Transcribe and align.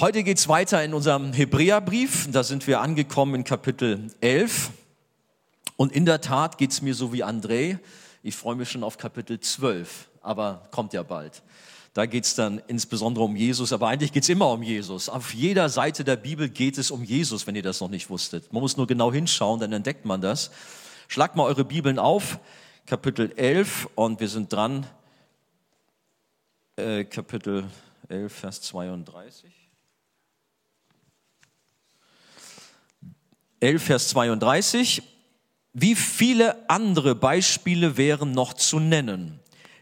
Heute 0.00 0.22
geht's 0.22 0.48
weiter 0.48 0.82
in 0.82 0.94
unserem 0.94 1.34
Hebräerbrief. 1.34 2.26
Da 2.32 2.42
sind 2.42 2.66
wir 2.66 2.80
angekommen 2.80 3.34
in 3.34 3.44
Kapitel 3.44 4.10
11. 4.22 4.70
Und 5.76 5.92
in 5.92 6.06
der 6.06 6.22
Tat 6.22 6.56
geht's 6.56 6.80
mir 6.80 6.94
so 6.94 7.12
wie 7.12 7.22
André. 7.22 7.78
Ich 8.22 8.34
freue 8.34 8.56
mich 8.56 8.70
schon 8.70 8.82
auf 8.82 8.96
Kapitel 8.96 9.38
12, 9.38 10.08
aber 10.22 10.66
kommt 10.70 10.94
ja 10.94 11.02
bald. 11.02 11.42
Da 11.92 12.06
geht's 12.06 12.34
dann 12.34 12.62
insbesondere 12.66 13.24
um 13.24 13.36
Jesus, 13.36 13.74
aber 13.74 13.88
eigentlich 13.88 14.10
geht's 14.10 14.30
immer 14.30 14.50
um 14.50 14.62
Jesus. 14.62 15.10
Auf 15.10 15.34
jeder 15.34 15.68
Seite 15.68 16.02
der 16.02 16.16
Bibel 16.16 16.48
geht 16.48 16.78
es 16.78 16.90
um 16.90 17.04
Jesus, 17.04 17.46
wenn 17.46 17.54
ihr 17.54 17.62
das 17.62 17.82
noch 17.82 17.90
nicht 17.90 18.08
wusstet. 18.08 18.50
Man 18.54 18.62
muss 18.62 18.78
nur 18.78 18.86
genau 18.86 19.12
hinschauen, 19.12 19.60
dann 19.60 19.74
entdeckt 19.74 20.06
man 20.06 20.22
das. 20.22 20.50
Schlagt 21.08 21.36
mal 21.36 21.44
eure 21.44 21.66
Bibeln 21.66 21.98
auf, 21.98 22.38
Kapitel 22.86 23.32
11, 23.36 23.86
und 23.96 24.18
wir 24.18 24.28
sind 24.28 24.50
dran. 24.50 24.86
Äh, 26.76 27.04
Kapitel 27.04 27.66
11, 28.08 28.32
Vers 28.32 28.62
32. 28.62 29.59
11, 33.60 33.82
Vers 33.82 34.08
32. 34.08 35.02
Wie 35.72 35.94
viele 35.94 36.68
andere 36.68 37.14
Beispiele 37.14 37.96
wären 37.96 38.32
noch 38.32 38.54
zu 38.54 38.80
nennen? 38.80 39.38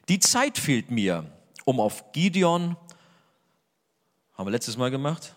Die 0.09 0.19
Zeit 0.19 0.59
fehlt 0.59 0.91
mir, 0.91 1.25
um 1.65 1.81
auf 1.81 2.13
Gideon, 2.13 2.77
haben 4.35 4.47
wir 4.47 4.51
letztes 4.51 4.77
Mal 4.77 4.91
gemacht, 4.91 5.35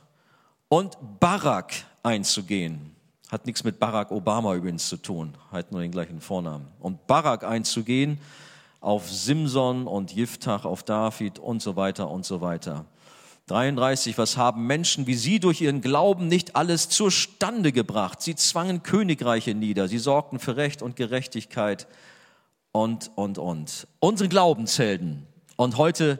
und 0.68 0.98
Barak 1.20 1.74
einzugehen. 2.04 2.96
Hat 3.30 3.46
nichts 3.46 3.64
mit 3.64 3.80
Barack 3.80 4.12
Obama 4.12 4.56
übrigens 4.56 4.90
zu 4.90 4.98
tun, 4.98 5.34
hat 5.52 5.72
nur 5.72 5.82
den 5.82 5.92
gleichen 5.92 6.20
Vornamen. 6.20 6.68
Und 6.80 7.08
Barak 7.08 7.44
einzugehen, 7.44 8.20
auf 8.82 9.10
Simson 9.10 9.88
und 9.88 10.12
Jiftach, 10.12 10.66
auf 10.66 10.84
David 10.84 11.40
und 11.40 11.62
so 11.62 11.76
weiter 11.76 12.10
und 12.10 12.26
so 12.26 12.42
weiter. 12.42 12.86
33, 13.52 14.18
was 14.18 14.38
haben 14.38 14.66
Menschen 14.66 15.08
wie 15.08 15.14
Sie 15.14 15.40
durch 15.42 15.60
ihren 15.60 15.82
Glauben 15.82 16.28
nicht 16.30 16.56
alles 16.56 16.88
zustande 16.88 17.74
gebracht? 17.74 18.22
Sie 18.22 18.36
zwangen 18.36 18.82
Königreiche 18.82 19.54
nieder, 19.54 19.90
sie 19.90 19.98
sorgten 19.98 20.40
für 20.40 20.56
Recht 20.56 20.82
und 20.82 20.96
Gerechtigkeit 20.96 21.88
und, 22.72 23.12
und, 23.16 23.38
und. 23.38 23.88
Unsere 24.00 24.30
Glaubenshelden. 24.30 25.28
Und 25.58 25.78
heute 25.78 26.20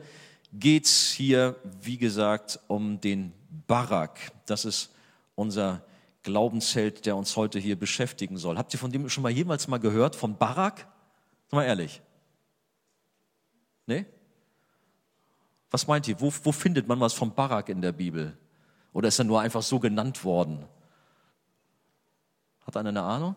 geht's 0.52 1.10
hier, 1.12 1.56
wie 1.82 1.98
gesagt, 1.98 2.60
um 2.68 3.00
den 3.00 3.32
Barak. 3.66 4.20
Das 4.46 4.66
ist 4.66 4.92
unser 5.36 5.86
Glaubensheld, 6.24 7.06
der 7.06 7.16
uns 7.16 7.38
heute 7.38 7.60
hier 7.60 7.80
beschäftigen 7.80 8.36
soll. 8.38 8.58
Habt 8.58 8.74
ihr 8.74 8.80
von 8.80 8.92
dem 8.92 9.08
schon 9.08 9.24
mal 9.24 9.32
jemals 9.32 9.70
mal 9.70 9.80
gehört, 9.80 10.18
von 10.18 10.38
Barak? 10.38 10.86
Sag 11.48 11.54
mal 11.54 11.64
ehrlich. 11.64 12.02
Nee? 13.88 14.06
Was 15.72 15.88
meint 15.88 16.08
ihr? 16.08 16.20
Wo, 16.20 16.32
wo 16.44 16.52
findet 16.52 16.88
man 16.88 17.00
was 17.00 17.14
von 17.14 17.34
Barak 17.34 17.70
in 17.70 17.82
der 17.82 17.94
Bibel? 17.94 18.38
Oder 18.94 19.08
ist 19.08 19.20
er 19.20 19.26
nur 19.26 19.40
einfach 19.40 19.64
so 19.64 19.80
genannt 19.80 20.24
worden? 20.24 20.66
Hat 22.68 22.78
einer 22.78 22.90
eine 22.90 23.02
Ahnung? 23.02 23.36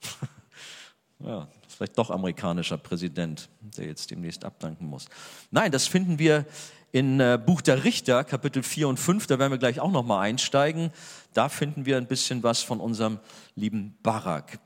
ja, 1.18 1.48
vielleicht 1.68 1.98
doch 1.98 2.10
amerikanischer 2.10 2.78
Präsident, 2.78 3.48
der 3.60 3.86
jetzt 3.86 4.10
demnächst 4.10 4.44
abdanken 4.44 4.86
muss. 4.86 5.06
Nein, 5.50 5.72
das 5.72 5.88
finden 5.88 6.18
wir 6.18 6.46
in 6.92 7.20
äh, 7.20 7.38
Buch 7.44 7.60
der 7.60 7.84
Richter, 7.84 8.24
Kapitel 8.24 8.62
4 8.62 8.88
und 8.88 8.98
5, 8.98 9.26
da 9.26 9.38
werden 9.38 9.52
wir 9.52 9.58
gleich 9.58 9.80
auch 9.80 9.90
nochmal 9.90 10.26
einsteigen. 10.26 10.90
Da 11.34 11.48
finden 11.48 11.86
wir 11.86 11.96
ein 11.96 12.06
bisschen 12.06 12.42
was 12.42 12.62
von 12.62 12.80
unserem 12.80 13.18
lieben 13.54 13.96
Barak. 14.02 14.58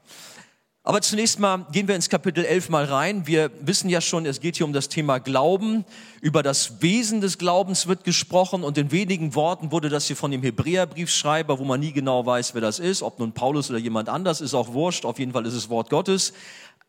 Aber 0.87 1.01
zunächst 1.01 1.39
mal 1.39 1.67
gehen 1.73 1.89
wir 1.89 1.95
ins 1.95 2.11
Kapitel 2.11 2.45
11 2.45 2.69
mal 2.69 2.85
rein. 2.85 3.27
Wir 3.27 3.51
wissen 3.63 3.89
ja 3.89 4.03
schon, 4.03 4.27
es 4.27 4.41
geht 4.41 4.57
hier 4.57 4.67
um 4.67 4.75
das 4.75 4.91
Thema 4.91 5.19
Glauben. 5.19 5.87
Über 6.21 6.43
das 6.43 6.83
Wesen 6.83 7.23
des 7.23 7.39
Glaubens 7.39 7.87
wird 7.87 8.05
gesprochen 8.05 8.63
und 8.63 8.77
in 8.77 8.93
wenigen 8.93 9.35
Worten 9.35 9.73
wurde 9.73 9.89
das 9.89 10.07
hier 10.09 10.17
von 10.17 10.31
dem 10.31 10.43
Hebräerbriefschreiber, 10.43 11.59
wo 11.59 11.65
man 11.65 11.81
nie 11.81 11.93
genau 11.93 12.27
weiß, 12.27 12.53
wer 12.53 12.61
das 12.61 12.81
ist, 12.81 13.03
ob 13.03 13.19
nun 13.19 13.33
Paulus 13.33 13.71
oder 13.71 13.79
jemand 13.79 14.11
anders, 14.11 14.43
ist 14.43 14.53
auch 14.53 14.75
wurscht. 14.75 15.07
Auf 15.07 15.19
jeden 15.19 15.33
Fall 15.33 15.47
ist 15.47 15.55
es 15.55 15.71
Wort 15.71 15.89
Gottes. 15.89 16.35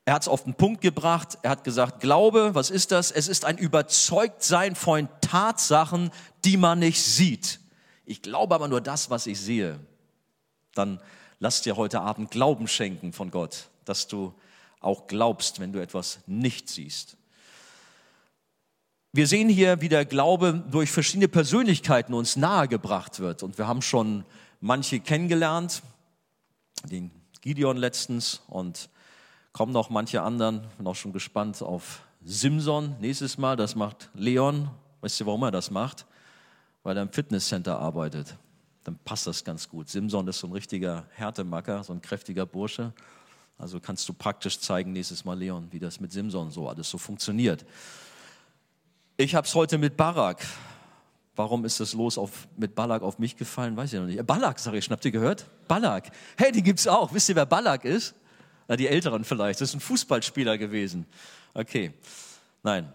Er 0.03 0.15
hat 0.15 0.23
es 0.23 0.27
auf 0.27 0.43
den 0.43 0.55
Punkt 0.55 0.81
gebracht. 0.81 1.37
Er 1.41 1.51
hat 1.51 1.63
gesagt, 1.63 2.01
Glaube, 2.01 2.49
was 2.53 2.71
ist 2.71 2.91
das? 2.91 3.11
Es 3.11 3.29
ist 3.29 3.45
ein 3.45 3.57
Überzeugtsein 3.57 4.75
von 4.75 5.07
Tatsachen, 5.21 6.11
die 6.43 6.57
man 6.57 6.79
nicht 6.79 7.01
sieht. 7.01 7.61
Ich 8.03 8.21
glaube 8.21 8.55
aber 8.55 8.67
nur 8.67 8.81
das, 8.81 9.09
was 9.09 9.25
ich 9.25 9.39
sehe. 9.39 9.79
Dann 10.73 10.99
lass 11.39 11.61
dir 11.61 11.77
heute 11.77 12.01
Abend 12.01 12.29
Glauben 12.29 12.67
schenken 12.67 13.13
von 13.13 13.31
Gott 13.31 13.69
dass 13.85 14.07
du 14.07 14.33
auch 14.79 15.07
glaubst, 15.07 15.59
wenn 15.59 15.73
du 15.73 15.81
etwas 15.81 16.19
nicht 16.27 16.69
siehst. 16.69 17.17
Wir 19.13 19.27
sehen 19.27 19.47
hier, 19.47 19.79
wie 19.79 19.87
der 19.87 20.03
Glaube 20.03 20.63
durch 20.69 20.91
verschiedene 20.91 21.29
Persönlichkeiten 21.29 22.13
uns 22.13 22.35
nahegebracht 22.35 23.19
wird. 23.19 23.43
Und 23.43 23.57
wir 23.57 23.65
haben 23.65 23.81
schon 23.81 24.25
manche 24.59 24.99
kennengelernt, 24.99 25.83
den 26.91 27.11
Gideon 27.39 27.77
letztens 27.77 28.41
und 28.47 28.89
kommen 29.53 29.71
noch 29.71 29.89
manche 29.89 30.21
anderen. 30.21 30.67
Bin 30.77 30.85
auch 30.85 30.95
schon 30.95 31.13
gespannt 31.13 31.61
auf 31.61 32.01
Simson 32.25 32.95
nächstes 32.99 33.37
Mal. 33.37 33.55
Das 33.55 33.75
macht 33.75 34.09
Leon. 34.15 34.69
Weißt 34.99 35.21
du, 35.21 35.25
warum 35.27 35.43
er 35.43 35.51
das 35.51 35.71
macht? 35.71 36.05
Weil 36.83 36.97
er 36.97 37.03
im 37.03 37.11
Fitnesscenter 37.11 37.79
arbeitet. 37.79 38.35
Dann 38.83 38.99
passt 39.05 39.27
das 39.27 39.45
ganz 39.45 39.69
gut. 39.69 39.87
Simson 39.87 40.27
ist 40.27 40.39
so 40.39 40.47
ein 40.47 40.53
richtiger 40.53 41.05
Härtemacker, 41.11 41.85
so 41.85 41.93
ein 41.93 42.01
kräftiger 42.01 42.45
Bursche. 42.45 42.91
Also 43.57 43.79
kannst 43.79 44.07
du 44.09 44.13
praktisch 44.13 44.59
zeigen 44.59 44.91
nächstes 44.91 45.23
Mal, 45.25 45.37
Leon, 45.37 45.67
wie 45.71 45.79
das 45.79 45.99
mit 45.99 46.11
Simson 46.11 46.51
so 46.51 46.67
alles 46.67 46.89
so 46.89 46.97
funktioniert. 46.97 47.65
Ich 49.17 49.33
habe 49.33 49.47
es 49.47 49.55
heute 49.55 49.77
mit 49.77 49.95
Barak. 49.95 50.45
Warum 51.35 51.65
ist 51.65 51.79
das 51.79 51.93
los 51.93 52.17
auf, 52.17 52.47
mit 52.55 52.75
Balak 52.75 53.01
auf 53.01 53.19
mich 53.19 53.35
gefallen? 53.35 53.75
Weiß 53.75 53.91
ich 53.91 53.99
noch 53.99 54.07
nicht. 54.07 54.25
Balak, 54.25 54.57
sage 54.57 54.77
ich 54.77 54.85
schon. 54.85 54.93
Habt 54.93 55.03
ihr 55.03 55.11
gehört? 55.11 55.45
Balak. 55.67 56.11
Hey, 56.37 56.51
die 56.51 56.63
gibt's 56.63 56.87
auch. 56.87 57.13
Wisst 57.13 57.27
ihr, 57.27 57.35
wer 57.35 57.45
Balak 57.45 57.83
ist? 57.83 58.15
Na, 58.67 58.77
die 58.77 58.87
Älteren 58.87 59.25
vielleicht. 59.25 59.59
Das 59.59 59.69
ist 59.69 59.75
ein 59.75 59.81
Fußballspieler 59.81 60.57
gewesen. 60.57 61.05
Okay. 61.53 61.93
Nein. 62.63 62.91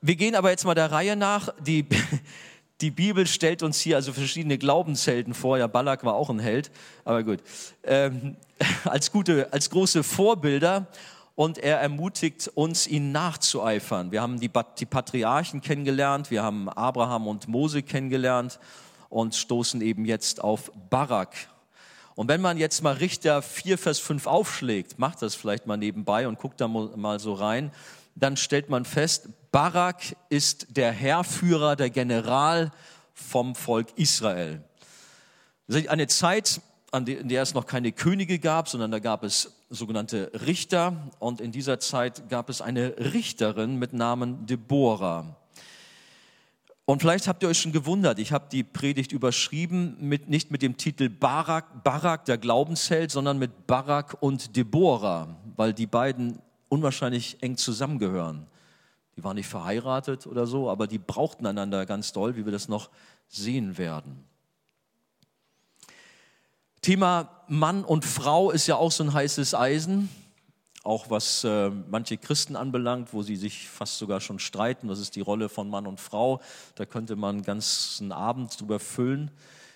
Wir 0.00 0.16
gehen 0.16 0.34
aber 0.34 0.50
jetzt 0.50 0.64
mal 0.64 0.74
der 0.74 0.90
Reihe 0.90 1.14
nach. 1.14 1.50
Die, 1.60 1.86
die 2.82 2.90
Bibel 2.90 3.26
stellt 3.26 3.62
uns 3.62 3.80
hier 3.80 3.96
also 3.96 4.12
verschiedene 4.12 4.58
Glaubenshelden 4.58 5.34
vor. 5.34 5.56
Ja, 5.56 5.68
Balak 5.68 6.04
war 6.04 6.14
auch 6.14 6.28
ein 6.30 6.40
Held, 6.40 6.70
aber 7.04 7.22
gut. 7.22 7.38
Ähm, 7.84 8.36
als 8.84 9.12
gute, 9.12 9.52
als 9.52 9.70
große 9.70 10.02
Vorbilder 10.02 10.88
und 11.36 11.58
er 11.58 11.78
ermutigt 11.78 12.50
uns, 12.54 12.86
ihn 12.86 13.12
nachzueifern. 13.12 14.10
Wir 14.10 14.20
haben 14.20 14.40
die, 14.40 14.50
die 14.78 14.86
Patriarchen 14.86 15.60
kennengelernt, 15.60 16.30
wir 16.30 16.42
haben 16.42 16.68
Abraham 16.68 17.28
und 17.28 17.48
Mose 17.48 17.82
kennengelernt 17.82 18.58
und 19.08 19.34
stoßen 19.34 19.80
eben 19.80 20.04
jetzt 20.04 20.42
auf 20.42 20.72
Barak. 20.90 21.34
Und 22.14 22.28
wenn 22.28 22.40
man 22.40 22.58
jetzt 22.58 22.82
mal 22.82 22.94
Richter 22.94 23.42
4, 23.42 23.78
Vers 23.78 23.98
5 24.00 24.26
aufschlägt, 24.26 24.98
macht 24.98 25.22
das 25.22 25.34
vielleicht 25.34 25.66
mal 25.66 25.76
nebenbei 25.76 26.28
und 26.28 26.38
guckt 26.38 26.60
da 26.60 26.68
mal 26.68 27.18
so 27.20 27.32
rein, 27.32 27.70
dann 28.14 28.36
stellt 28.36 28.68
man 28.68 28.84
fest, 28.84 29.28
Barak 29.52 30.16
ist 30.30 30.66
der 30.70 30.92
Herrführer, 30.92 31.76
der 31.76 31.90
General 31.90 32.72
vom 33.12 33.54
Volk 33.54 33.88
Israel. 33.96 34.64
Das 35.68 35.76
ist 35.76 35.88
eine 35.88 36.06
Zeit, 36.06 36.62
in 36.94 37.28
der 37.28 37.42
es 37.42 37.52
noch 37.52 37.66
keine 37.66 37.92
Könige 37.92 38.38
gab, 38.38 38.70
sondern 38.70 38.90
da 38.90 38.98
gab 38.98 39.22
es 39.22 39.52
sogenannte 39.68 40.32
Richter. 40.46 41.10
Und 41.18 41.42
in 41.42 41.52
dieser 41.52 41.78
Zeit 41.80 42.30
gab 42.30 42.48
es 42.48 42.62
eine 42.62 42.96
Richterin 43.12 43.78
mit 43.78 43.92
Namen 43.92 44.46
Deborah. 44.46 45.36
Und 46.86 47.02
vielleicht 47.02 47.28
habt 47.28 47.42
ihr 47.42 47.50
euch 47.50 47.58
schon 47.58 47.72
gewundert, 47.72 48.18
ich 48.18 48.32
habe 48.32 48.46
die 48.50 48.64
Predigt 48.64 49.12
überschrieben, 49.12 49.96
mit, 50.00 50.30
nicht 50.30 50.50
mit 50.50 50.62
dem 50.62 50.78
Titel 50.78 51.10
Barak, 51.10 51.84
Barak, 51.84 52.24
der 52.24 52.38
Glaubensheld, 52.38 53.10
sondern 53.10 53.38
mit 53.38 53.66
Barak 53.66 54.16
und 54.20 54.56
Deborah, 54.56 55.36
weil 55.56 55.74
die 55.74 55.86
beiden 55.86 56.38
unwahrscheinlich 56.70 57.36
eng 57.42 57.58
zusammengehören. 57.58 58.46
Die 59.16 59.24
waren 59.24 59.36
nicht 59.36 59.48
verheiratet 59.48 60.26
oder 60.26 60.46
so, 60.46 60.70
aber 60.70 60.86
die 60.86 60.98
brauchten 60.98 61.46
einander 61.46 61.84
ganz 61.86 62.12
doll, 62.12 62.36
wie 62.36 62.44
wir 62.44 62.52
das 62.52 62.68
noch 62.68 62.90
sehen 63.28 63.76
werden. 63.78 64.24
Thema 66.80 67.30
Mann 67.46 67.84
und 67.84 68.04
Frau 68.04 68.50
ist 68.50 68.66
ja 68.66 68.76
auch 68.76 68.90
so 68.90 69.04
ein 69.04 69.12
heißes 69.12 69.54
Eisen, 69.54 70.08
auch 70.82 71.10
was 71.10 71.44
äh, 71.44 71.70
manche 71.70 72.16
Christen 72.16 72.56
anbelangt, 72.56 73.12
wo 73.12 73.22
sie 73.22 73.36
sich 73.36 73.68
fast 73.68 73.98
sogar 73.98 74.20
schon 74.20 74.40
streiten, 74.40 74.88
was 74.88 74.98
ist 74.98 75.14
die 75.14 75.20
Rolle 75.20 75.48
von 75.48 75.70
Mann 75.70 75.86
und 75.86 76.00
Frau. 76.00 76.40
Da 76.74 76.84
könnte 76.84 77.14
man 77.14 77.36
einen 77.36 77.44
ganzen 77.44 78.10
Abend 78.10 78.60
drüber 78.60 78.80
füllen. 78.80 79.30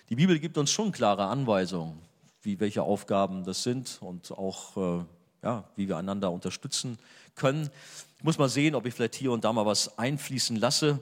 Die 0.09 0.15
Bibel 0.15 0.37
gibt 0.39 0.57
uns 0.57 0.71
schon 0.71 0.91
klare 0.91 1.27
Anweisungen, 1.27 1.97
wie 2.41 2.59
welche 2.59 2.83
Aufgaben 2.83 3.45
das 3.45 3.63
sind 3.63 3.99
und 4.01 4.31
auch 4.31 4.75
äh, 4.99 5.05
ja, 5.43 5.63
wie 5.75 5.87
wir 5.87 5.97
einander 5.97 6.31
unterstützen 6.31 6.97
können. 7.35 7.69
Ich 8.17 8.23
muss 8.23 8.39
mal 8.39 8.49
sehen, 8.49 8.73
ob 8.73 8.85
ich 8.87 8.95
vielleicht 8.95 9.15
hier 9.15 9.31
und 9.31 9.43
da 9.43 9.53
mal 9.53 9.65
was 9.65 9.99
einfließen 9.99 10.55
lasse, 10.55 10.99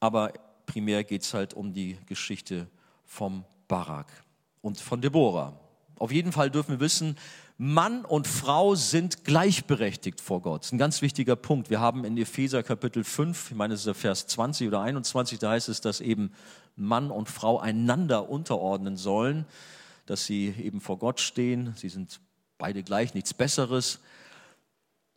aber 0.00 0.32
primär 0.64 1.04
geht 1.04 1.22
es 1.22 1.34
halt 1.34 1.52
um 1.52 1.74
die 1.74 1.98
Geschichte 2.06 2.66
vom 3.04 3.44
Barak 3.68 4.10
und 4.62 4.80
von 4.80 5.02
Deborah. 5.02 5.58
Auf 5.98 6.10
jeden 6.10 6.32
Fall 6.32 6.50
dürfen 6.50 6.72
wir 6.72 6.80
wissen, 6.80 7.16
Mann 7.58 8.04
und 8.04 8.26
Frau 8.26 8.74
sind 8.74 9.24
gleichberechtigt 9.24 10.20
vor 10.20 10.40
Gott. 10.40 10.62
Das 10.62 10.68
ist 10.68 10.72
ein 10.72 10.78
ganz 10.78 11.02
wichtiger 11.02 11.36
Punkt. 11.36 11.68
Wir 11.68 11.80
haben 11.80 12.04
in 12.04 12.16
Epheser 12.16 12.62
Kapitel 12.62 13.04
5, 13.04 13.50
ich 13.50 13.56
meine, 13.56 13.74
es 13.74 13.80
ist 13.80 13.86
der 13.86 13.94
Vers 13.94 14.26
20 14.26 14.68
oder 14.68 14.80
21, 14.80 15.38
da 15.38 15.50
heißt 15.50 15.68
es, 15.68 15.82
dass 15.82 16.00
eben 16.00 16.32
Mann 16.74 17.10
und 17.10 17.28
Frau 17.28 17.58
einander 17.58 18.30
unterordnen 18.30 18.96
sollen, 18.96 19.44
dass 20.06 20.24
sie 20.24 20.54
eben 20.58 20.80
vor 20.80 20.98
Gott 20.98 21.20
stehen. 21.20 21.74
Sie 21.76 21.88
sind 21.90 22.20
beide 22.56 22.82
gleich, 22.82 23.12
nichts 23.12 23.34
Besseres. 23.34 24.00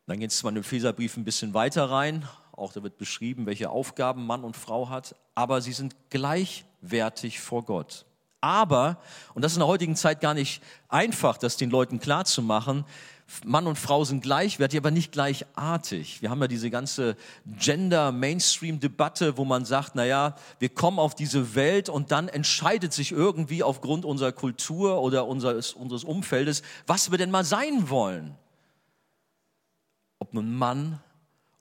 Dann 0.09 0.19
geht 0.19 0.31
es 0.31 0.39
zwar 0.39 0.49
in 0.49 0.55
den 0.55 0.63
Epheserbrief 0.63 1.17
ein 1.17 1.23
bisschen 1.23 1.53
weiter 1.53 1.91
rein, 1.91 2.27
auch 2.53 2.73
da 2.73 2.81
wird 2.81 2.97
beschrieben, 2.97 3.45
welche 3.45 3.69
Aufgaben 3.69 4.25
Mann 4.25 4.43
und 4.43 4.57
Frau 4.57 4.89
hat, 4.89 5.13
aber 5.35 5.61
sie 5.61 5.71
sind 5.71 5.95
gleichwertig 6.09 7.39
vor 7.39 7.63
Gott. 7.63 8.07
Aber, 8.41 8.97
und 9.35 9.43
das 9.43 9.51
ist 9.51 9.57
in 9.57 9.59
der 9.59 9.67
heutigen 9.67 9.95
Zeit 9.95 10.19
gar 10.19 10.33
nicht 10.33 10.63
einfach, 10.87 11.37
das 11.37 11.57
den 11.57 11.69
Leuten 11.69 11.99
klarzumachen, 11.99 12.85
Mann 13.45 13.67
und 13.67 13.77
Frau 13.77 14.03
sind 14.03 14.23
gleichwertig, 14.23 14.79
aber 14.79 14.89
nicht 14.89 15.11
gleichartig. 15.11 16.23
Wir 16.23 16.31
haben 16.31 16.41
ja 16.41 16.47
diese 16.47 16.71
ganze 16.71 17.15
Gender-Mainstream-Debatte, 17.45 19.37
wo 19.37 19.45
man 19.45 19.63
sagt, 19.63 19.91
na 19.93 20.05
ja, 20.05 20.33
wir 20.57 20.69
kommen 20.69 20.97
auf 20.97 21.13
diese 21.13 21.53
Welt 21.53 21.87
und 21.87 22.11
dann 22.11 22.29
entscheidet 22.29 22.93
sich 22.93 23.11
irgendwie 23.11 23.61
aufgrund 23.61 24.05
unserer 24.05 24.31
Kultur 24.31 25.03
oder 25.03 25.27
unseres, 25.27 25.73
unseres 25.73 26.03
Umfeldes, 26.03 26.63
was 26.87 27.11
wir 27.11 27.19
denn 27.19 27.29
mal 27.29 27.45
sein 27.45 27.91
wollen. 27.91 28.35
Ob 30.19 30.33
nun 30.33 30.53
Mann 30.53 31.01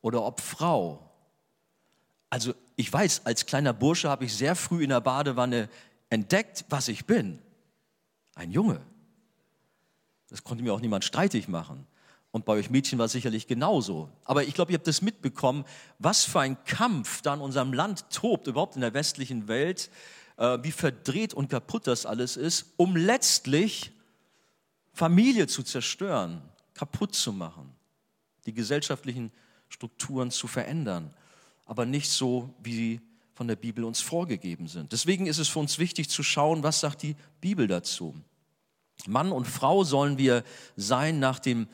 oder 0.00 0.22
ob 0.24 0.40
Frau. 0.40 1.10
Also 2.30 2.54
ich 2.76 2.92
weiß, 2.92 3.22
als 3.24 3.46
kleiner 3.46 3.72
Bursche 3.72 4.08
habe 4.08 4.24
ich 4.24 4.34
sehr 4.34 4.54
früh 4.54 4.84
in 4.84 4.90
der 4.90 5.00
Badewanne 5.00 5.68
entdeckt, 6.10 6.64
was 6.68 6.88
ich 6.88 7.06
bin. 7.06 7.38
Ein 8.34 8.50
Junge. 8.50 8.80
Das 10.28 10.44
konnte 10.44 10.62
mir 10.62 10.74
auch 10.74 10.80
niemand 10.80 11.04
streitig 11.04 11.48
machen. 11.48 11.86
Und 12.30 12.44
bei 12.44 12.52
euch 12.52 12.68
Mädchen 12.70 12.98
war 12.98 13.06
es 13.06 13.12
sicherlich 13.12 13.46
genauso. 13.46 14.10
Aber 14.24 14.44
ich 14.44 14.54
glaube, 14.54 14.72
ihr 14.72 14.78
habt 14.78 14.86
das 14.86 15.00
mitbekommen, 15.00 15.64
was 15.98 16.24
für 16.24 16.40
ein 16.40 16.62
Kampf 16.64 17.22
da 17.22 17.34
in 17.34 17.40
unserem 17.40 17.72
Land 17.72 18.10
tobt, 18.10 18.46
überhaupt 18.46 18.74
in 18.74 18.82
der 18.82 18.92
westlichen 18.92 19.48
Welt, 19.48 19.90
äh, 20.36 20.58
wie 20.62 20.72
verdreht 20.72 21.32
und 21.32 21.48
kaputt 21.48 21.86
das 21.86 22.04
alles 22.04 22.36
ist, 22.36 22.74
um 22.76 22.96
letztlich 22.96 23.92
Familie 24.92 25.46
zu 25.46 25.62
zerstören, 25.62 26.42
kaputt 26.74 27.14
zu 27.14 27.32
machen, 27.32 27.72
die 28.48 28.54
gesellschaftlichen 28.54 29.30
Strukturen 29.68 30.30
zu 30.30 30.46
verändern, 30.46 31.14
aber 31.66 31.84
nicht 31.84 32.08
so, 32.08 32.54
wie 32.62 32.74
sie 32.74 33.00
von 33.34 33.46
der 33.46 33.56
Bibel 33.56 33.84
uns 33.84 34.00
vorgegeben 34.00 34.68
sind. 34.68 34.90
Deswegen 34.92 35.26
ist 35.26 35.38
es 35.38 35.48
für 35.48 35.58
uns 35.58 35.78
wichtig 35.78 36.08
zu 36.08 36.22
schauen, 36.22 36.62
was 36.62 36.80
sagt 36.80 37.02
die 37.02 37.14
Bibel 37.42 37.66
dazu. 37.66 38.14
Mann 39.06 39.32
und 39.32 39.46
Frau 39.46 39.84
sollen 39.84 40.16
wir 40.16 40.44
sein 40.76 41.18
nach 41.20 41.38
dem 41.38 41.68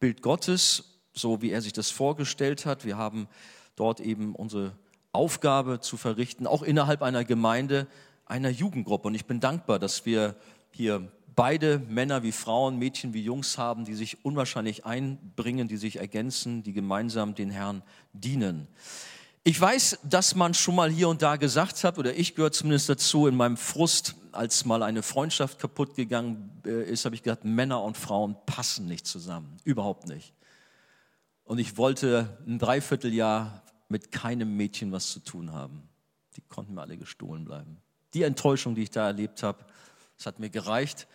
Bild 0.00 0.20
Gottes, 0.20 1.00
so 1.14 1.40
wie 1.40 1.50
er 1.50 1.62
sich 1.62 1.72
das 1.72 1.90
vorgestellt 1.90 2.66
hat. 2.66 2.84
Wir 2.84 2.98
haben 2.98 3.26
dort 3.74 3.98
eben 3.98 4.34
unsere 4.34 4.76
Aufgabe 5.12 5.80
zu 5.80 5.96
verrichten, 5.96 6.46
auch 6.46 6.62
innerhalb 6.62 7.02
einer 7.02 7.24
Gemeinde, 7.24 7.88
einer 8.26 8.50
Jugendgruppe. 8.50 9.08
Und 9.08 9.14
ich 9.14 9.24
bin 9.24 9.40
dankbar, 9.40 9.78
dass 9.78 10.04
wir 10.04 10.36
hier 10.70 11.10
beide 11.38 11.78
Männer 11.88 12.24
wie 12.24 12.32
Frauen, 12.32 12.80
Mädchen 12.80 13.14
wie 13.14 13.22
Jungs 13.22 13.58
haben, 13.58 13.84
die 13.84 13.94
sich 13.94 14.24
unwahrscheinlich 14.24 14.84
einbringen, 14.84 15.68
die 15.68 15.76
sich 15.76 16.00
ergänzen, 16.00 16.64
die 16.64 16.72
gemeinsam 16.72 17.36
den 17.36 17.48
Herrn 17.48 17.84
dienen. 18.12 18.66
Ich 19.44 19.60
weiß, 19.60 20.00
dass 20.02 20.34
man 20.34 20.52
schon 20.52 20.74
mal 20.74 20.90
hier 20.90 21.08
und 21.08 21.22
da 21.22 21.36
gesagt 21.36 21.84
hat, 21.84 21.96
oder 21.96 22.12
ich 22.16 22.34
gehöre 22.34 22.50
zumindest 22.50 22.88
dazu, 22.88 23.28
in 23.28 23.36
meinem 23.36 23.56
Frust, 23.56 24.16
als 24.32 24.64
mal 24.64 24.82
eine 24.82 25.04
Freundschaft 25.04 25.60
kaputt 25.60 25.94
gegangen 25.94 26.60
äh, 26.66 26.82
ist, 26.90 27.04
habe 27.04 27.14
ich 27.14 27.22
gesagt, 27.22 27.44
Männer 27.44 27.84
und 27.84 27.96
Frauen 27.96 28.34
passen 28.44 28.86
nicht 28.86 29.06
zusammen. 29.06 29.58
Überhaupt 29.62 30.08
nicht. 30.08 30.34
Und 31.44 31.60
ich 31.60 31.76
wollte 31.76 32.36
ein 32.48 32.58
Dreivierteljahr 32.58 33.62
mit 33.88 34.10
keinem 34.10 34.56
Mädchen 34.56 34.90
was 34.90 35.12
zu 35.12 35.20
tun 35.20 35.52
haben. 35.52 35.88
Die 36.34 36.40
konnten 36.40 36.74
mir 36.74 36.80
alle 36.80 36.96
gestohlen 36.96 37.44
bleiben. 37.44 37.76
Die 38.12 38.24
Enttäuschung, 38.24 38.74
die 38.74 38.82
ich 38.82 38.90
da 38.90 39.06
erlebt 39.06 39.44
habe, 39.44 39.64
das 40.16 40.26
hat 40.26 40.40
mir 40.40 40.50
gereicht. 40.50 41.06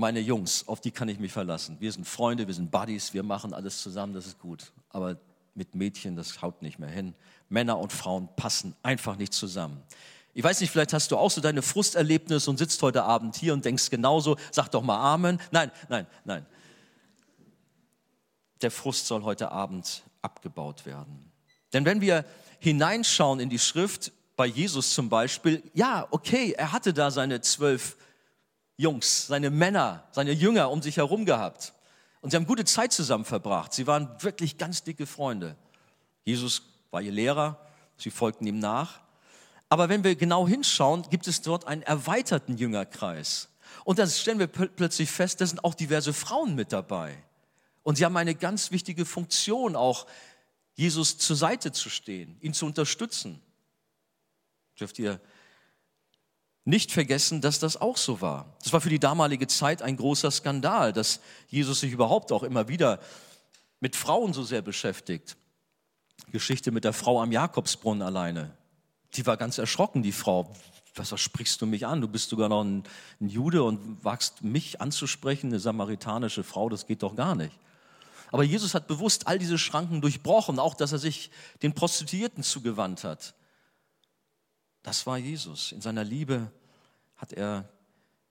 Meine 0.00 0.20
Jungs, 0.20 0.66
auf 0.66 0.80
die 0.80 0.92
kann 0.92 1.10
ich 1.10 1.18
mich 1.18 1.30
verlassen. 1.30 1.76
Wir 1.78 1.92
sind 1.92 2.08
Freunde, 2.08 2.46
wir 2.46 2.54
sind 2.54 2.70
Buddies, 2.70 3.12
wir 3.12 3.22
machen 3.22 3.52
alles 3.52 3.82
zusammen, 3.82 4.14
das 4.14 4.26
ist 4.26 4.38
gut. 4.38 4.72
Aber 4.88 5.18
mit 5.54 5.74
Mädchen, 5.74 6.16
das 6.16 6.40
haut 6.40 6.62
nicht 6.62 6.78
mehr 6.78 6.88
hin. 6.88 7.12
Männer 7.50 7.78
und 7.78 7.92
Frauen 7.92 8.30
passen 8.34 8.74
einfach 8.82 9.16
nicht 9.16 9.34
zusammen. 9.34 9.82
Ich 10.32 10.42
weiß 10.42 10.62
nicht, 10.62 10.70
vielleicht 10.70 10.94
hast 10.94 11.10
du 11.10 11.18
auch 11.18 11.30
so 11.30 11.42
deine 11.42 11.60
Frusterlebnisse 11.60 12.48
und 12.48 12.56
sitzt 12.56 12.80
heute 12.80 13.02
Abend 13.02 13.36
hier 13.36 13.52
und 13.52 13.66
denkst 13.66 13.90
genauso, 13.90 14.38
sag 14.50 14.70
doch 14.70 14.82
mal 14.82 14.96
Amen. 14.96 15.38
Nein, 15.50 15.70
nein, 15.90 16.06
nein. 16.24 16.46
Der 18.62 18.70
Frust 18.70 19.06
soll 19.06 19.22
heute 19.22 19.52
Abend 19.52 20.02
abgebaut 20.22 20.86
werden. 20.86 21.30
Denn 21.74 21.84
wenn 21.84 22.00
wir 22.00 22.24
hineinschauen 22.58 23.38
in 23.38 23.50
die 23.50 23.58
Schrift, 23.58 24.12
bei 24.34 24.46
Jesus 24.46 24.94
zum 24.94 25.10
Beispiel, 25.10 25.62
ja, 25.74 26.08
okay, 26.10 26.54
er 26.56 26.72
hatte 26.72 26.94
da 26.94 27.10
seine 27.10 27.42
zwölf 27.42 27.98
Jungs, 28.80 29.26
seine 29.26 29.50
Männer, 29.50 30.04
seine 30.10 30.32
Jünger 30.32 30.70
um 30.70 30.80
sich 30.80 30.96
herum 30.96 31.26
gehabt. 31.26 31.74
Und 32.22 32.30
sie 32.30 32.36
haben 32.36 32.46
gute 32.46 32.64
Zeit 32.64 32.92
zusammen 32.92 33.26
verbracht. 33.26 33.74
Sie 33.74 33.86
waren 33.86 34.08
wirklich 34.22 34.56
ganz 34.56 34.82
dicke 34.82 35.04
Freunde. 35.06 35.54
Jesus 36.24 36.62
war 36.90 37.02
ihr 37.02 37.12
Lehrer, 37.12 37.60
sie 37.98 38.10
folgten 38.10 38.46
ihm 38.46 38.58
nach. 38.58 39.00
Aber 39.68 39.90
wenn 39.90 40.02
wir 40.02 40.16
genau 40.16 40.48
hinschauen, 40.48 41.02
gibt 41.10 41.26
es 41.28 41.42
dort 41.42 41.66
einen 41.66 41.82
erweiterten 41.82 42.56
Jüngerkreis. 42.56 43.50
Und 43.84 43.98
da 43.98 44.06
stellen 44.06 44.38
wir 44.38 44.46
plötzlich 44.46 45.10
fest, 45.10 45.42
da 45.42 45.46
sind 45.46 45.62
auch 45.62 45.74
diverse 45.74 46.14
Frauen 46.14 46.54
mit 46.54 46.72
dabei. 46.72 47.22
Und 47.82 47.96
sie 47.96 48.06
haben 48.06 48.16
eine 48.16 48.34
ganz 48.34 48.70
wichtige 48.70 49.04
Funktion, 49.04 49.76
auch 49.76 50.06
Jesus 50.74 51.18
zur 51.18 51.36
Seite 51.36 51.70
zu 51.70 51.90
stehen, 51.90 52.38
ihn 52.40 52.54
zu 52.54 52.64
unterstützen. 52.64 53.42
Dürft 54.78 54.98
ihr 54.98 55.20
nicht 56.70 56.92
vergessen, 56.92 57.40
dass 57.42 57.58
das 57.58 57.76
auch 57.76 57.96
so 57.96 58.20
war. 58.20 58.56
Das 58.62 58.72
war 58.72 58.80
für 58.80 58.88
die 58.88 58.98
damalige 58.98 59.46
Zeit 59.46 59.82
ein 59.82 59.96
großer 59.96 60.30
Skandal, 60.30 60.92
dass 60.92 61.20
Jesus 61.48 61.80
sich 61.80 61.92
überhaupt 61.92 62.32
auch 62.32 62.42
immer 62.42 62.68
wieder 62.68 63.00
mit 63.80 63.96
Frauen 63.96 64.32
so 64.32 64.42
sehr 64.42 64.62
beschäftigt. 64.62 65.36
Geschichte 66.30 66.70
mit 66.70 66.84
der 66.84 66.92
Frau 66.92 67.20
am 67.20 67.32
Jakobsbrunnen 67.32 68.02
alleine. 68.02 68.56
Die 69.14 69.26
war 69.26 69.36
ganz 69.36 69.58
erschrocken, 69.58 70.02
die 70.02 70.12
Frau. 70.12 70.52
Was, 70.94 71.12
was 71.12 71.20
sprichst 71.20 71.60
du 71.60 71.66
mich 71.66 71.86
an? 71.86 72.00
Du 72.00 72.08
bist 72.08 72.30
sogar 72.30 72.48
noch 72.48 72.62
ein, 72.62 72.84
ein 73.20 73.28
Jude 73.28 73.62
und 73.62 74.04
wagst 74.04 74.42
mich 74.42 74.80
anzusprechen, 74.80 75.48
eine 75.48 75.60
samaritanische 75.60 76.44
Frau, 76.44 76.68
das 76.68 76.86
geht 76.86 77.02
doch 77.02 77.16
gar 77.16 77.34
nicht. 77.34 77.56
Aber 78.32 78.44
Jesus 78.44 78.74
hat 78.74 78.86
bewusst 78.86 79.26
all 79.26 79.38
diese 79.38 79.58
Schranken 79.58 80.00
durchbrochen, 80.00 80.58
auch 80.58 80.74
dass 80.74 80.92
er 80.92 80.98
sich 80.98 81.30
den 81.62 81.74
Prostituierten 81.74 82.44
zugewandt 82.44 83.02
hat. 83.02 83.34
Das 84.82 85.06
war 85.06 85.18
Jesus. 85.18 85.72
In 85.72 85.80
seiner 85.80 86.04
Liebe 86.04 86.50
hat 87.20 87.32
er 87.32 87.68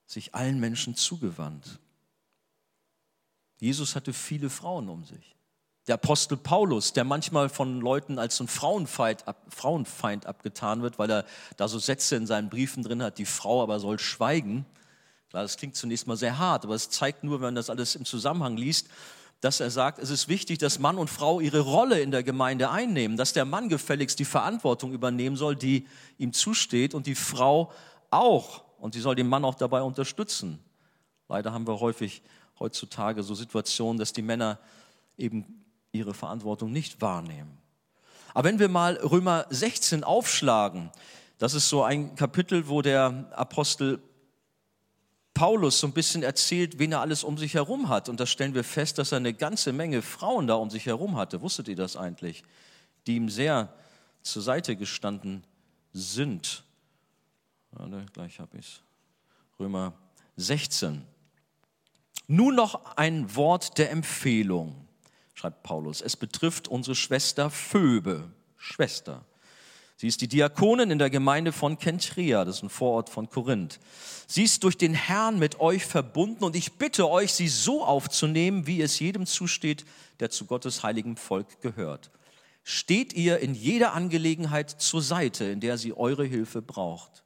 sich 0.05 0.33
allen 0.33 0.59
Menschen 0.59 0.95
zugewandt. 0.95 1.79
Jesus 3.59 3.95
hatte 3.95 4.13
viele 4.13 4.49
Frauen 4.49 4.89
um 4.89 5.03
sich. 5.03 5.35
Der 5.87 5.95
Apostel 5.95 6.37
Paulus, 6.37 6.93
der 6.93 7.03
manchmal 7.03 7.49
von 7.49 7.81
Leuten 7.81 8.19
als 8.19 8.39
ein 8.39 8.47
Frauenfeind, 8.47 9.23
Frauenfeind 9.49 10.25
abgetan 10.25 10.81
wird, 10.81 10.99
weil 10.99 11.09
er 11.09 11.25
da 11.57 11.67
so 11.67 11.79
Sätze 11.79 12.15
in 12.15 12.27
seinen 12.27 12.49
Briefen 12.49 12.83
drin 12.83 13.01
hat, 13.01 13.17
die 13.17 13.25
Frau 13.25 13.63
aber 13.63 13.79
soll 13.79 13.99
schweigen. 13.99 14.65
Klar, 15.29 15.43
das 15.43 15.57
klingt 15.57 15.75
zunächst 15.75 16.07
mal 16.07 16.17
sehr 16.17 16.37
hart, 16.37 16.65
aber 16.65 16.75
es 16.75 16.89
zeigt 16.89 17.23
nur, 17.23 17.39
wenn 17.39 17.47
man 17.47 17.55
das 17.55 17.69
alles 17.69 17.95
im 17.95 18.05
Zusammenhang 18.05 18.57
liest, 18.57 18.87
dass 19.41 19.59
er 19.59 19.71
sagt, 19.71 19.99
es 19.99 20.09
ist 20.09 20.27
wichtig, 20.27 20.57
dass 20.57 20.79
Mann 20.79 20.97
und 20.97 21.09
Frau 21.09 21.39
ihre 21.39 21.61
Rolle 21.61 22.01
in 22.01 22.11
der 22.11 22.23
Gemeinde 22.23 22.69
einnehmen, 22.71 23.15
dass 23.15 23.33
der 23.33 23.45
Mann 23.45 23.69
gefälligst 23.69 24.19
die 24.19 24.25
Verantwortung 24.25 24.91
übernehmen 24.91 25.37
soll, 25.37 25.55
die 25.55 25.87
ihm 26.17 26.33
zusteht 26.33 26.93
und 26.93 27.07
die 27.07 27.15
Frau 27.15 27.71
auch. 28.09 28.63
Und 28.79 28.93
sie 28.93 29.01
soll 29.01 29.15
den 29.15 29.27
Mann 29.27 29.45
auch 29.45 29.55
dabei 29.55 29.81
unterstützen. 29.81 30.59
Leider 31.27 31.53
haben 31.53 31.67
wir 31.67 31.79
häufig 31.79 32.21
heutzutage 32.59 33.23
so 33.23 33.35
Situationen, 33.35 33.99
dass 33.99 34.13
die 34.13 34.21
Männer 34.21 34.59
eben 35.17 35.63
ihre 35.91 36.13
Verantwortung 36.13 36.71
nicht 36.71 37.01
wahrnehmen. 37.01 37.57
Aber 38.33 38.47
wenn 38.47 38.59
wir 38.59 38.69
mal 38.69 38.95
Römer 38.95 39.45
16 39.49 40.03
aufschlagen, 40.03 40.91
das 41.37 41.53
ist 41.53 41.69
so 41.69 41.83
ein 41.83 42.15
Kapitel, 42.15 42.67
wo 42.67 42.81
der 42.81 43.31
Apostel 43.31 44.01
Paulus 45.33 45.79
so 45.79 45.87
ein 45.87 45.93
bisschen 45.93 46.21
erzählt, 46.21 46.79
wen 46.79 46.91
er 46.91 46.99
alles 46.99 47.23
um 47.23 47.37
sich 47.37 47.53
herum 47.53 47.87
hat. 47.87 48.09
Und 48.09 48.19
da 48.19 48.25
stellen 48.25 48.53
wir 48.53 48.65
fest, 48.65 48.97
dass 48.97 49.13
er 49.13 49.17
eine 49.17 49.33
ganze 49.33 49.71
Menge 49.71 50.01
Frauen 50.01 50.47
da 50.47 50.55
um 50.55 50.69
sich 50.69 50.85
herum 50.85 51.15
hatte. 51.15 51.41
Wusstet 51.41 51.69
ihr 51.69 51.77
das 51.77 51.95
eigentlich? 51.95 52.43
Die 53.07 53.15
ihm 53.15 53.29
sehr 53.29 53.73
zur 54.21 54.41
Seite 54.41 54.75
gestanden 54.75 55.45
sind. 55.93 56.63
Warte, 57.71 58.05
gleich 58.13 58.39
habe 58.39 58.57
ich 58.57 58.65
es. 58.65 58.81
Römer 59.59 59.93
16. 60.37 61.05
Nun 62.27 62.55
noch 62.55 62.95
ein 62.95 63.35
Wort 63.35 63.77
der 63.77 63.91
Empfehlung, 63.91 64.87
schreibt 65.33 65.63
Paulus. 65.63 66.01
Es 66.01 66.15
betrifft 66.15 66.67
unsere 66.67 66.95
Schwester 66.95 67.49
Phoebe. 67.49 68.31
Schwester. 68.55 69.25
Sie 69.97 70.07
ist 70.07 70.21
die 70.21 70.29
Diakonin 70.29 70.91
in 70.91 70.99
der 70.99 71.09
Gemeinde 71.09 71.51
von 71.51 71.77
Kentria, 71.77 72.45
das 72.45 72.57
ist 72.57 72.63
ein 72.63 72.69
Vorort 72.69 73.09
von 73.09 73.29
Korinth. 73.29 73.79
Sie 74.27 74.43
ist 74.43 74.63
durch 74.63 74.77
den 74.77 74.93
Herrn 74.93 75.39
mit 75.39 75.59
euch 75.59 75.85
verbunden 75.85 76.45
und 76.45 76.55
ich 76.55 76.73
bitte 76.73 77.09
euch, 77.09 77.33
sie 77.33 77.49
so 77.49 77.83
aufzunehmen, 77.83 78.65
wie 78.65 78.81
es 78.81 78.99
jedem 78.99 79.25
zusteht, 79.25 79.83
der 80.21 80.29
zu 80.29 80.45
Gottes 80.45 80.83
heiligem 80.83 81.17
Volk 81.17 81.59
gehört. 81.61 82.11
Steht 82.63 83.11
ihr 83.11 83.39
in 83.39 83.53
jeder 83.53 83.93
Angelegenheit 83.93 84.69
zur 84.69 85.01
Seite, 85.01 85.45
in 85.45 85.59
der 85.59 85.77
sie 85.77 85.91
eure 85.91 86.23
Hilfe 86.23 86.61
braucht. 86.61 87.23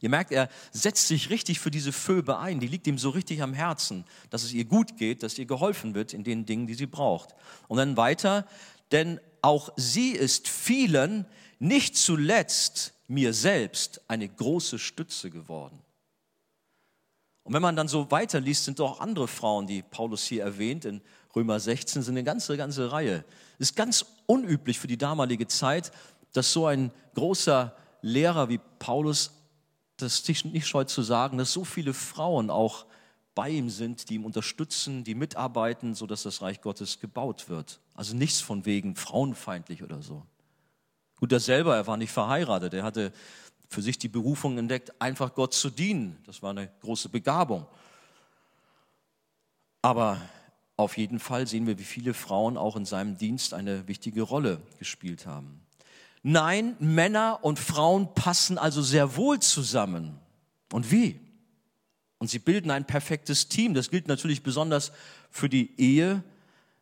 Ihr 0.00 0.08
merkt, 0.08 0.32
er 0.32 0.48
setzt 0.72 1.08
sich 1.08 1.30
richtig 1.30 1.60
für 1.60 1.70
diese 1.70 1.92
Phoebe 1.92 2.38
ein. 2.38 2.60
Die 2.60 2.66
liegt 2.66 2.86
ihm 2.86 2.98
so 2.98 3.10
richtig 3.10 3.42
am 3.42 3.54
Herzen, 3.54 4.04
dass 4.30 4.42
es 4.42 4.52
ihr 4.52 4.64
gut 4.64 4.96
geht, 4.96 5.22
dass 5.22 5.38
ihr 5.38 5.46
geholfen 5.46 5.94
wird 5.94 6.12
in 6.12 6.24
den 6.24 6.46
Dingen, 6.46 6.66
die 6.66 6.74
sie 6.74 6.86
braucht. 6.86 7.34
Und 7.68 7.78
dann 7.78 7.96
weiter, 7.96 8.46
denn 8.92 9.20
auch 9.42 9.70
sie 9.76 10.10
ist 10.12 10.48
vielen, 10.48 11.26
nicht 11.58 11.96
zuletzt 11.96 12.94
mir 13.08 13.32
selbst 13.32 14.00
eine 14.08 14.28
große 14.28 14.78
Stütze 14.78 15.30
geworden. 15.30 15.78
Und 17.42 17.52
wenn 17.52 17.62
man 17.62 17.76
dann 17.76 17.88
so 17.88 18.10
weiterliest, 18.10 18.64
sind 18.64 18.78
doch 18.78 19.00
andere 19.00 19.28
Frauen, 19.28 19.66
die 19.66 19.82
Paulus 19.82 20.24
hier 20.24 20.42
erwähnt, 20.42 20.86
in 20.86 21.02
Römer 21.36 21.60
16 21.60 22.02
sind 22.02 22.14
eine 22.14 22.24
ganze, 22.24 22.56
ganze 22.56 22.90
Reihe. 22.90 23.24
Es 23.58 23.70
ist 23.70 23.76
ganz 23.76 24.06
unüblich 24.26 24.78
für 24.78 24.86
die 24.86 24.96
damalige 24.96 25.46
Zeit, 25.46 25.92
dass 26.32 26.52
so 26.52 26.66
ein 26.66 26.90
großer 27.14 27.76
Lehrer 28.00 28.48
wie 28.48 28.60
Paulus 28.78 29.33
das 29.96 30.24
sich 30.24 30.44
nicht 30.44 30.66
scheut 30.66 30.90
zu 30.90 31.02
sagen, 31.02 31.38
dass 31.38 31.52
so 31.52 31.64
viele 31.64 31.94
Frauen 31.94 32.50
auch 32.50 32.86
bei 33.34 33.50
ihm 33.50 33.70
sind, 33.70 34.08
die 34.10 34.14
ihm 34.14 34.24
unterstützen, 34.24 35.04
die 35.04 35.14
mitarbeiten, 35.14 35.94
sodass 35.94 36.22
das 36.22 36.42
Reich 36.42 36.60
Gottes 36.60 37.00
gebaut 37.00 37.48
wird. 37.48 37.80
Also 37.94 38.14
nichts 38.14 38.40
von 38.40 38.64
wegen 38.64 38.96
frauenfeindlich 38.96 39.82
oder 39.82 40.02
so. 40.02 40.24
Gut, 41.16 41.32
er 41.32 41.40
selber, 41.40 41.76
er 41.76 41.86
war 41.86 41.96
nicht 41.96 42.12
verheiratet, 42.12 42.74
er 42.74 42.82
hatte 42.82 43.12
für 43.68 43.82
sich 43.82 43.98
die 43.98 44.08
Berufung 44.08 44.58
entdeckt, 44.58 45.00
einfach 45.00 45.34
Gott 45.34 45.54
zu 45.54 45.70
dienen. 45.70 46.18
Das 46.26 46.42
war 46.42 46.50
eine 46.50 46.70
große 46.80 47.08
Begabung. 47.08 47.66
Aber 49.82 50.20
auf 50.76 50.96
jeden 50.96 51.18
Fall 51.18 51.46
sehen 51.46 51.66
wir, 51.66 51.78
wie 51.78 51.84
viele 51.84 52.14
Frauen 52.14 52.56
auch 52.56 52.76
in 52.76 52.84
seinem 52.84 53.16
Dienst 53.16 53.54
eine 53.54 53.86
wichtige 53.88 54.22
Rolle 54.22 54.60
gespielt 54.78 55.26
haben. 55.26 55.63
Nein, 56.24 56.74
Männer 56.80 57.38
und 57.42 57.60
Frauen 57.60 58.12
passen 58.14 58.58
also 58.58 58.82
sehr 58.82 59.14
wohl 59.14 59.38
zusammen. 59.38 60.18
Und 60.72 60.90
wie? 60.90 61.20
Und 62.18 62.28
sie 62.28 62.40
bilden 62.40 62.72
ein 62.72 62.84
perfektes 62.84 63.48
Team. 63.48 63.74
Das 63.74 63.90
gilt 63.90 64.08
natürlich 64.08 64.42
besonders 64.42 64.90
für 65.30 65.48
die 65.48 65.78
Ehe, 65.80 66.24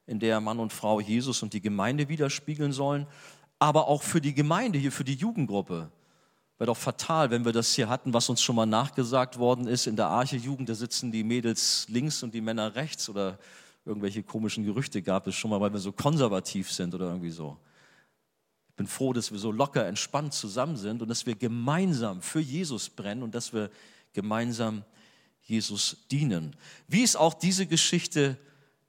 in 0.06 0.18
der 0.18 0.40
Mann 0.40 0.58
und 0.58 0.72
Frau 0.72 1.00
Jesus 1.00 1.42
und 1.42 1.52
die 1.52 1.60
Gemeinde 1.60 2.08
widerspiegeln 2.08 2.72
sollen 2.72 3.06
aber 3.62 3.86
auch 3.86 4.02
für 4.02 4.20
die 4.20 4.34
Gemeinde 4.34 4.76
hier, 4.76 4.90
für 4.90 5.04
die 5.04 5.14
Jugendgruppe. 5.14 5.88
Wäre 6.58 6.66
doch 6.66 6.76
fatal, 6.76 7.30
wenn 7.30 7.44
wir 7.44 7.52
das 7.52 7.72
hier 7.72 7.88
hatten, 7.88 8.12
was 8.12 8.28
uns 8.28 8.42
schon 8.42 8.56
mal 8.56 8.66
nachgesagt 8.66 9.38
worden 9.38 9.68
ist. 9.68 9.86
In 9.86 9.94
der 9.94 10.08
Arche-Jugend, 10.08 10.68
da 10.68 10.74
sitzen 10.74 11.12
die 11.12 11.22
Mädels 11.22 11.86
links 11.88 12.24
und 12.24 12.34
die 12.34 12.40
Männer 12.40 12.74
rechts 12.74 13.08
oder 13.08 13.38
irgendwelche 13.84 14.24
komischen 14.24 14.64
Gerüchte 14.64 15.00
gab 15.00 15.28
es 15.28 15.36
schon 15.36 15.52
mal, 15.52 15.60
weil 15.60 15.72
wir 15.72 15.78
so 15.78 15.92
konservativ 15.92 16.72
sind 16.72 16.92
oder 16.92 17.06
irgendwie 17.06 17.30
so. 17.30 17.56
Ich 18.72 18.76
bin 18.76 18.86
froh, 18.86 19.12
dass 19.12 19.30
wir 19.30 19.38
so 19.38 19.52
locker, 19.52 19.86
entspannt 19.86 20.32
zusammen 20.32 20.76
sind 20.76 21.02
und 21.02 21.08
dass 21.08 21.26
wir 21.26 21.34
gemeinsam 21.34 22.22
für 22.22 22.40
Jesus 22.40 22.88
brennen 22.88 23.22
und 23.22 23.34
dass 23.34 23.52
wir 23.52 23.70
gemeinsam 24.14 24.84
Jesus 25.42 25.98
dienen. 26.10 26.56
Wie 26.88 27.02
es 27.02 27.14
auch 27.14 27.34
diese 27.34 27.66
Geschichte 27.66 28.38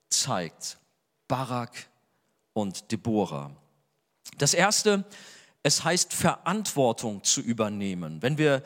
zeigt. 0.09 0.77
Barak 1.27 1.89
und 2.53 2.91
Deborah. 2.91 3.51
Das 4.37 4.53
erste, 4.53 5.03
es 5.63 5.83
heißt 5.83 6.13
Verantwortung 6.13 7.23
zu 7.23 7.41
übernehmen. 7.41 8.21
Wenn 8.21 8.37
wir 8.37 8.63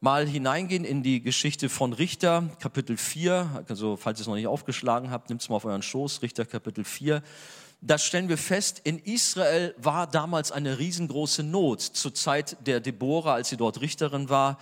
mal 0.00 0.26
hineingehen 0.26 0.84
in 0.84 1.02
die 1.02 1.22
Geschichte 1.22 1.68
von 1.68 1.92
Richter, 1.92 2.50
Kapitel 2.60 2.96
4, 2.96 3.64
also 3.68 3.96
falls 3.96 4.18
ihr 4.18 4.22
es 4.22 4.26
noch 4.26 4.34
nicht 4.34 4.46
aufgeschlagen 4.46 5.10
habt, 5.10 5.28
nehmt 5.28 5.42
es 5.42 5.48
mal 5.48 5.56
auf 5.56 5.64
euren 5.64 5.82
Schoß, 5.82 6.22
Richter 6.22 6.44
Kapitel 6.44 6.84
4, 6.84 7.22
da 7.80 7.98
stellen 7.98 8.28
wir 8.28 8.38
fest, 8.38 8.80
in 8.84 8.98
Israel 8.98 9.74
war 9.78 10.06
damals 10.06 10.50
eine 10.50 10.78
riesengroße 10.78 11.42
Not 11.42 11.80
zur 11.80 12.14
Zeit 12.14 12.56
der 12.66 12.80
Deborah, 12.80 13.34
als 13.34 13.50
sie 13.50 13.56
dort 13.56 13.80
Richterin 13.80 14.28
war 14.28 14.58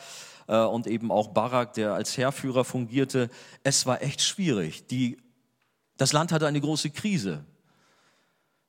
äh, 0.48 0.58
und 0.58 0.86
eben 0.86 1.10
auch 1.10 1.28
Barak, 1.28 1.74
der 1.74 1.94
als 1.94 2.16
Heerführer 2.18 2.64
fungierte. 2.64 3.30
Es 3.62 3.86
war 3.86 4.02
echt 4.02 4.20
schwierig. 4.20 4.86
Die, 4.88 5.18
das 5.96 6.12
Land 6.12 6.30
hatte 6.30 6.46
eine 6.46 6.60
große 6.60 6.90
Krise. 6.90 7.44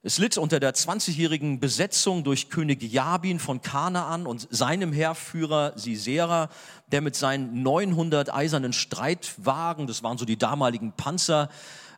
Es 0.04 0.20
litt 0.20 0.38
unter 0.38 0.62
der 0.62 0.74
20-jährigen 0.74 1.60
Besetzung 1.60 2.24
durch 2.24 2.50
König 2.50 2.82
Jabin 2.82 3.40
von 3.40 3.62
Kanaan 3.62 4.26
und 4.26 4.48
seinem 4.50 4.94
Heerführer 4.94 5.74
Sisera, 5.76 6.50
der 6.94 7.02
mit 7.02 7.18
seinen 7.18 7.64
900 7.64 8.34
eisernen 8.34 8.72
Streitwagen, 8.72 9.88
das 9.88 10.04
waren 10.04 10.18
so 10.18 10.24
die 10.24 10.38
damaligen 10.38 10.94
Panzer, 10.94 11.50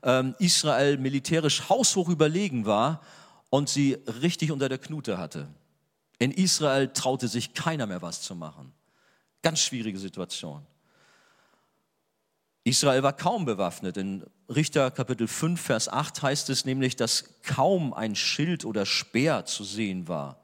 ähm, 0.03 0.36
Israel 0.39 0.98
militärisch 0.98 1.70
haushoch 1.70 2.10
überlegen 2.10 2.65
war 2.65 3.01
und 3.50 3.70
sie 3.70 3.98
richtig 4.22 4.51
unter 4.51 4.70
der 4.70 4.77
Knute 4.77 5.18
hatte. 5.18 5.48
In 6.20 6.32
Israel 6.32 6.89
traute 6.89 7.27
sich 7.27 7.53
keiner 7.53 7.86
mehr 7.88 8.01
was 8.01 8.22
zu 8.22 8.36
machen. 8.36 8.74
Ganz 9.41 9.60
schwierige 9.60 10.00
Situation. 10.00 10.65
Israel 12.65 13.03
war 13.03 13.13
kaum 13.13 13.46
bewaffnet. 13.46 13.98
In 13.98 14.25
Richter 14.48 14.91
Kapitel 14.91 15.27
5, 15.27 15.60
Vers 15.60 15.88
8 15.89 16.22
heißt 16.22 16.50
es 16.50 16.65
nämlich, 16.65 16.96
dass 16.96 17.41
kaum 17.41 17.94
ein 17.94 18.15
Schild 18.15 18.65
oder 18.65 18.86
Speer 18.86 19.46
zu 19.46 19.63
sehen 19.63 20.08
war. 20.08 20.39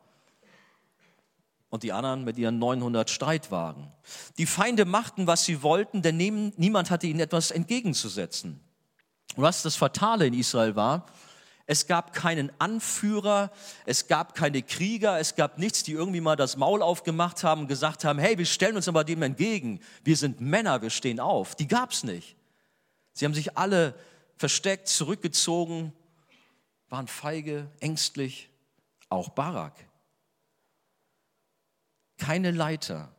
Und 1.70 1.84
die 1.84 1.92
anderen 1.92 2.24
mit 2.24 2.38
ihren 2.38 2.58
900 2.58 3.10
Streitwagen. 3.10 3.92
Die 4.38 4.46
Feinde 4.46 4.86
machten, 4.86 5.28
was 5.28 5.44
sie 5.44 5.62
wollten, 5.62 6.02
denn 6.02 6.16
niemand 6.16 6.90
hatte 6.90 7.06
ihnen 7.06 7.20
etwas 7.20 7.52
entgegenzusetzen. 7.52 8.62
Und 9.36 9.44
was 9.44 9.64
das 9.64 9.76
Fatale 9.76 10.28
in 10.28 10.34
Israel 10.34 10.76
war, 10.76 11.06
es 11.68 11.88
gab 11.88 12.14
keinen 12.14 12.52
Anführer, 12.60 13.52
es 13.86 14.08
gab 14.08 14.36
keine 14.36 14.62
Krieger, 14.62 15.20
es 15.20 15.36
gab 15.36 15.58
nichts, 15.58 15.82
die 15.82 15.94
irgendwie 15.94 16.22
mal 16.22 16.36
das 16.36 16.58
Maul 16.58 16.84
aufgemacht 16.84 17.44
haben 17.44 17.62
und 17.62 17.68
gesagt 17.68 18.06
haben, 18.06 18.20
hey, 18.20 18.38
wir 18.38 18.46
stellen 18.46 18.76
uns 18.76 18.88
aber 18.88 19.04
dem 19.04 19.24
entgegen. 19.24 19.80
Wir 20.04 20.16
sind 20.16 20.42
Männer, 20.42 20.84
wir 20.84 20.92
stehen 20.92 21.20
auf. 21.20 21.56
Die 21.56 21.68
gab 21.68 21.92
es 21.92 22.04
nicht. 22.04 22.36
Sie 23.14 23.26
haben 23.26 23.34
sich 23.34 23.58
alle 23.58 23.96
versteckt, 24.38 24.88
zurückgezogen, 24.88 25.92
waren 26.90 27.08
feige, 27.08 27.72
ängstlich, 27.80 28.50
auch 29.10 29.30
Barak. 29.30 29.74
Keine 32.18 32.52
Leiter, 32.52 33.15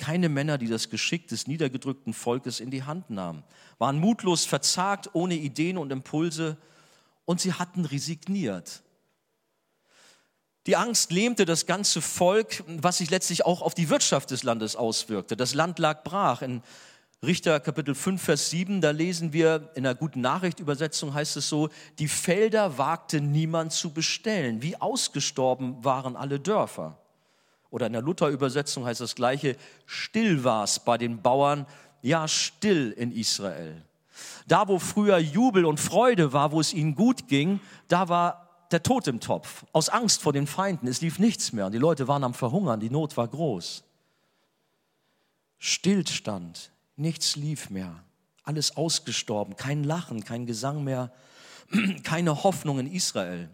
keine 0.00 0.28
Männer, 0.28 0.58
die 0.58 0.66
das 0.66 0.90
Geschick 0.90 1.28
des 1.28 1.46
niedergedrückten 1.46 2.12
Volkes 2.12 2.58
in 2.58 2.70
die 2.70 2.82
Hand 2.82 3.10
nahmen, 3.10 3.44
waren 3.78 4.00
mutlos, 4.00 4.44
verzagt, 4.44 5.10
ohne 5.12 5.34
Ideen 5.34 5.78
und 5.78 5.92
Impulse 5.92 6.56
und 7.24 7.40
sie 7.40 7.52
hatten 7.52 7.84
resigniert. 7.84 8.82
Die 10.66 10.76
Angst 10.76 11.12
lähmte 11.12 11.44
das 11.44 11.66
ganze 11.66 12.02
Volk, 12.02 12.64
was 12.66 12.98
sich 12.98 13.10
letztlich 13.10 13.46
auch 13.46 13.62
auf 13.62 13.74
die 13.74 13.88
Wirtschaft 13.88 14.30
des 14.30 14.42
Landes 14.42 14.76
auswirkte. 14.76 15.36
Das 15.36 15.54
Land 15.54 15.78
lag 15.78 16.04
brach. 16.04 16.42
In 16.42 16.62
Richter 17.22 17.60
Kapitel 17.60 17.94
5, 17.94 18.22
Vers 18.22 18.50
7, 18.50 18.80
da 18.80 18.90
lesen 18.90 19.32
wir 19.32 19.70
in 19.74 19.86
einer 19.86 19.94
guten 19.94 20.20
Nachrichtübersetzung 20.20 21.14
heißt 21.14 21.36
es 21.36 21.48
so, 21.48 21.68
die 21.98 22.08
Felder 22.08 22.78
wagte 22.78 23.20
niemand 23.20 23.72
zu 23.72 23.92
bestellen. 23.92 24.62
Wie 24.62 24.76
ausgestorben 24.76 25.82
waren 25.84 26.16
alle 26.16 26.40
Dörfer. 26.40 26.99
Oder 27.70 27.86
in 27.86 27.92
der 27.92 28.02
Luther-Übersetzung 28.02 28.84
heißt 28.84 29.00
das 29.00 29.14
gleiche, 29.14 29.56
still 29.86 30.44
war 30.44 30.64
es 30.64 30.80
bei 30.80 30.98
den 30.98 31.22
Bauern, 31.22 31.66
ja 32.02 32.26
still 32.26 32.92
in 32.92 33.12
Israel. 33.12 33.82
Da, 34.46 34.68
wo 34.68 34.78
früher 34.78 35.18
Jubel 35.18 35.64
und 35.64 35.78
Freude 35.78 36.32
war, 36.32 36.52
wo 36.52 36.60
es 36.60 36.72
ihnen 36.72 36.94
gut 36.94 37.28
ging, 37.28 37.60
da 37.88 38.08
war 38.08 38.66
der 38.70 38.82
Tod 38.82 39.06
im 39.08 39.20
Topf. 39.20 39.64
Aus 39.72 39.88
Angst 39.88 40.22
vor 40.22 40.32
den 40.32 40.46
Feinden. 40.46 40.86
Es 40.86 41.00
lief 41.00 41.18
nichts 41.18 41.52
mehr. 41.52 41.66
Und 41.66 41.72
die 41.72 41.78
Leute 41.78 42.08
waren 42.08 42.24
am 42.24 42.34
Verhungern. 42.34 42.80
Die 42.80 42.90
Not 42.90 43.16
war 43.16 43.28
groß. 43.28 43.82
Stillstand. 45.58 46.70
Nichts 46.96 47.36
lief 47.36 47.70
mehr. 47.70 48.02
Alles 48.42 48.76
ausgestorben. 48.76 49.56
Kein 49.56 49.84
Lachen, 49.84 50.24
kein 50.24 50.46
Gesang 50.46 50.84
mehr. 50.84 51.12
Keine 52.02 52.42
Hoffnung 52.42 52.80
in 52.80 52.92
Israel. 52.92 53.48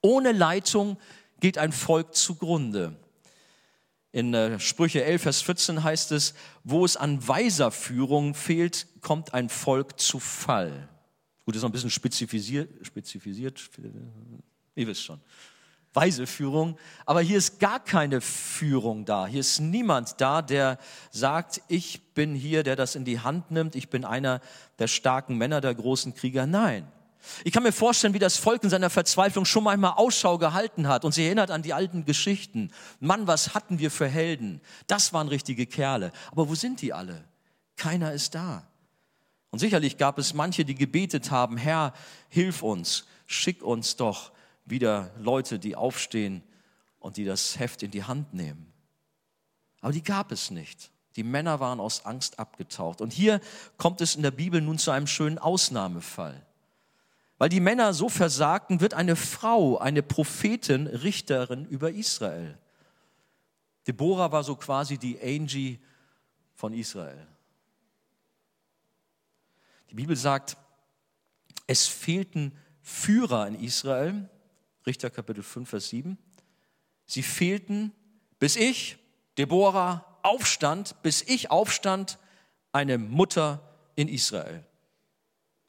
Ohne 0.00 0.32
Leitung 0.32 0.96
geht 1.40 1.58
ein 1.58 1.72
Volk 1.72 2.14
zugrunde. 2.14 2.96
In 4.12 4.34
äh, 4.34 4.58
Sprüche 4.58 5.04
11, 5.04 5.22
Vers 5.22 5.42
14 5.42 5.84
heißt 5.84 6.12
es, 6.12 6.34
wo 6.64 6.84
es 6.84 6.96
an 6.96 7.26
weiser 7.26 7.70
Führung 7.70 8.34
fehlt, 8.34 8.86
kommt 9.00 9.34
ein 9.34 9.48
Volk 9.48 10.00
zu 10.00 10.18
Fall. 10.18 10.88
Gut, 11.44 11.54
das 11.54 11.58
ist 11.58 11.62
noch 11.62 11.70
ein 11.70 11.72
bisschen 11.72 11.90
spezifisiert, 11.90 12.68
spezifisiert 12.84 13.60
ihr 14.80 14.86
wisst 14.86 15.04
schon. 15.04 15.20
Weise 15.92 16.26
Führung. 16.26 16.78
Aber 17.04 17.20
hier 17.20 17.38
ist 17.38 17.58
gar 17.58 17.80
keine 17.80 18.20
Führung 18.20 19.04
da. 19.04 19.26
Hier 19.26 19.40
ist 19.40 19.58
niemand 19.58 20.20
da, 20.20 20.40
der 20.40 20.78
sagt, 21.10 21.62
ich 21.66 22.14
bin 22.14 22.34
hier, 22.34 22.62
der 22.62 22.76
das 22.76 22.94
in 22.94 23.04
die 23.04 23.20
Hand 23.20 23.50
nimmt. 23.50 23.74
Ich 23.74 23.88
bin 23.88 24.04
einer 24.04 24.40
der 24.78 24.86
starken 24.86 25.36
Männer, 25.36 25.60
der 25.60 25.74
großen 25.74 26.14
Krieger. 26.14 26.46
Nein. 26.46 26.86
Ich 27.44 27.52
kann 27.52 27.62
mir 27.62 27.72
vorstellen, 27.72 28.14
wie 28.14 28.18
das 28.18 28.36
Volk 28.36 28.62
in 28.64 28.70
seiner 28.70 28.90
Verzweiflung 28.90 29.44
schon 29.44 29.64
manchmal 29.64 29.92
Ausschau 29.92 30.38
gehalten 30.38 30.88
hat 30.88 31.04
und 31.04 31.12
sich 31.12 31.24
erinnert 31.24 31.50
an 31.50 31.62
die 31.62 31.74
alten 31.74 32.04
Geschichten. 32.04 32.72
Mann, 32.98 33.26
was 33.26 33.54
hatten 33.54 33.78
wir 33.78 33.90
für 33.90 34.08
Helden? 34.08 34.60
Das 34.86 35.12
waren 35.12 35.28
richtige 35.28 35.66
Kerle. 35.66 36.12
Aber 36.30 36.48
wo 36.48 36.54
sind 36.54 36.80
die 36.82 36.92
alle? 36.92 37.24
Keiner 37.76 38.12
ist 38.12 38.34
da. 38.34 38.66
Und 39.50 39.58
sicherlich 39.58 39.96
gab 39.96 40.18
es 40.18 40.34
manche, 40.34 40.64
die 40.64 40.74
gebetet 40.74 41.30
haben, 41.30 41.56
Herr, 41.56 41.92
hilf 42.28 42.62
uns, 42.62 43.06
schick 43.26 43.62
uns 43.62 43.96
doch 43.96 44.32
wieder 44.64 45.10
Leute, 45.18 45.58
die 45.58 45.76
aufstehen 45.76 46.42
und 47.00 47.16
die 47.16 47.24
das 47.24 47.58
Heft 47.58 47.82
in 47.82 47.90
die 47.90 48.04
Hand 48.04 48.32
nehmen. 48.32 48.72
Aber 49.80 49.92
die 49.92 50.02
gab 50.02 50.30
es 50.30 50.50
nicht. 50.50 50.90
Die 51.16 51.24
Männer 51.24 51.58
waren 51.58 51.80
aus 51.80 52.04
Angst 52.04 52.38
abgetaucht. 52.38 53.00
Und 53.00 53.12
hier 53.12 53.40
kommt 53.76 54.00
es 54.00 54.14
in 54.14 54.22
der 54.22 54.30
Bibel 54.30 54.60
nun 54.60 54.78
zu 54.78 54.90
einem 54.90 55.06
schönen 55.06 55.38
Ausnahmefall. 55.38 56.46
Weil 57.40 57.48
die 57.48 57.60
Männer 57.60 57.94
so 57.94 58.10
versagten, 58.10 58.82
wird 58.82 58.92
eine 58.92 59.16
Frau, 59.16 59.78
eine 59.78 60.02
Prophetin, 60.02 60.86
Richterin 60.86 61.64
über 61.64 61.90
Israel. 61.90 62.58
Deborah 63.86 64.30
war 64.30 64.44
so 64.44 64.56
quasi 64.56 64.98
die 64.98 65.18
Angie 65.18 65.80
von 66.54 66.74
Israel. 66.74 67.26
Die 69.88 69.94
Bibel 69.94 70.16
sagt, 70.16 70.58
es 71.66 71.86
fehlten 71.86 72.52
Führer 72.82 73.48
in 73.48 73.54
Israel, 73.54 74.28
Richter 74.86 75.08
Kapitel 75.08 75.42
5, 75.42 75.66
Vers 75.66 75.88
7. 75.88 76.18
Sie 77.06 77.22
fehlten, 77.22 77.94
bis 78.38 78.56
ich, 78.56 78.98
Deborah, 79.38 80.18
aufstand, 80.22 80.94
bis 81.00 81.22
ich 81.22 81.50
aufstand, 81.50 82.18
eine 82.72 82.98
Mutter 82.98 83.62
in 83.96 84.08
Israel. 84.08 84.62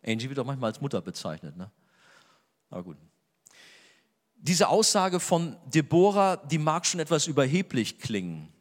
Angie 0.05 0.29
wird 0.29 0.39
auch 0.39 0.45
manchmal 0.45 0.71
als 0.71 0.81
Mutter 0.81 1.01
bezeichnet. 1.01 1.55
Ne? 1.57 1.69
Aber 2.69 2.83
gut. 2.83 2.97
Diese 4.35 4.69
Aussage 4.69 5.19
von 5.19 5.57
Deborah, 5.67 6.37
die 6.37 6.57
mag 6.57 6.85
schon 6.85 6.99
etwas 6.99 7.27
überheblich 7.27 7.99
klingen. 7.99 8.51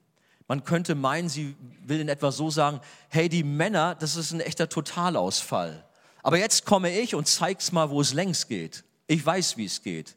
Man 0.47 0.65
könnte 0.65 0.95
meinen, 0.95 1.29
sie 1.29 1.57
will 1.85 2.01
in 2.01 2.09
etwa 2.09 2.33
so 2.33 2.51
sagen, 2.51 2.81
hey, 3.09 3.29
die 3.29 3.45
Männer, 3.45 3.95
das 3.95 4.17
ist 4.17 4.33
ein 4.33 4.41
echter 4.41 4.69
Totalausfall. 4.69 5.87
Aber 6.23 6.39
jetzt 6.39 6.67
komme 6.67 6.91
ich 6.91 7.15
und 7.15 7.27
zeig's 7.29 7.73
mal, 7.73 7.89
wo 7.89 8.01
es 8.01 8.13
längst 8.13 8.49
geht. 8.49 8.85
Ich 9.07 9.25
weiß, 9.25 9.57
wie 9.57 9.65
es 9.65 9.83
geht. 9.83 10.17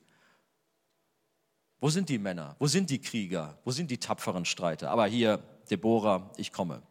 Wo 1.79 1.89
sind 1.89 2.09
die 2.09 2.17
Männer? 2.17 2.55
Wo 2.59 2.67
sind 2.67 2.89
die 2.89 2.99
Krieger? 2.99 3.57
Wo 3.63 3.71
sind 3.71 3.91
die 3.91 3.97
tapferen 3.97 4.45
Streiter? 4.45 4.89
Aber 4.89 5.05
hier, 5.05 5.37
Deborah, 5.69 6.31
ich 6.37 6.51
komme. 6.51 6.81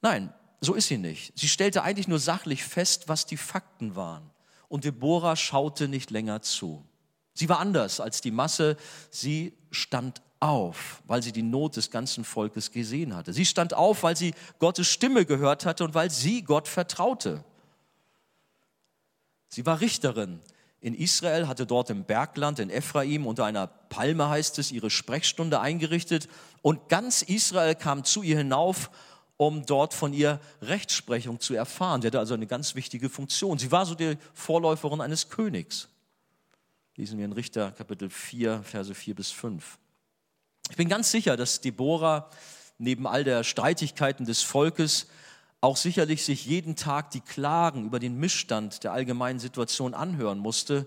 Nein, 0.00 0.32
so 0.66 0.74
ist 0.74 0.88
sie 0.88 0.98
nicht. 0.98 1.32
Sie 1.38 1.48
stellte 1.48 1.82
eigentlich 1.82 2.08
nur 2.08 2.18
sachlich 2.18 2.64
fest, 2.64 3.08
was 3.08 3.24
die 3.24 3.36
Fakten 3.36 3.96
waren. 3.96 4.30
Und 4.68 4.84
Deborah 4.84 5.36
schaute 5.36 5.88
nicht 5.88 6.10
länger 6.10 6.42
zu. 6.42 6.84
Sie 7.34 7.48
war 7.48 7.60
anders 7.60 8.00
als 8.00 8.20
die 8.20 8.30
Masse. 8.30 8.76
Sie 9.10 9.54
stand 9.70 10.22
auf, 10.40 11.02
weil 11.06 11.22
sie 11.22 11.32
die 11.32 11.42
Not 11.42 11.76
des 11.76 11.90
ganzen 11.90 12.24
Volkes 12.24 12.72
gesehen 12.72 13.14
hatte. 13.14 13.32
Sie 13.32 13.46
stand 13.46 13.74
auf, 13.74 14.02
weil 14.02 14.16
sie 14.16 14.34
Gottes 14.58 14.88
Stimme 14.88 15.24
gehört 15.24 15.64
hatte 15.64 15.84
und 15.84 15.94
weil 15.94 16.10
sie 16.10 16.42
Gott 16.42 16.68
vertraute. 16.68 17.44
Sie 19.48 19.64
war 19.64 19.80
Richterin 19.80 20.40
in 20.80 20.94
Israel, 20.94 21.48
hatte 21.48 21.66
dort 21.66 21.90
im 21.90 22.04
Bergland 22.04 22.58
in 22.58 22.70
Ephraim 22.70 23.26
unter 23.26 23.44
einer 23.44 23.66
Palme 23.66 24.28
heißt 24.28 24.58
es 24.58 24.72
ihre 24.72 24.90
Sprechstunde 24.90 25.60
eingerichtet 25.60 26.28
und 26.60 26.88
ganz 26.88 27.22
Israel 27.22 27.74
kam 27.74 28.04
zu 28.04 28.22
ihr 28.22 28.38
hinauf 28.38 28.90
um 29.36 29.66
dort 29.66 29.92
von 29.94 30.12
ihr 30.12 30.40
Rechtsprechung 30.62 31.40
zu 31.40 31.54
erfahren. 31.54 32.00
Sie 32.00 32.06
hatte 32.06 32.18
also 32.18 32.34
eine 32.34 32.46
ganz 32.46 32.74
wichtige 32.74 33.08
Funktion. 33.08 33.58
Sie 33.58 33.70
war 33.70 33.84
so 33.84 33.94
die 33.94 34.16
Vorläuferin 34.32 35.00
eines 35.00 35.28
Königs. 35.28 35.88
Lesen 36.96 37.18
wir 37.18 37.26
in 37.26 37.32
Richter 37.32 37.72
Kapitel 37.72 38.08
4, 38.08 38.62
Verse 38.62 38.94
4 38.94 39.14
bis 39.14 39.30
5. 39.30 39.78
Ich 40.70 40.76
bin 40.76 40.88
ganz 40.88 41.10
sicher, 41.10 41.36
dass 41.36 41.60
Deborah 41.60 42.30
neben 42.78 43.06
all 43.06 43.24
der 43.24 43.44
Streitigkeiten 43.44 44.24
des 44.24 44.42
Volkes 44.42 45.06
auch 45.60 45.76
sicherlich 45.76 46.24
sich 46.24 46.46
jeden 46.46 46.76
Tag 46.76 47.10
die 47.10 47.20
Klagen 47.20 47.84
über 47.84 47.98
den 47.98 48.16
Missstand 48.16 48.84
der 48.84 48.92
allgemeinen 48.92 49.38
Situation 49.38 49.94
anhören 49.94 50.38
musste 50.38 50.86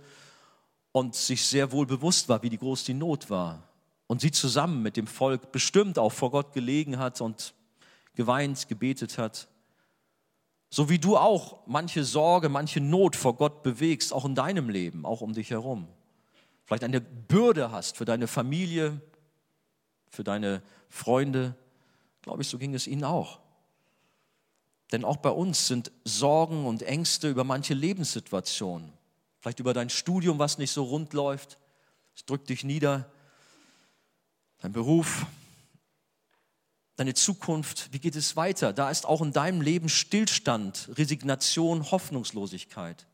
und 0.92 1.16
sich 1.16 1.46
sehr 1.46 1.72
wohl 1.72 1.86
bewusst 1.86 2.30
war, 2.30 2.42
wie 2.44 2.56
groß 2.56 2.84
die 2.84 2.94
Not 2.94 3.30
war. 3.30 3.64
Und 4.08 4.22
sie 4.22 4.32
zusammen 4.32 4.82
mit 4.82 4.98
dem 4.98 5.08
Volk 5.08 5.52
bestimmt 5.52 6.00
auch 6.00 6.12
vor 6.12 6.32
Gott 6.32 6.54
gelegen 6.54 6.98
hat 6.98 7.22
und 7.22 7.54
geweint, 8.20 8.68
gebetet 8.68 9.18
hat. 9.18 9.48
So 10.70 10.90
wie 10.90 11.00
du 11.00 11.16
auch 11.16 11.66
manche 11.68 12.04
Sorge, 12.04 12.50
manche 12.50 12.82
Not 12.82 13.16
vor 13.16 13.38
Gott 13.38 13.64
bewegst, 13.64 14.12
auch 14.12 14.26
in 14.26 14.36
deinem 14.36 14.68
Leben, 14.68 15.06
auch 15.06 15.22
um 15.22 15.32
dich 15.32 15.52
herum. 15.52 15.88
Vielleicht 16.66 16.84
eine 16.84 17.00
Bürde 17.00 17.72
hast 17.72 17.96
für 17.96 18.04
deine 18.04 18.28
Familie, 18.28 19.00
für 20.10 20.26
deine 20.26 20.62
Freunde. 20.90 21.56
Glaube 22.22 22.42
ich, 22.42 22.50
so 22.50 22.58
ging 22.58 22.74
es 22.74 22.88
ihnen 22.88 23.06
auch. 23.06 23.40
Denn 24.92 25.06
auch 25.06 25.18
bei 25.18 25.30
uns 25.30 25.68
sind 25.68 25.90
Sorgen 26.04 26.66
und 26.66 26.84
Ängste 26.84 27.30
über 27.30 27.46
manche 27.46 27.74
Lebenssituationen. 27.74 28.92
Vielleicht 29.40 29.62
über 29.62 29.74
dein 29.74 29.90
Studium, 29.90 30.40
was 30.40 30.58
nicht 30.58 30.72
so 30.72 30.84
rund 30.84 31.14
läuft. 31.14 31.58
Es 32.18 32.26
drückt 32.26 32.50
dich 32.50 32.66
nieder. 32.66 33.10
Dein 34.58 34.74
Beruf, 34.74 35.26
deine 37.00 37.14
Zukunft, 37.14 37.94
wie 37.94 38.00
geht 38.00 38.18
es 38.18 38.36
weiter? 38.36 38.74
Da 38.74 38.90
ist 38.92 39.06
auch 39.06 39.22
in 39.22 39.32
deinem 39.32 39.62
Leben 39.62 39.88
Stillstand, 39.88 40.90
Resignation, 40.96 41.92
Hoffnungslosigkeit. 41.92 43.08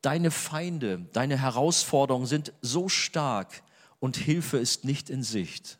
Deine 0.00 0.30
Feinde, 0.30 1.06
deine 1.12 1.38
Herausforderungen 1.38 2.26
sind 2.26 2.54
so 2.62 2.88
stark 2.88 3.62
und 4.00 4.16
Hilfe 4.16 4.56
ist 4.56 4.84
nicht 4.84 5.10
in 5.10 5.22
Sicht. 5.22 5.78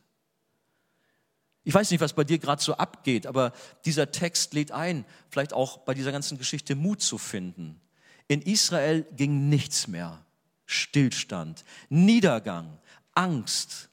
Ich 1.62 1.72
weiß 1.72 1.90
nicht, 1.90 2.00
was 2.02 2.12
bei 2.12 2.24
dir 2.24 2.38
gerade 2.38 2.62
so 2.62 2.74
abgeht, 2.74 3.26
aber 3.26 3.52
dieser 3.86 4.12
Text 4.12 4.52
lädt 4.52 4.70
ein, 4.70 5.06
vielleicht 5.30 5.54
auch 5.54 5.78
bei 5.78 5.94
dieser 5.94 6.12
ganzen 6.12 6.36
Geschichte 6.36 6.74
Mut 6.74 7.00
zu 7.00 7.16
finden. 7.16 7.80
In 8.28 8.42
Israel 8.42 9.06
ging 9.16 9.48
nichts 9.48 9.88
mehr. 9.88 10.22
Stillstand, 10.66 11.64
Niedergang, 11.88 12.78
Angst. 13.14 13.88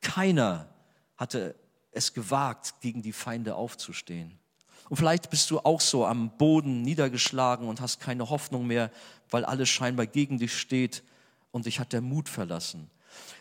Keiner 0.00 0.68
hatte 1.16 1.54
es 1.92 2.12
gewagt, 2.12 2.74
gegen 2.80 3.02
die 3.02 3.12
Feinde 3.12 3.54
aufzustehen. 3.54 4.38
Und 4.88 4.96
vielleicht 4.96 5.30
bist 5.30 5.50
du 5.50 5.60
auch 5.60 5.80
so 5.80 6.06
am 6.06 6.30
Boden 6.36 6.82
niedergeschlagen 6.82 7.68
und 7.68 7.80
hast 7.80 8.00
keine 8.00 8.28
Hoffnung 8.28 8.66
mehr, 8.66 8.90
weil 9.30 9.44
alles 9.44 9.68
scheinbar 9.68 10.06
gegen 10.06 10.38
dich 10.38 10.56
steht 10.56 11.02
und 11.50 11.66
dich 11.66 11.80
hat 11.80 11.92
der 11.92 12.02
Mut 12.02 12.28
verlassen. 12.28 12.90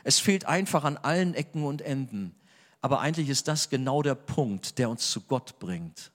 Es 0.04 0.20
fehlt 0.20 0.46
einfach 0.46 0.84
an 0.84 0.98
allen 0.98 1.34
Ecken 1.34 1.64
und 1.64 1.82
Enden. 1.82 2.34
Aber 2.82 3.00
eigentlich 3.00 3.30
ist 3.30 3.48
das 3.48 3.70
genau 3.70 4.02
der 4.02 4.16
Punkt, 4.16 4.78
der 4.78 4.90
uns 4.90 5.12
zu 5.12 5.22
Gott 5.22 5.60
bringt. 5.60 6.12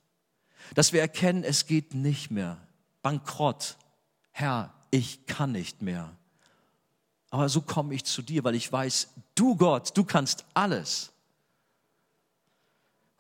Dass 0.75 0.93
wir 0.93 1.01
erkennen, 1.01 1.45
es 1.45 1.67
geht 1.67 1.95
nicht 1.95 2.31
mehr. 2.31 2.59
Bankrott. 3.03 3.77
Herr, 4.33 4.73
ich 4.91 5.27
kann 5.27 5.53
nicht 5.53 5.83
mehr. 5.83 6.11
Aber 7.31 7.49
so 7.49 7.61
komme 7.61 7.95
ich 7.95 8.05
zu 8.05 8.23
dir, 8.23 8.45
weil 8.45 8.55
ich 8.55 8.71
weiß, 8.71 9.09
du 9.35 9.57
Gott, 9.57 9.97
du 9.97 10.05
kannst 10.05 10.45
alles. 10.55 11.13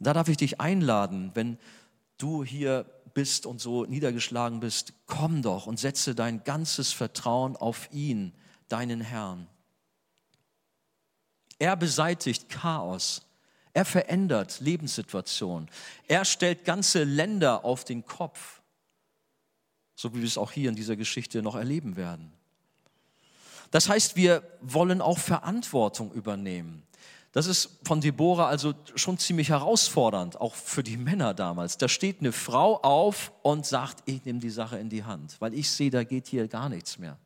Und 0.00 0.06
da 0.06 0.14
darf 0.14 0.28
ich 0.28 0.38
dich 0.38 0.60
einladen, 0.60 1.30
wenn 1.34 1.58
du 2.16 2.42
hier 2.42 2.86
bist 3.12 3.44
und 3.44 3.60
so 3.60 3.84
niedergeschlagen 3.84 4.60
bist, 4.60 4.94
komm 5.06 5.42
doch 5.42 5.66
und 5.66 5.78
setze 5.78 6.14
dein 6.14 6.42
ganzes 6.42 6.92
Vertrauen 6.92 7.54
auf 7.54 7.88
ihn, 7.92 8.32
deinen 8.68 9.02
Herrn. 9.02 9.46
Er 11.58 11.76
beseitigt 11.76 12.48
Chaos. 12.48 13.26
Er 13.74 13.84
verändert 13.84 14.60
Lebenssituationen. 14.60 15.68
Er 16.08 16.24
stellt 16.24 16.64
ganze 16.64 17.04
Länder 17.04 17.64
auf 17.64 17.84
den 17.84 18.04
Kopf, 18.04 18.62
so 19.94 20.14
wie 20.14 20.20
wir 20.20 20.26
es 20.26 20.38
auch 20.38 20.50
hier 20.50 20.70
in 20.70 20.76
dieser 20.76 20.96
Geschichte 20.96 21.42
noch 21.42 21.54
erleben 21.54 21.96
werden. 21.96 22.32
Das 23.70 23.88
heißt, 23.88 24.16
wir 24.16 24.42
wollen 24.62 25.02
auch 25.02 25.18
Verantwortung 25.18 26.10
übernehmen. 26.12 26.82
Das 27.32 27.46
ist 27.46 27.78
von 27.84 28.00
Deborah 28.00 28.48
also 28.48 28.74
schon 28.96 29.16
ziemlich 29.18 29.50
herausfordernd, 29.50 30.40
auch 30.40 30.54
für 30.54 30.82
die 30.82 30.96
Männer 30.96 31.32
damals. 31.32 31.78
Da 31.78 31.88
steht 31.88 32.20
eine 32.20 32.32
Frau 32.32 32.80
auf 32.82 33.32
und 33.42 33.64
sagt, 33.66 34.02
ich 34.06 34.24
nehme 34.24 34.40
die 34.40 34.50
Sache 34.50 34.78
in 34.78 34.88
die 34.88 35.04
Hand, 35.04 35.36
weil 35.40 35.54
ich 35.54 35.70
sehe, 35.70 35.90
da 35.90 36.02
geht 36.02 36.26
hier 36.26 36.48
gar 36.48 36.68
nichts 36.68 36.98
mehr. 36.98 37.18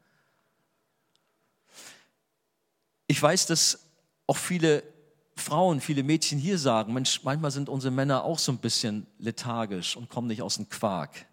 Ich 3.07 3.23
weiß, 3.23 3.47
dass 3.47 3.87
auch 4.27 4.37
viele 4.37 4.83
Frauen, 5.37 5.81
viele 5.81 6.03
Mädchen 6.03 6.38
hier 6.38 6.59
sagen, 6.59 6.93
Mensch, 6.93 7.23
manchmal 7.25 7.51
sind 7.51 7.69
unsere 7.69 7.93
Männer 7.93 8.25
auch 8.25 8.38
so 8.38 8.53
ein 8.53 8.59
bisschen 8.59 9.07
lethargisch 9.19 9.97
und 9.97 10.09
kommen 10.09 10.29
nicht 10.29 10.43
aus 10.43 10.57
dem 10.57 10.69
Quark. 10.69 11.27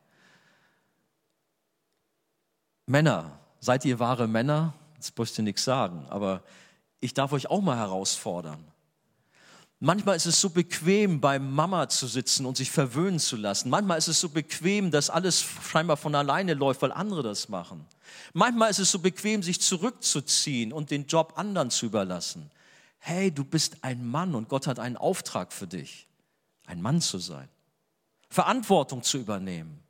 Männer, 2.87 3.39
seid 3.59 3.85
ihr 3.85 3.99
wahre 3.99 4.27
Männer? 4.27 4.73
Jetzt 4.95 5.13
brauchst 5.15 5.37
du 5.37 5.41
nichts 5.41 5.63
sagen, 5.63 6.05
aber 6.09 6.43
ich 7.01 7.13
darf 7.13 7.33
euch 7.33 7.49
auch 7.49 7.61
mal 7.61 7.77
herausfordern. 7.77 8.63
Manchmal 9.83 10.15
ist 10.15 10.27
es 10.27 10.39
so 10.39 10.51
bequem, 10.51 11.19
bei 11.19 11.39
Mama 11.39 11.89
zu 11.89 12.05
sitzen 12.05 12.45
und 12.45 12.55
sich 12.55 12.69
verwöhnen 12.69 13.19
zu 13.19 13.35
lassen. 13.35 13.71
Manchmal 13.71 13.97
ist 13.97 14.07
es 14.07 14.19
so 14.19 14.29
bequem, 14.29 14.91
dass 14.91 15.09
alles 15.09 15.43
scheinbar 15.43 15.97
von 15.97 16.13
alleine 16.13 16.53
läuft, 16.53 16.83
weil 16.83 16.91
andere 16.91 17.23
das 17.23 17.49
machen. 17.49 17.87
Manchmal 18.33 18.69
ist 18.69 18.77
es 18.77 18.91
so 18.91 18.99
bequem, 18.99 19.41
sich 19.41 19.59
zurückzuziehen 19.59 20.71
und 20.71 20.91
den 20.91 21.07
Job 21.07 21.33
anderen 21.35 21.71
zu 21.71 21.87
überlassen. 21.87 22.51
Hey, 22.99 23.31
du 23.31 23.43
bist 23.43 23.77
ein 23.81 24.05
Mann 24.05 24.35
und 24.35 24.49
Gott 24.49 24.67
hat 24.67 24.77
einen 24.77 24.97
Auftrag 24.97 25.51
für 25.51 25.65
dich, 25.65 26.07
ein 26.67 26.79
Mann 26.79 27.01
zu 27.01 27.17
sein, 27.17 27.49
Verantwortung 28.29 29.01
zu 29.01 29.17
übernehmen. 29.17 29.80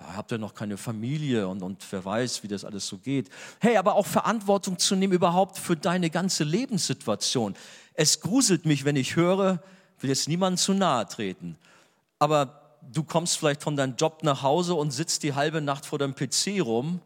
Habt 0.00 0.32
ihr 0.32 0.38
noch 0.38 0.54
keine 0.54 0.76
Familie 0.76 1.46
und, 1.46 1.62
und 1.62 1.84
wer 1.90 2.04
weiß, 2.04 2.42
wie 2.42 2.48
das 2.48 2.64
alles 2.64 2.86
so 2.86 2.96
geht. 2.98 3.28
Hey, 3.60 3.76
aber 3.76 3.94
auch 3.94 4.06
Verantwortung 4.06 4.78
zu 4.78 4.96
nehmen 4.96 5.12
überhaupt 5.12 5.58
für 5.58 5.76
deine 5.76 6.10
ganze 6.10 6.44
Lebenssituation. 6.44 7.54
Es 7.94 8.20
gruselt 8.20 8.64
mich, 8.64 8.84
wenn 8.84 8.96
ich 8.96 9.16
höre, 9.16 9.62
will 10.00 10.08
jetzt 10.08 10.28
niemandem 10.28 10.56
zu 10.56 10.72
nahe 10.72 11.06
treten, 11.06 11.58
aber 12.18 12.78
du 12.92 13.04
kommst 13.04 13.36
vielleicht 13.38 13.62
von 13.62 13.76
deinem 13.76 13.96
Job 13.96 14.22
nach 14.22 14.42
Hause 14.42 14.74
und 14.74 14.90
sitzt 14.90 15.22
die 15.22 15.34
halbe 15.34 15.60
Nacht 15.60 15.84
vor 15.86 15.98
deinem 15.98 16.14
PC 16.14 16.60
rum, 16.60 17.00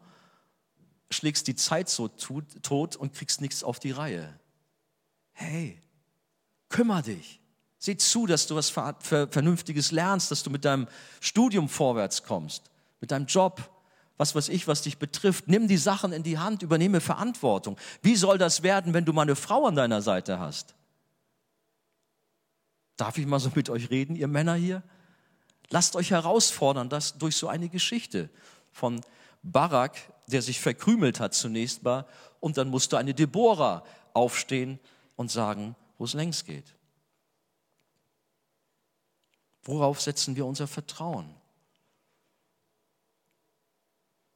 schlägst 1.09 1.47
die 1.47 1.55
Zeit 1.55 1.89
so 1.89 2.07
tot 2.07 2.95
und 2.95 3.13
kriegst 3.13 3.41
nichts 3.41 3.63
auf 3.63 3.79
die 3.79 3.91
Reihe. 3.91 4.33
Hey, 5.33 5.81
kümmer 6.69 7.01
dich. 7.01 7.41
Sieh 7.77 7.97
zu, 7.97 8.25
dass 8.25 8.47
du 8.47 8.55
was 8.55 8.69
Vernünftiges 8.69 9.91
lernst, 9.91 10.31
dass 10.31 10.43
du 10.43 10.49
mit 10.49 10.65
deinem 10.65 10.87
Studium 11.19 11.69
vorwärts 11.69 12.23
kommst, 12.23 12.71
mit 13.05 13.11
deinem 13.11 13.27
Job, 13.27 13.69
was 14.17 14.33
weiß 14.33 14.49
ich, 14.49 14.67
was 14.67 14.81
dich 14.81 14.97
betrifft. 14.97 15.47
Nimm 15.47 15.67
die 15.67 15.77
Sachen 15.77 16.11
in 16.11 16.23
die 16.23 16.39
Hand, 16.39 16.63
übernehme 16.63 17.01
Verantwortung. 17.01 17.77
Wie 18.01 18.15
soll 18.15 18.39
das 18.39 18.63
werden, 18.63 18.95
wenn 18.95 19.05
du 19.05 19.13
mal 19.13 19.21
eine 19.21 19.35
Frau 19.35 19.67
an 19.67 19.75
deiner 19.75 20.01
Seite 20.01 20.39
hast? 20.39 20.73
Darf 22.97 23.19
ich 23.19 23.27
mal 23.27 23.39
so 23.39 23.51
mit 23.53 23.69
euch 23.69 23.91
reden, 23.91 24.15
ihr 24.15 24.27
Männer 24.27 24.55
hier? 24.55 24.81
Lasst 25.69 25.95
euch 25.95 26.09
herausfordern, 26.09 26.89
das 26.89 27.19
durch 27.19 27.35
so 27.35 27.47
eine 27.47 27.69
Geschichte 27.69 28.31
von 28.71 29.01
Barak, 29.43 29.97
der 30.25 30.41
sich 30.41 30.59
verkrümelt 30.59 31.19
hat 31.19 31.35
zunächst 31.35 31.83
mal, 31.83 32.07
und 32.39 32.57
dann 32.57 32.69
musste 32.69 32.97
eine 32.97 33.13
Deborah 33.13 33.83
aufstehen 34.13 34.79
und 35.15 35.29
sagen, 35.29 35.75
wo 35.99 36.05
es 36.05 36.13
längst 36.13 36.47
geht. 36.47 36.73
Worauf 39.61 40.01
setzen 40.01 40.35
wir 40.35 40.47
unser 40.47 40.65
Vertrauen? 40.65 41.35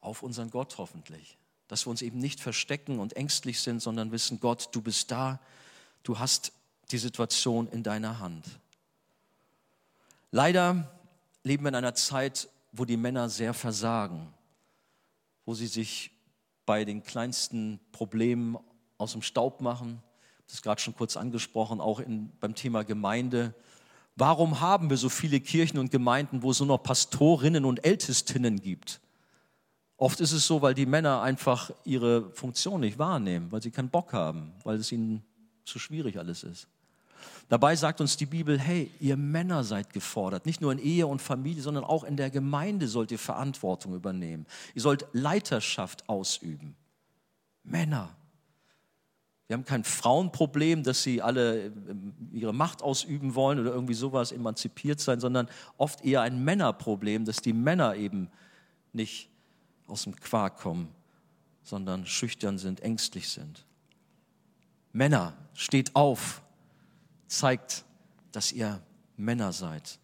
Auf 0.02 0.24
unseren 0.24 0.50
Gott 0.50 0.78
hoffentlich. 0.78 1.38
Dass 1.68 1.86
wir 1.86 1.92
uns 1.92 2.02
eben 2.02 2.20
nicht 2.20 2.40
verstecken 2.40 3.00
und 3.00 3.16
ängstlich 3.16 3.62
sind, 3.62 3.82
sondern 3.82 4.12
wissen, 4.12 4.40
Gott, 4.40 4.70
du 4.72 4.82
bist 4.82 5.12
da, 5.12 5.40
du 6.04 6.20
hast 6.20 6.52
die 6.92 6.98
Situation 6.98 7.68
in 7.68 7.84
deiner 7.84 8.20
Hand. 8.20 8.46
Leider 10.32 10.92
leben 11.44 11.64
wir 11.64 11.70
in 11.70 11.76
einer 11.76 11.96
Zeit, 11.96 12.50
wo 12.72 12.86
die 12.86 12.98
Männer 12.98 13.30
sehr 13.30 13.54
versagen, 13.54 14.34
wo 15.46 15.54
sie 15.54 15.68
sich 15.68 16.12
bei 16.66 16.86
den 16.86 17.04
kleinsten 17.04 17.80
Problemen 17.92 18.58
aus 18.98 19.14
dem 19.14 19.24
Staub 19.24 19.62
machen. 19.62 20.04
Das 20.46 20.56
ist 20.56 20.62
gerade 20.62 20.82
schon 20.82 20.96
kurz 20.96 21.18
angesprochen, 21.18 21.82
auch 21.82 22.00
in, 22.00 22.32
beim 22.40 22.54
Thema 22.54 22.84
Gemeinde. 22.84 23.56
Warum 24.16 24.60
haben 24.60 24.90
wir 24.90 24.98
so 24.98 25.10
viele 25.10 25.40
Kirchen 25.40 25.80
und 25.80 25.92
Gemeinden, 25.92 26.44
wo 26.44 26.52
es 26.52 26.60
nur 26.60 26.68
noch 26.68 26.84
Pastorinnen 26.84 27.66
und 27.66 27.86
Ältestinnen 27.86 28.62
gibt? 28.62 29.00
Oft 30.00 30.22
ist 30.22 30.32
es 30.32 30.48
so, 30.48 30.62
weil 30.62 30.74
die 30.74 30.86
Männer 30.86 31.22
einfach 31.22 31.72
ihre 31.84 32.32
Funktion 32.32 32.80
nicht 32.80 32.98
wahrnehmen, 32.98 33.52
weil 33.52 33.62
sie 33.62 33.70
keinen 33.70 33.90
Bock 33.90 34.14
haben, 34.14 34.54
weil 34.64 34.78
es 34.78 34.94
ihnen 34.94 35.24
zu 35.66 35.78
schwierig 35.78 36.18
alles 36.18 36.44
ist. 36.44 36.70
Dabei 37.50 37.76
sagt 37.76 38.00
uns 38.00 38.16
die 38.16 38.26
Bibel, 38.26 38.58
hey, 38.58 38.90
ihr 39.02 39.18
Männer 39.18 39.66
seid 39.66 39.92
gefordert. 39.92 40.46
Nicht 40.46 40.62
nur 40.62 40.72
in 40.72 40.80
Ehe 40.80 41.06
und 41.06 41.22
Familie, 41.22 41.62
sondern 41.62 41.84
auch 41.84 42.06
in 42.06 42.16
der 42.16 42.30
Gemeinde 42.30 42.88
sollt 42.88 43.12
ihr 43.12 43.20
Verantwortung 43.20 43.94
übernehmen. 43.94 44.46
Ihr 44.74 44.82
sollt 44.82 45.06
Leiterschaft 45.12 46.08
ausüben. 46.08 46.78
Männer. 47.64 48.16
Wir 49.48 49.56
haben 49.56 49.66
kein 49.66 49.84
Frauenproblem, 49.84 50.84
dass 50.84 51.04
sie 51.04 51.22
alle 51.22 51.66
ähm, 51.66 52.14
ihre 52.32 52.54
Macht 52.54 52.84
ausüben 52.84 53.36
wollen 53.36 53.60
oder 53.60 53.72
irgendwie 53.72 53.96
sowas, 53.96 54.32
emanzipiert 54.32 55.02
sein, 55.02 55.20
sondern 55.20 55.50
oft 55.76 56.06
eher 56.06 56.22
ein 56.22 56.42
Männerproblem, 56.46 57.26
dass 57.26 57.42
die 57.42 57.52
Männer 57.52 57.96
eben 57.96 58.30
nicht 58.94 59.30
aus 59.90 60.04
dem 60.04 60.16
Quark 60.16 60.58
kommen, 60.58 60.94
sondern 61.64 62.06
schüchtern 62.06 62.58
sind, 62.58 62.82
ängstlich 62.82 63.30
sind. 63.30 63.66
Männer, 64.92 65.34
steht 65.54 65.96
auf, 65.96 66.42
zeigt, 67.28 67.84
dass 68.32 68.52
ihr 68.52 68.82
Männer 69.18 69.54
seid. 69.54 70.00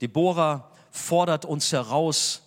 Deborah 0.00 0.70
fordert 0.90 1.44
uns 1.44 1.72
heraus, 1.72 2.42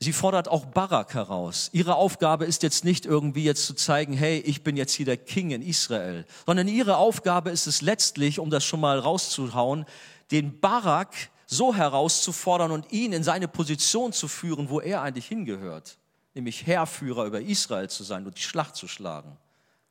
sie 0.00 0.12
fordert 0.12 0.48
auch 0.48 0.64
Barak 0.66 1.14
heraus. 1.14 1.70
Ihre 1.72 1.94
Aufgabe 1.94 2.44
ist 2.44 2.62
jetzt 2.62 2.84
nicht 2.84 3.06
irgendwie 3.06 3.44
jetzt 3.44 3.66
zu 3.66 3.74
zeigen, 3.74 4.14
hey, 4.14 4.38
ich 4.40 4.62
bin 4.62 4.76
jetzt 4.76 4.94
hier 4.94 5.06
der 5.06 5.16
King 5.16 5.50
in 5.50 5.62
Israel, 5.62 6.26
sondern 6.46 6.66
ihre 6.66 6.96
Aufgabe 6.96 7.50
ist 7.50 7.66
es 7.66 7.82
letztlich, 7.82 8.38
um 8.38 8.50
das 8.50 8.64
schon 8.64 8.80
mal 8.80 8.98
rauszuhauen, 8.98 9.84
den 10.30 10.58
Barak 10.58 11.14
so 11.52 11.74
herauszufordern 11.74 12.70
und 12.70 12.90
ihn 12.92 13.12
in 13.12 13.22
seine 13.22 13.46
Position 13.46 14.12
zu 14.12 14.26
führen, 14.26 14.70
wo 14.70 14.80
er 14.80 15.02
eigentlich 15.02 15.26
hingehört, 15.26 15.98
nämlich 16.34 16.66
Herrführer 16.66 17.26
über 17.26 17.40
Israel 17.40 17.90
zu 17.90 18.04
sein 18.04 18.26
und 18.26 18.38
die 18.38 18.42
Schlacht 18.42 18.74
zu 18.74 18.88
schlagen. 18.88 19.36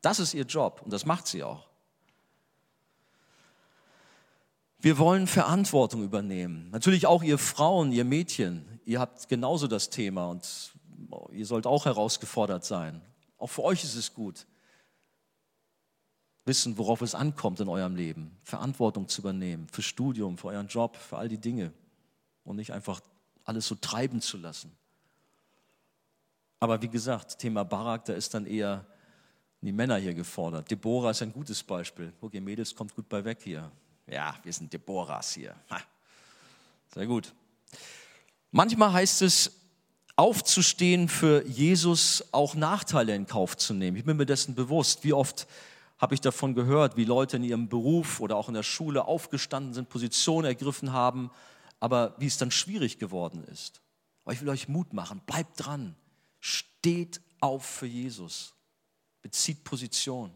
Das 0.02 0.20
ist 0.20 0.34
ihr 0.34 0.46
Job 0.46 0.82
und 0.84 0.92
das 0.92 1.06
macht 1.06 1.28
sie 1.28 1.44
auch. 1.44 1.68
Wir 4.80 4.98
wollen 4.98 5.28
Verantwortung 5.28 6.04
übernehmen. 6.04 6.70
Natürlich 6.72 7.06
auch 7.06 7.22
ihr 7.22 7.38
Frauen, 7.38 7.92
ihr 7.92 8.04
Mädchen. 8.04 8.80
Ihr 8.84 9.00
habt 9.00 9.30
genauso 9.30 9.68
das 9.68 9.92
Thema 9.92 10.30
und 10.30 10.74
ihr 11.32 11.46
sollt 11.46 11.68
auch 11.68 11.86
herausgefordert 11.86 12.66
sein. 12.66 13.04
Auch 13.38 13.52
für 13.52 13.64
euch 13.64 13.84
ist 13.84 13.94
es 13.94 14.16
gut, 14.16 14.48
wissen, 16.46 16.78
worauf 16.78 17.02
es 17.02 17.16
ankommt 17.16 17.60
in 17.60 17.70
eurem 17.70 17.96
Leben. 17.96 18.38
Verantwortung 18.44 19.08
zu 19.08 19.22
übernehmen 19.22 19.68
für 19.72 19.82
Studium, 19.82 20.38
für 20.38 20.48
euren 20.48 20.68
Job, 20.68 20.98
für 20.98 21.18
all 21.18 21.30
die 21.30 21.38
Dinge. 21.38 21.72
Und 22.44 22.56
nicht 22.56 22.74
einfach 22.74 23.02
alles 23.44 23.68
so 23.68 23.76
treiben 23.76 24.22
zu 24.22 24.38
lassen. 24.38 24.72
Aber 26.60 26.82
wie 26.82 26.90
gesagt, 26.90 27.40
Thema 27.40 27.64
Barak, 27.64 28.06
da 28.06 28.14
ist 28.14 28.34
dann 28.34 28.46
eher 28.46 28.86
die 29.62 29.72
Männer 29.72 29.98
hier 29.98 30.14
gefordert. 30.14 30.70
Deborah 30.72 31.12
ist 31.12 31.22
ein 31.22 31.34
gutes 31.34 31.62
Beispiel. 31.62 32.12
Ihr 32.32 32.42
Mädels 32.42 32.76
kommt 32.76 32.96
gut 32.96 33.08
bei 33.08 33.24
weg 33.24 33.40
hier. 33.44 33.72
Ja, 34.08 34.36
wir 34.44 34.52
sind 34.52 34.74
Deborahs 34.74 35.34
hier. 35.34 35.56
Ha. 35.70 35.82
Sehr 36.94 37.06
gut. 37.06 37.34
Manchmal 38.52 38.92
heißt 38.94 39.22
es, 39.22 39.52
aufzustehen 40.16 41.08
für 41.08 41.46
Jesus, 41.48 42.24
auch 42.32 42.56
Nachteile 42.56 43.16
in 43.16 43.26
Kauf 43.26 43.56
zu 43.58 43.74
nehmen. 43.74 43.98
Ich 43.98 44.04
bin 44.04 44.18
mir 44.18 44.26
dessen 44.26 44.56
bewusst. 44.56 45.04
Wie 45.04 45.14
oft 45.14 45.48
habe 46.02 46.16
ich 46.16 46.22
davon 46.22 46.56
gehört, 46.56 46.98
wie 46.98 47.06
Leute 47.06 47.38
in 47.38 47.44
ihrem 47.44 47.70
Beruf 47.70 48.20
oder 48.20 48.36
auch 48.36 48.48
in 48.48 48.56
der 48.56 48.64
Schule 48.64 49.06
aufgestanden 49.06 49.76
sind, 49.76 49.88
Positionen 49.88 50.46
ergriffen 50.46 50.92
haben, 50.92 51.30
aber 51.80 52.16
wie 52.18 52.26
es 52.26 52.38
dann 52.38 52.50
schwierig 52.50 52.98
geworden 52.98 53.44
ist. 53.44 53.82
Aber 54.26 54.34
ich 54.34 54.42
will 54.42 54.50
euch 54.50 54.68
Mut 54.68 54.94
machen. 54.94 55.22
Bleibt 55.28 55.64
dran. 55.64 55.96
Steht 56.40 57.22
auf 57.40 57.64
für 57.64 57.86
Jesus. 57.86 58.56
Bezieht 59.22 59.64
Position. 59.64 60.32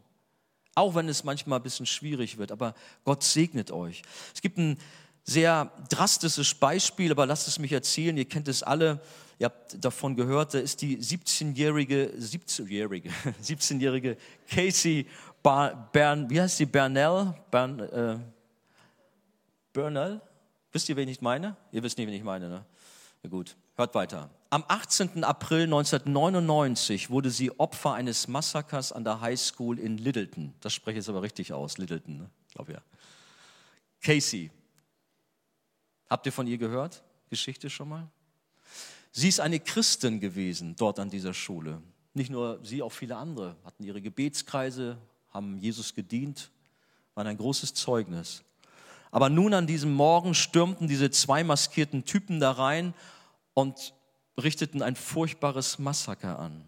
Auch 0.75 0.93
wenn 0.93 1.09
es 1.09 1.23
manchmal 1.23 1.59
ein 1.59 1.63
bisschen 1.63 1.87
schwierig 1.87 2.37
wird, 2.37 2.51
aber 2.51 2.75
Gott 3.03 3.23
segnet 3.23 3.71
euch. 3.71 4.03
Es 4.35 4.41
gibt 4.41 4.57
ein 4.57 4.77
sehr 5.23 5.71
drastisches 5.89 6.53
Beispiel, 6.53 7.11
aber 7.11 7.25
lasst 7.25 7.47
es 7.47 7.57
mich 7.57 7.71
erzählen, 7.71 8.15
ihr 8.17 8.25
kennt 8.25 8.47
es 8.47 8.61
alle, 8.61 9.01
ihr 9.39 9.45
habt 9.45 9.83
davon 9.83 10.15
gehört, 10.15 10.53
da 10.53 10.59
ist 10.59 10.81
die 10.81 10.99
17-jährige, 10.99 12.13
17-jährige, 12.19 13.09
17-jährige 13.41 14.17
Casey 14.49 15.07
Bern, 15.45 16.27
wie 16.27 16.41
heißt 16.41 16.57
sie, 16.57 16.65
Bernell? 16.65 17.35
Bern, 17.51 17.79
äh, 17.79 18.17
Bernell? 19.71 20.19
Wisst 20.71 20.89
ihr, 20.89 20.95
wen 20.95 21.07
ich 21.07 21.21
meine? 21.21 21.55
Ihr 21.71 21.83
wisst 21.83 21.99
nicht, 21.99 22.07
wen 22.07 22.15
ich 22.15 22.23
meine, 22.23 22.49
ne? 22.49 22.65
Ja, 23.21 23.29
gut, 23.29 23.55
hört 23.75 23.93
weiter. 23.93 24.31
Am 24.49 24.65
18. 24.67 25.23
April 25.23 25.65
1999 25.65 27.11
wurde 27.11 27.29
sie 27.29 27.51
Opfer 27.59 27.93
eines 27.93 28.27
Massakers 28.27 28.91
an 28.91 29.03
der 29.03 29.21
High 29.21 29.39
School 29.39 29.77
in 29.77 29.99
Littleton. 29.99 30.55
Das 30.61 30.73
spreche 30.73 30.97
ich 30.97 31.03
jetzt 31.03 31.09
aber 31.09 31.21
richtig 31.21 31.53
aus, 31.53 31.77
Littleton, 31.77 32.17
ne? 32.17 32.29
glaube 32.51 32.73
ja. 32.73 32.79
Casey. 34.01 34.49
Habt 36.09 36.25
ihr 36.25 36.31
von 36.31 36.47
ihr 36.47 36.57
gehört? 36.57 37.03
Geschichte 37.29 37.69
schon 37.69 37.89
mal? 37.89 38.07
Sie 39.11 39.29
ist 39.29 39.39
eine 39.39 39.59
Christin 39.59 40.19
gewesen 40.19 40.75
dort 40.75 40.97
an 40.97 41.11
dieser 41.11 41.35
Schule. 41.35 41.83
Nicht 42.15 42.31
nur 42.31 42.59
sie, 42.63 42.81
auch 42.81 42.91
viele 42.91 43.15
andere 43.15 43.55
hatten 43.63 43.83
ihre 43.83 44.01
Gebetskreise, 44.01 44.97
haben 45.35 45.57
Jesus 45.59 45.93
gedient, 45.93 46.49
waren 47.13 47.27
ein 47.27 47.37
großes 47.37 47.73
Zeugnis. 47.73 48.43
Aber 49.11 49.29
nun 49.29 49.53
an 49.53 49.67
diesem 49.67 49.93
Morgen 49.93 50.33
stürmten 50.33 50.87
diese 50.87 51.11
zwei 51.11 51.43
maskierten 51.43 52.05
Typen 52.05 52.39
da 52.39 52.51
rein 52.51 52.93
und 53.53 53.93
richteten 54.41 54.81
ein 54.81 54.95
furchtbares 54.95 55.77
Massaker 55.77 56.39
an. 56.39 56.65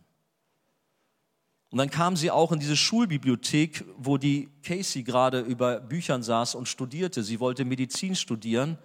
Und 1.69 1.79
dann 1.79 1.89
kam 1.89 2.15
sie 2.15 2.31
auch 2.31 2.51
in 2.51 2.59
diese 2.59 2.77
Schulbibliothek, 2.77 3.83
wo 3.97 4.17
die 4.17 4.49
Casey 4.63 5.03
gerade 5.03 5.41
über 5.41 5.79
Büchern 5.79 6.23
saß 6.23 6.55
und 6.55 6.67
studierte. 6.67 7.23
Sie 7.23 7.39
wollte 7.39 7.65
Medizin 7.65 8.15
studieren. 8.15 8.77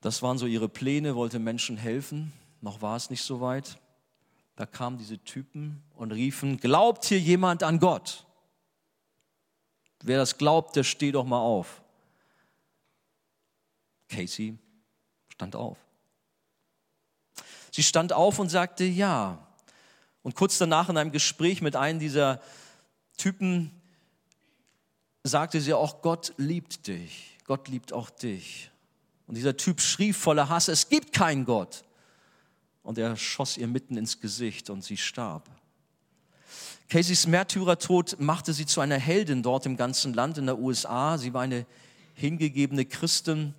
Das 0.00 0.20
waren 0.20 0.36
so 0.36 0.46
ihre 0.46 0.68
Pläne, 0.68 1.16
wollte 1.16 1.38
Menschen 1.38 1.76
helfen. 1.76 2.32
Noch 2.60 2.82
war 2.82 2.96
es 2.96 3.08
nicht 3.08 3.22
so 3.22 3.40
weit. 3.40 3.78
Da 4.56 4.66
kamen 4.66 4.98
diese 4.98 5.18
Typen 5.18 5.82
und 6.02 6.10
riefen, 6.10 6.58
glaubt 6.58 7.04
hier 7.04 7.20
jemand 7.20 7.62
an 7.62 7.78
Gott? 7.78 8.26
Wer 10.02 10.18
das 10.18 10.36
glaubt, 10.36 10.74
der 10.74 10.82
steht 10.82 11.14
doch 11.14 11.24
mal 11.24 11.38
auf. 11.40 11.80
Casey 14.08 14.58
stand 15.32 15.54
auf. 15.54 15.78
Sie 17.70 17.84
stand 17.84 18.12
auf 18.12 18.40
und 18.40 18.48
sagte 18.48 18.82
ja. 18.82 19.46
Und 20.24 20.34
kurz 20.34 20.58
danach 20.58 20.88
in 20.88 20.96
einem 20.96 21.12
Gespräch 21.12 21.62
mit 21.62 21.76
einem 21.76 22.00
dieser 22.00 22.42
Typen 23.16 23.70
sagte 25.22 25.60
sie 25.60 25.72
auch, 25.72 26.02
Gott 26.02 26.34
liebt 26.36 26.88
dich. 26.88 27.38
Gott 27.44 27.68
liebt 27.68 27.92
auch 27.92 28.10
dich. 28.10 28.72
Und 29.28 29.36
dieser 29.36 29.56
Typ 29.56 29.80
schrie 29.80 30.12
voller 30.12 30.48
Hass, 30.48 30.66
es 30.66 30.88
gibt 30.88 31.12
keinen 31.12 31.44
Gott. 31.44 31.84
Und 32.82 32.98
er 32.98 33.16
schoss 33.16 33.56
ihr 33.56 33.68
mitten 33.68 33.96
ins 33.96 34.20
Gesicht 34.20 34.68
und 34.68 34.82
sie 34.82 34.96
starb. 34.96 35.48
Caseys 36.92 37.26
Märtyrertod 37.26 38.20
machte 38.20 38.52
sie 38.52 38.66
zu 38.66 38.82
einer 38.82 38.98
Heldin 38.98 39.42
dort 39.42 39.64
im 39.64 39.78
ganzen 39.78 40.12
Land 40.12 40.36
in 40.36 40.44
der 40.44 40.58
USA. 40.58 41.16
Sie 41.16 41.32
war 41.32 41.40
eine 41.40 41.64
hingegebene 42.12 42.84
Christin, 42.84 43.54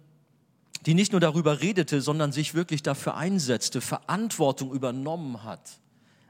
die 0.86 0.94
nicht 0.94 1.14
nur 1.14 1.20
darüber 1.20 1.60
redete, 1.60 2.00
sondern 2.02 2.32
sich 2.32 2.54
wirklich 2.54 2.84
dafür 2.84 3.18
einsetzte, 3.18 3.82
Verantwortung 3.82 4.72
übernommen 4.72 5.44
hat 5.44 5.80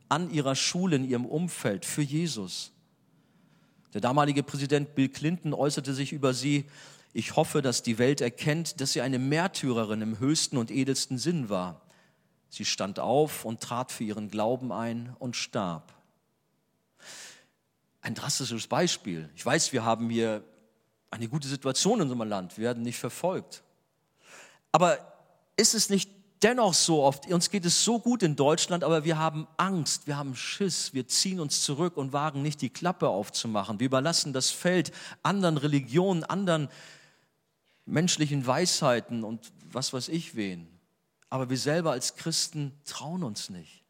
an 0.08 0.32
ihrer 0.32 0.56
Schule, 0.56 0.96
in 0.96 1.04
ihrem 1.04 1.26
Umfeld 1.26 1.84
für 1.84 2.04
Jesus. 2.04 2.72
Der 3.94 4.00
damalige 4.00 4.42
Präsident 4.42 4.96
Bill 4.96 5.10
Clinton 5.10 5.54
äußerte 5.54 5.94
sich 5.94 6.14
über 6.14 6.34
sie, 6.34 6.64
ich 7.12 7.36
hoffe, 7.36 7.62
dass 7.62 7.84
die 7.84 7.98
Welt 7.98 8.22
erkennt, 8.22 8.80
dass 8.80 8.94
sie 8.94 9.02
eine 9.02 9.20
Märtyrerin 9.20 10.02
im 10.02 10.20
höchsten 10.20 10.56
und 10.56 10.72
edelsten 10.72 11.18
Sinn 11.18 11.50
war. 11.50 11.82
Sie 12.48 12.64
stand 12.64 12.98
auf 12.98 13.44
und 13.44 13.60
trat 13.60 13.92
für 13.92 14.06
ihren 14.06 14.30
Glauben 14.30 14.72
ein 14.72 15.14
und 15.20 15.36
starb. 15.36 15.94
Ein 18.04 18.16
drastisches 18.16 18.68
Beispiel. 18.68 19.30
Ich 19.34 19.46
weiß, 19.46 19.72
wir 19.72 19.86
haben 19.86 20.10
hier 20.10 20.44
eine 21.10 21.30
gute 21.30 21.48
Situation 21.48 22.00
in 22.00 22.12
unserem 22.12 22.28
Land, 22.28 22.58
wir 22.58 22.66
werden 22.66 22.84
nicht 22.84 23.00
verfolgt. 23.00 23.64
Aber 24.74 24.98
ist 25.56 25.74
es 25.74 25.90
nicht 25.90 26.10
dennoch 26.42 26.74
so 26.74 27.02
oft, 27.04 27.32
uns 27.32 27.50
geht 27.50 27.64
es 27.66 27.86
so 27.86 28.00
gut 28.00 28.22
in 28.22 28.36
Deutschland, 28.36 28.84
aber 28.84 29.06
wir 29.06 29.18
haben 29.18 29.48
Angst, 29.56 30.06
wir 30.06 30.18
haben 30.18 30.36
Schiss, 30.36 30.94
wir 30.94 31.08
ziehen 31.08 31.40
uns 31.40 31.62
zurück 31.64 31.96
und 31.96 32.12
wagen 32.12 32.42
nicht 32.42 32.62
die 32.62 32.70
Klappe 32.70 33.08
aufzumachen. 33.08 33.80
Wir 33.80 33.86
überlassen 33.86 34.34
das 34.34 34.52
Feld 34.52 34.92
anderen 35.22 35.56
Religionen, 35.56 36.26
anderen 36.26 36.68
menschlichen 37.86 38.46
Weisheiten 38.46 39.24
und 39.24 39.54
was 39.72 39.94
weiß 39.94 40.10
ich 40.10 40.36
wen. 40.36 40.68
Aber 41.30 41.50
wir 41.50 41.58
selber 41.58 41.92
als 41.92 42.16
Christen 42.16 42.74
trauen 42.84 43.24
uns 43.24 43.50
nicht. 43.50 43.83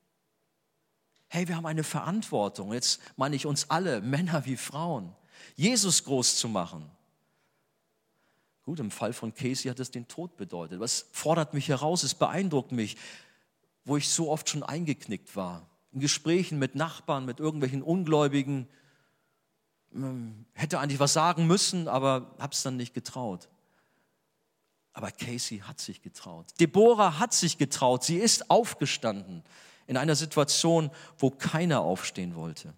Hey, 1.34 1.48
wir 1.48 1.56
haben 1.56 1.66
eine 1.66 1.84
Verantwortung, 1.84 2.74
jetzt 2.74 3.02
meine 3.18 3.36
ich 3.36 3.48
uns 3.48 3.72
alle, 3.72 4.02
Männer 4.04 4.46
wie 4.46 4.56
Frauen, 4.56 5.16
Jesus 5.56 6.04
groß 6.04 6.36
zu 6.36 6.48
machen. 6.48 6.88
Gut, 8.62 8.80
im 8.80 8.92
Fall 8.92 9.14
von 9.14 9.34
Casey 9.34 9.68
hat 9.68 9.80
es 9.80 9.90
den 9.90 10.08
Tod 10.08 10.38
bedeutet. 10.38 10.80
Was 10.80 11.08
fordert 11.12 11.56
mich 11.56 11.70
heraus? 11.70 12.04
Es 12.04 12.14
beeindruckt 12.14 12.72
mich, 12.72 12.98
wo 13.84 13.98
ich 13.98 14.10
so 14.10 14.30
oft 14.30 14.48
schon 14.48 14.62
eingeknickt 14.62 15.36
war. 15.36 15.68
In 15.92 16.02
Gesprächen 16.02 16.60
mit 16.60 16.76
Nachbarn, 16.76 17.26
mit 17.26 17.40
irgendwelchen 17.40 17.82
Ungläubigen. 17.82 18.68
Ähm, 19.96 20.46
hätte 20.54 20.78
eigentlich 20.78 21.00
was 21.00 21.14
sagen 21.14 21.48
müssen, 21.48 21.88
aber 21.88 22.36
habe 22.38 22.54
es 22.54 22.62
dann 22.62 22.78
nicht 22.78 22.94
getraut. 22.94 23.50
Aber 24.94 25.10
Casey 25.10 25.62
hat 25.62 25.80
sich 25.80 26.04
getraut. 26.04 26.54
Deborah 26.60 27.18
hat 27.18 27.34
sich 27.34 27.58
getraut. 27.58 28.04
Sie 28.04 28.18
ist 28.18 28.52
aufgestanden 28.52 29.44
in 29.88 29.98
einer 29.98 30.16
Situation, 30.16 30.90
wo 31.18 31.30
keiner 31.30 31.82
aufstehen 31.82 32.36
wollte. 32.36 32.74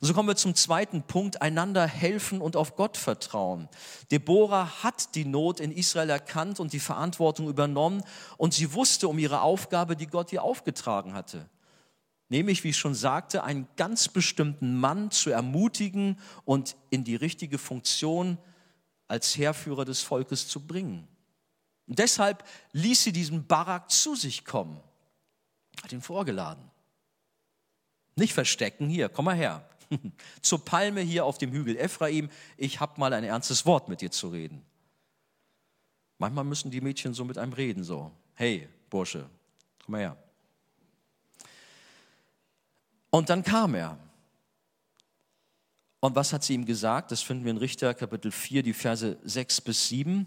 Und 0.00 0.06
so 0.06 0.14
kommen 0.14 0.28
wir 0.28 0.36
zum 0.36 0.54
zweiten 0.54 1.02
Punkt, 1.02 1.40
einander 1.40 1.86
helfen 1.86 2.40
und 2.40 2.56
auf 2.56 2.76
Gott 2.76 2.96
vertrauen. 2.96 3.68
Deborah 4.10 4.82
hat 4.82 5.14
die 5.14 5.24
Not 5.24 5.60
in 5.60 5.72
Israel 5.72 6.10
erkannt 6.10 6.60
und 6.60 6.72
die 6.72 6.80
Verantwortung 6.80 7.48
übernommen 7.48 8.02
und 8.36 8.54
sie 8.54 8.74
wusste 8.74 9.08
um 9.08 9.18
ihre 9.18 9.40
Aufgabe, 9.40 9.96
die 9.96 10.06
Gott 10.06 10.32
ihr 10.32 10.42
aufgetragen 10.42 11.14
hatte. 11.14 11.48
Nämlich, 12.28 12.62
wie 12.62 12.70
ich 12.70 12.76
schon 12.76 12.94
sagte, 12.94 13.42
einen 13.44 13.66
ganz 13.76 14.08
bestimmten 14.08 14.78
Mann 14.78 15.10
zu 15.10 15.30
ermutigen 15.30 16.18
und 16.44 16.76
in 16.90 17.04
die 17.04 17.16
richtige 17.16 17.56
Funktion 17.56 18.36
als 19.06 19.38
Heerführer 19.38 19.86
des 19.86 20.02
Volkes 20.02 20.48
zu 20.48 20.66
bringen. 20.66 21.08
Und 21.86 21.98
deshalb 21.98 22.44
ließ 22.72 23.04
sie 23.04 23.12
diesen 23.12 23.46
Barak 23.46 23.90
zu 23.90 24.14
sich 24.14 24.44
kommen, 24.44 24.78
hat 25.82 25.92
ihn 25.92 26.00
vorgeladen. 26.00 26.64
Nicht 28.16 28.34
verstecken, 28.34 28.88
hier, 28.88 29.08
komm 29.08 29.26
mal 29.26 29.36
her. 29.36 29.68
Zur 30.42 30.64
Palme 30.64 31.00
hier 31.00 31.24
auf 31.24 31.38
dem 31.38 31.52
Hügel 31.52 31.76
Ephraim, 31.76 32.30
ich 32.56 32.80
habe 32.80 32.98
mal 33.00 33.12
ein 33.12 33.24
ernstes 33.24 33.64
Wort 33.64 33.88
mit 33.88 34.00
dir 34.00 34.10
zu 34.10 34.28
reden. 34.28 34.64
Manchmal 36.18 36.44
müssen 36.44 36.70
die 36.70 36.80
Mädchen 36.80 37.14
so 37.14 37.24
mit 37.24 37.38
einem 37.38 37.52
reden, 37.52 37.84
so, 37.84 38.10
hey, 38.34 38.68
Bursche, 38.90 39.28
komm 39.84 39.92
mal 39.92 40.00
her. 40.00 40.16
Und 43.10 43.30
dann 43.30 43.42
kam 43.42 43.74
er. 43.74 43.98
Und 46.00 46.14
was 46.14 46.32
hat 46.32 46.44
sie 46.44 46.54
ihm 46.54 46.64
gesagt? 46.64 47.10
Das 47.10 47.22
finden 47.22 47.44
wir 47.44 47.50
in 47.50 47.56
Richter 47.56 47.94
Kapitel 47.94 48.30
4, 48.30 48.62
die 48.62 48.72
Verse 48.72 49.18
6 49.22 49.60
bis 49.62 49.88
7. 49.88 50.26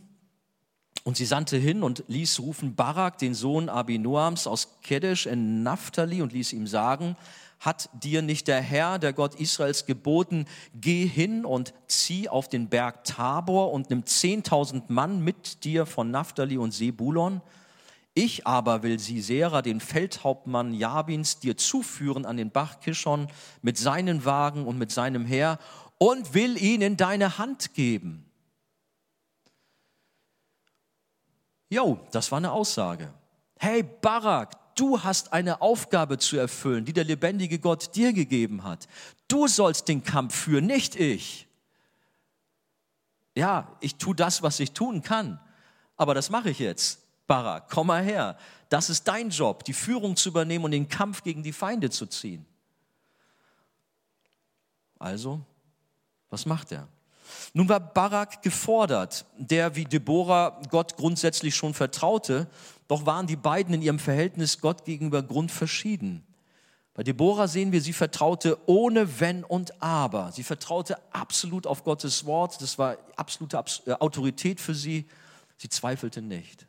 Und 1.03 1.17
sie 1.17 1.25
sandte 1.25 1.57
hin 1.57 1.81
und 1.81 2.03
ließ 2.07 2.39
rufen 2.39 2.75
Barak, 2.75 3.17
den 3.17 3.33
Sohn 3.33 3.69
Abinoams 3.69 4.45
aus 4.45 4.77
Kedesh 4.83 5.25
in 5.25 5.63
Naphtali, 5.63 6.21
und 6.21 6.33
ließ 6.33 6.53
ihm 6.53 6.67
sagen, 6.67 7.15
hat 7.59 7.89
dir 7.93 8.21
nicht 8.21 8.47
der 8.47 8.61
Herr, 8.61 8.97
der 8.97 9.13
Gott 9.13 9.35
Israels, 9.35 9.85
geboten, 9.85 10.45
geh 10.73 11.05
hin 11.05 11.45
und 11.45 11.73
zieh 11.87 12.27
auf 12.27 12.49
den 12.49 12.69
Berg 12.69 13.03
Tabor 13.03 13.71
und 13.71 13.89
nimm 13.89 14.05
zehntausend 14.05 14.89
Mann 14.89 15.23
mit 15.23 15.63
dir 15.63 15.85
von 15.85 16.09
Naphtali 16.11 16.57
und 16.57 16.71
Sebulon? 16.71 17.41
Ich 18.13 18.45
aber 18.45 18.83
will 18.83 18.99
Sisera, 18.99 19.61
den 19.61 19.79
Feldhauptmann 19.79 20.73
Jabins, 20.73 21.39
dir 21.39 21.55
zuführen 21.55 22.25
an 22.25 22.35
den 22.35 22.51
Bach 22.51 22.79
Kishon 22.79 23.27
mit 23.61 23.77
seinen 23.77 24.25
Wagen 24.25 24.65
und 24.65 24.77
mit 24.77 24.91
seinem 24.91 25.25
Heer 25.25 25.59
und 25.97 26.33
will 26.33 26.61
ihn 26.61 26.81
in 26.81 26.97
deine 26.97 27.37
Hand 27.37 27.73
geben. 27.73 28.25
Jo, 31.71 31.97
das 32.11 32.29
war 32.31 32.37
eine 32.37 32.51
Aussage. 32.51 33.13
Hey 33.57 33.81
Barak, 33.81 34.75
du 34.75 35.01
hast 35.01 35.31
eine 35.31 35.61
Aufgabe 35.61 36.17
zu 36.17 36.35
erfüllen, 36.35 36.83
die 36.83 36.91
der 36.91 37.05
lebendige 37.05 37.59
Gott 37.59 37.95
dir 37.95 38.11
gegeben 38.11 38.65
hat. 38.65 38.89
Du 39.29 39.47
sollst 39.47 39.87
den 39.87 40.03
Kampf 40.03 40.35
führen, 40.35 40.65
nicht 40.65 40.97
ich. 40.97 41.47
Ja, 43.35 43.71
ich 43.79 43.95
tue 43.95 44.13
das, 44.13 44.43
was 44.43 44.59
ich 44.59 44.73
tun 44.73 45.01
kann, 45.01 45.39
aber 45.95 46.13
das 46.13 46.29
mache 46.29 46.49
ich 46.49 46.59
jetzt. 46.59 46.99
Barak, 47.25 47.69
komm 47.69 47.87
mal 47.87 48.03
her. 48.03 48.37
Das 48.67 48.89
ist 48.89 49.07
dein 49.07 49.29
Job, 49.29 49.63
die 49.63 49.71
Führung 49.71 50.17
zu 50.17 50.27
übernehmen 50.27 50.65
und 50.65 50.71
den 50.71 50.89
Kampf 50.89 51.23
gegen 51.23 51.41
die 51.41 51.53
Feinde 51.53 51.89
zu 51.89 52.05
ziehen. 52.05 52.45
Also, 54.99 55.39
was 56.29 56.45
macht 56.45 56.73
er? 56.73 56.89
Nun 57.53 57.69
war 57.69 57.79
Barak 57.79 58.41
gefordert, 58.41 59.25
der 59.37 59.75
wie 59.75 59.85
Deborah 59.85 60.61
Gott 60.69 60.97
grundsätzlich 60.97 61.55
schon 61.55 61.73
vertraute, 61.73 62.47
doch 62.87 63.05
waren 63.05 63.27
die 63.27 63.35
beiden 63.35 63.73
in 63.73 63.81
ihrem 63.81 63.99
Verhältnis 63.99 64.59
Gott 64.59 64.85
gegenüber 64.85 65.23
grundverschieden. 65.23 66.23
Bei 66.93 67.03
Deborah 67.03 67.47
sehen 67.47 67.71
wir, 67.71 67.81
sie 67.81 67.93
vertraute 67.93 68.57
ohne 68.65 69.19
Wenn 69.19 69.43
und 69.43 69.81
Aber. 69.81 70.31
Sie 70.33 70.43
vertraute 70.43 70.97
absolut 71.13 71.65
auf 71.65 71.83
Gottes 71.83 72.25
Wort. 72.25 72.61
Das 72.61 72.77
war 72.77 72.97
absolute 73.15 73.63
äh, 73.85 73.93
Autorität 73.93 74.59
für 74.59 74.75
sie. 74.75 75.07
Sie 75.57 75.69
zweifelte 75.69 76.21
nicht. 76.21 76.67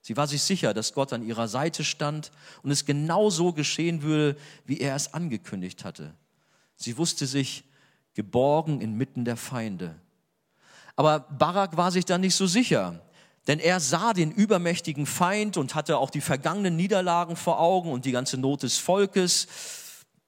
Sie 0.00 0.16
war 0.16 0.26
sich 0.26 0.42
sicher, 0.42 0.72
dass 0.72 0.94
Gott 0.94 1.12
an 1.12 1.22
ihrer 1.22 1.48
Seite 1.48 1.84
stand 1.84 2.30
und 2.62 2.70
es 2.70 2.86
genau 2.86 3.28
so 3.28 3.52
geschehen 3.52 4.02
würde, 4.02 4.38
wie 4.64 4.80
er 4.80 4.96
es 4.96 5.12
angekündigt 5.12 5.84
hatte. 5.84 6.14
Sie 6.76 6.96
wusste 6.96 7.26
sich 7.26 7.64
geborgen 8.18 8.80
inmitten 8.80 9.24
der 9.24 9.36
Feinde. 9.36 9.94
Aber 10.96 11.20
Barak 11.20 11.76
war 11.76 11.92
sich 11.92 12.04
da 12.04 12.18
nicht 12.18 12.34
so 12.34 12.48
sicher, 12.48 13.00
denn 13.46 13.60
er 13.60 13.78
sah 13.78 14.12
den 14.12 14.32
übermächtigen 14.32 15.06
Feind 15.06 15.56
und 15.56 15.76
hatte 15.76 15.98
auch 15.98 16.10
die 16.10 16.20
vergangenen 16.20 16.74
Niederlagen 16.74 17.36
vor 17.36 17.60
Augen 17.60 17.92
und 17.92 18.06
die 18.06 18.10
ganze 18.10 18.36
Not 18.36 18.64
des 18.64 18.76
Volkes. 18.76 19.46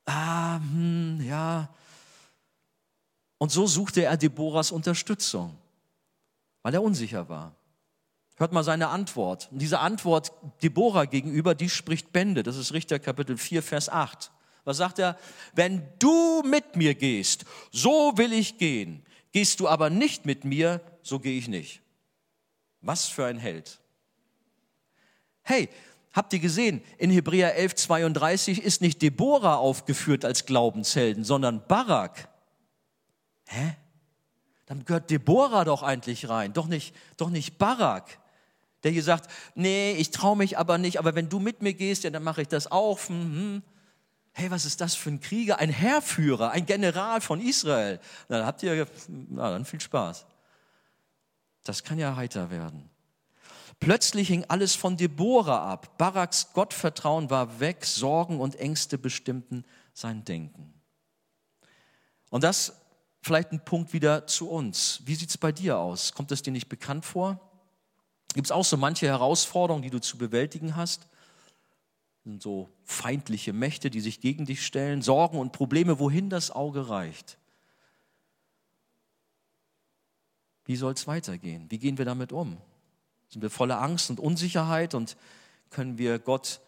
Ah, 0.04 0.58
hm, 0.58 1.20
ja. 1.26 1.68
Und 3.38 3.50
so 3.50 3.66
suchte 3.66 4.04
er 4.04 4.16
Deborahs 4.16 4.70
Unterstützung, 4.70 5.56
weil 6.62 6.74
er 6.74 6.82
unsicher 6.84 7.28
war. 7.28 7.56
Hört 8.36 8.52
mal 8.52 8.62
seine 8.62 8.86
Antwort. 8.86 9.48
Und 9.50 9.58
diese 9.58 9.80
Antwort 9.80 10.30
Deborah 10.62 11.06
gegenüber, 11.06 11.56
die 11.56 11.68
spricht 11.68 12.12
Bände. 12.12 12.44
Das 12.44 12.56
ist 12.56 12.72
Richter 12.72 13.00
Kapitel 13.00 13.36
4, 13.36 13.64
Vers 13.64 13.88
8. 13.88 14.30
Was 14.64 14.76
sagt 14.76 14.98
er? 14.98 15.18
Wenn 15.54 15.88
du 15.98 16.42
mit 16.42 16.76
mir 16.76 16.94
gehst, 16.94 17.44
so 17.72 18.12
will 18.16 18.32
ich 18.32 18.58
gehen. 18.58 19.04
Gehst 19.32 19.60
du 19.60 19.68
aber 19.68 19.90
nicht 19.90 20.26
mit 20.26 20.44
mir, 20.44 20.80
so 21.02 21.18
gehe 21.18 21.38
ich 21.38 21.48
nicht. 21.48 21.80
Was 22.80 23.06
für 23.06 23.26
ein 23.26 23.38
Held. 23.38 23.80
Hey, 25.42 25.68
habt 26.12 26.32
ihr 26.32 26.38
gesehen, 26.38 26.82
in 26.98 27.10
Hebräer 27.10 27.54
11, 27.54 27.74
32 27.76 28.62
ist 28.62 28.82
nicht 28.82 29.02
Deborah 29.02 29.56
aufgeführt 29.56 30.24
als 30.24 30.46
Glaubenshelden, 30.46 31.24
sondern 31.24 31.66
Barak. 31.66 32.28
Hä? 33.46 33.76
Dann 34.66 34.84
gehört 34.84 35.10
Deborah 35.10 35.64
doch 35.64 35.82
eigentlich 35.82 36.28
rein, 36.28 36.52
doch 36.52 36.66
nicht, 36.66 36.94
doch 37.16 37.30
nicht 37.30 37.58
Barak 37.58 38.20
der 38.82 38.90
hier 38.90 39.02
sagt, 39.02 39.30
nee, 39.54 39.92
ich 39.92 40.10
traue 40.10 40.36
mich 40.36 40.58
aber 40.58 40.78
nicht, 40.78 40.98
aber 40.98 41.14
wenn 41.14 41.28
du 41.28 41.38
mit 41.38 41.62
mir 41.62 41.74
gehst, 41.74 42.04
ja, 42.04 42.10
dann 42.10 42.22
mache 42.22 42.42
ich 42.42 42.48
das 42.48 42.70
auch. 42.70 42.98
Hm, 43.08 43.22
hm. 43.22 43.62
Hey, 44.32 44.50
was 44.50 44.64
ist 44.64 44.80
das 44.80 44.94
für 44.94 45.10
ein 45.10 45.20
Krieger, 45.20 45.58
ein 45.58 45.70
Heerführer, 45.70 46.50
ein 46.52 46.66
General 46.66 47.20
von 47.20 47.40
Israel? 47.40 48.00
Na, 48.28 48.38
dann 48.38 48.46
habt 48.46 48.62
ihr, 48.62 48.86
na, 49.08 49.50
dann 49.50 49.64
viel 49.64 49.80
Spaß. 49.80 50.26
Das 51.64 51.82
kann 51.84 51.98
ja 51.98 52.16
heiter 52.16 52.50
werden. 52.50 52.88
Plötzlich 53.80 54.28
hing 54.28 54.44
alles 54.48 54.74
von 54.74 54.96
Deborah 54.96 55.72
ab. 55.72 55.96
Baraks 55.98 56.52
Gottvertrauen 56.52 57.30
war 57.30 57.60
weg, 57.60 57.84
Sorgen 57.84 58.40
und 58.40 58.56
Ängste 58.56 58.98
bestimmten 58.98 59.64
sein 59.94 60.24
Denken. 60.24 60.74
Und 62.30 62.44
das 62.44 62.74
vielleicht 63.22 63.52
ein 63.52 63.64
Punkt 63.64 63.92
wieder 63.92 64.26
zu 64.26 64.48
uns. 64.50 65.00
Wie 65.04 65.14
sieht 65.14 65.30
es 65.30 65.38
bei 65.38 65.52
dir 65.52 65.78
aus? 65.78 66.12
Kommt 66.12 66.30
es 66.30 66.42
dir 66.42 66.52
nicht 66.52 66.68
bekannt 66.68 67.04
vor? 67.04 67.40
Gibt 68.34 68.46
es 68.46 68.52
auch 68.52 68.64
so 68.64 68.76
manche 68.76 69.06
Herausforderungen, 69.06 69.82
die 69.82 69.90
du 69.90 70.00
zu 70.00 70.16
bewältigen 70.16 70.76
hast? 70.76 71.08
Sind 72.24 72.42
so 72.42 72.68
feindliche 72.84 73.52
Mächte, 73.52 73.90
die 73.90 74.00
sich 74.00 74.20
gegen 74.20 74.44
dich 74.44 74.64
stellen, 74.64 75.02
Sorgen 75.02 75.38
und 75.38 75.52
Probleme, 75.52 75.98
wohin 75.98 76.28
das 76.28 76.50
Auge 76.50 76.88
reicht. 76.88 77.38
Wie 80.64 80.76
soll 80.76 80.92
es 80.92 81.06
weitergehen? 81.06 81.70
Wie 81.70 81.78
gehen 81.78 81.98
wir 81.98 82.04
damit 82.04 82.32
um? 82.32 82.58
Sind 83.28 83.42
wir 83.42 83.50
voller 83.50 83.80
Angst 83.80 84.10
und 84.10 84.20
Unsicherheit 84.20 84.94
und 84.94 85.16
können 85.70 85.98
wir 85.98 86.18
Gott 86.18 86.60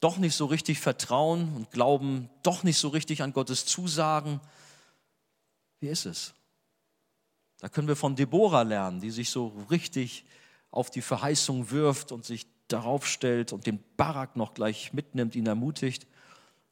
doch 0.00 0.18
nicht 0.18 0.34
so 0.34 0.46
richtig 0.46 0.78
vertrauen 0.80 1.54
und 1.54 1.70
glauben 1.70 2.28
doch 2.42 2.62
nicht 2.62 2.78
so 2.78 2.88
richtig 2.88 3.22
an 3.22 3.32
Gottes 3.32 3.66
Zusagen? 3.66 4.40
Wie 5.80 5.88
ist 5.88 6.06
es? 6.06 6.34
Da 7.58 7.68
können 7.68 7.88
wir 7.88 7.96
von 7.96 8.16
Deborah 8.16 8.62
lernen, 8.62 9.00
die 9.00 9.10
sich 9.10 9.30
so 9.30 9.48
richtig 9.70 10.24
auf 10.70 10.90
die 10.90 11.02
Verheißung 11.02 11.70
wirft 11.70 12.12
und 12.12 12.24
sich 12.24 12.46
darauf 12.68 13.06
stellt 13.06 13.52
und 13.52 13.66
den 13.66 13.82
Barak 13.96 14.36
noch 14.36 14.54
gleich 14.54 14.92
mitnimmt, 14.92 15.34
ihn 15.34 15.46
ermutigt. 15.46 16.06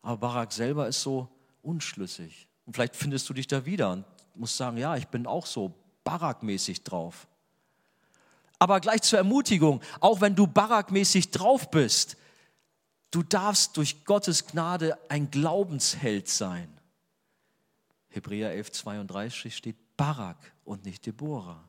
Aber 0.03 0.19
Barak 0.19 0.53
selber 0.53 0.89
ist 0.89 1.03
so 1.03 1.29
unschlüssig. 1.63 2.49
Und 2.67 2.75
vielleicht 2.75 2.97
findest 2.97 3.29
du 3.29 3.35
dich 3.35 3.47
da 3.47 3.67
wieder 3.67 3.93
und 3.93 4.05
musst 4.35 4.57
sagen, 4.57 4.77
ja, 4.77 4.97
ich 4.97 5.09
bin 5.09 5.27
auch 5.27 5.47
so 5.47 5.75
Barak-mäßig 6.05 6.83
drauf. 6.83 7.27
Aber 8.59 8.81
gleich 8.81 9.03
zur 9.03 9.19
Ermutigung, 9.19 9.83
auch 10.01 10.21
wenn 10.21 10.35
du 10.35 10.47
Barak-mäßig 10.47 11.31
drauf 11.31 11.71
bist, 11.71 12.17
du 13.11 13.23
darfst 13.23 13.77
durch 13.77 14.05
Gottes 14.05 14.47
Gnade 14.47 14.99
ein 15.09 15.31
Glaubensheld 15.31 16.29
sein. 16.29 16.69
Hebräer 18.09 18.53
11, 18.53 18.73
32 18.73 19.57
steht 19.57 19.77
Barak 19.97 20.39
und 20.65 20.85
nicht 20.85 21.05
Deborah. 21.07 21.69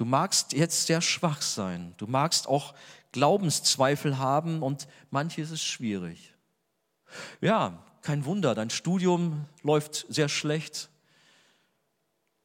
Du 0.00 0.06
magst 0.06 0.54
jetzt 0.54 0.86
sehr 0.86 1.02
schwach 1.02 1.42
sein. 1.42 1.92
Du 1.98 2.06
magst 2.06 2.48
auch 2.48 2.72
Glaubenszweifel 3.12 4.16
haben 4.16 4.62
und 4.62 4.88
manches 5.10 5.50
ist 5.50 5.62
schwierig. 5.62 6.32
Ja, 7.42 7.84
kein 8.00 8.24
Wunder, 8.24 8.54
dein 8.54 8.70
Studium 8.70 9.44
läuft 9.62 10.06
sehr 10.08 10.30
schlecht. 10.30 10.88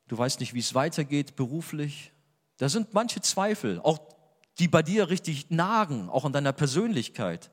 Du 0.09 0.17
weißt 0.17 0.41
nicht, 0.41 0.53
wie 0.53 0.59
es 0.59 0.75
weitergeht 0.75 1.37
beruflich. 1.37 2.11
Da 2.57 2.67
sind 2.67 2.93
manche 2.93 3.21
Zweifel, 3.21 3.79
auch 3.79 3.99
die 4.59 4.67
bei 4.67 4.83
dir 4.83 5.07
richtig 5.07 5.49
nagen, 5.49 6.09
auch 6.09 6.25
an 6.25 6.33
deiner 6.33 6.51
Persönlichkeit. 6.51 7.51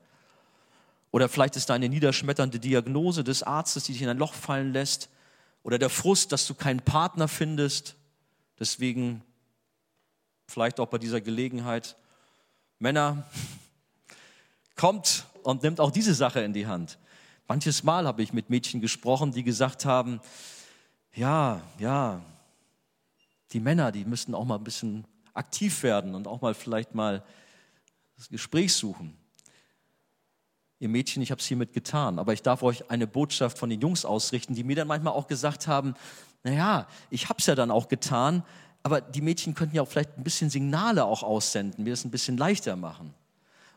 Oder 1.11 1.29
vielleicht 1.29 1.55
ist 1.55 1.69
deine 1.69 1.87
niederschmetternde 1.87 2.59
Diagnose 2.59 3.23
des 3.23 3.41
Arztes, 3.41 3.85
die 3.85 3.93
dich 3.93 4.01
in 4.01 4.09
ein 4.09 4.17
Loch 4.17 4.33
fallen 4.33 4.73
lässt. 4.73 5.09
Oder 5.63 5.79
der 5.79 5.89
Frust, 5.89 6.33
dass 6.33 6.45
du 6.45 6.55
keinen 6.55 6.81
Partner 6.81 7.29
findest. 7.29 7.95
Deswegen 8.59 9.23
vielleicht 10.47 10.79
auch 10.79 10.87
bei 10.87 10.97
dieser 10.97 11.21
Gelegenheit, 11.21 11.95
Männer, 12.79 13.23
kommt 14.75 15.25
und 15.43 15.63
nimmt 15.63 15.79
auch 15.79 15.91
diese 15.91 16.13
Sache 16.13 16.41
in 16.41 16.53
die 16.53 16.67
Hand. 16.67 16.97
Manches 17.47 17.83
Mal 17.83 18.07
habe 18.07 18.23
ich 18.23 18.33
mit 18.33 18.49
Mädchen 18.49 18.81
gesprochen, 18.81 19.31
die 19.31 19.43
gesagt 19.43 19.85
haben, 19.85 20.21
ja, 21.13 21.61
ja, 21.77 22.21
die 23.51 23.59
Männer, 23.59 23.91
die 23.91 24.05
müssten 24.05 24.33
auch 24.33 24.45
mal 24.45 24.55
ein 24.55 24.63
bisschen 24.63 25.05
aktiv 25.33 25.83
werden 25.83 26.15
und 26.15 26.27
auch 26.27 26.41
mal 26.41 26.53
vielleicht 26.53 26.95
mal 26.95 27.23
das 28.17 28.29
Gespräch 28.29 28.73
suchen. 28.73 29.17
Ihr 30.79 30.89
Mädchen, 30.89 31.21
ich 31.21 31.31
habe 31.31 31.39
es 31.39 31.47
hiermit 31.47 31.73
getan, 31.73 32.19
aber 32.19 32.33
ich 32.33 32.41
darf 32.41 32.63
euch 32.63 32.89
eine 32.89 33.07
Botschaft 33.07 33.57
von 33.57 33.69
den 33.69 33.79
Jungs 33.79 34.05
ausrichten, 34.05 34.55
die 34.55 34.63
mir 34.63 34.75
dann 34.75 34.87
manchmal 34.87 35.13
auch 35.13 35.27
gesagt 35.27 35.67
haben, 35.67 35.95
naja, 36.43 36.87
ich 37.09 37.29
habe 37.29 37.39
es 37.39 37.45
ja 37.45 37.55
dann 37.55 37.71
auch 37.71 37.87
getan, 37.87 38.43
aber 38.83 38.99
die 38.99 39.21
Mädchen 39.21 39.55
könnten 39.55 39.77
ja 39.77 39.81
auch 39.81 39.87
vielleicht 39.87 40.17
ein 40.17 40.23
bisschen 40.23 40.49
Signale 40.49 41.05
auch 41.05 41.23
aussenden, 41.23 41.83
mir 41.83 41.91
das 41.91 42.03
ein 42.03 42.11
bisschen 42.11 42.37
leichter 42.37 42.75
machen. 42.75 43.13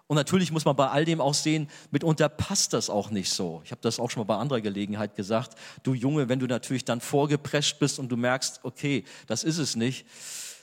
Und 0.08 0.16
natürlich 0.16 0.52
muss 0.52 0.64
man 0.64 0.76
bei 0.76 0.88
all 0.88 1.04
dem 1.04 1.20
auch 1.20 1.34
sehen, 1.34 1.68
mitunter 1.90 2.28
passt 2.28 2.72
das 2.72 2.90
auch 2.90 3.10
nicht 3.10 3.30
so. 3.30 3.60
Ich 3.64 3.72
habe 3.72 3.80
das 3.80 3.98
auch 3.98 4.10
schon 4.10 4.20
mal 4.20 4.34
bei 4.34 4.40
anderer 4.40 4.60
Gelegenheit 4.60 5.16
gesagt. 5.16 5.56
Du 5.82 5.94
Junge, 5.94 6.28
wenn 6.28 6.38
du 6.38 6.46
natürlich 6.46 6.84
dann 6.84 7.00
vorgeprescht 7.00 7.78
bist 7.78 7.98
und 7.98 8.08
du 8.08 8.16
merkst, 8.16 8.60
okay, 8.62 9.04
das 9.26 9.42
ist 9.42 9.58
es 9.58 9.74
nicht, 9.74 10.06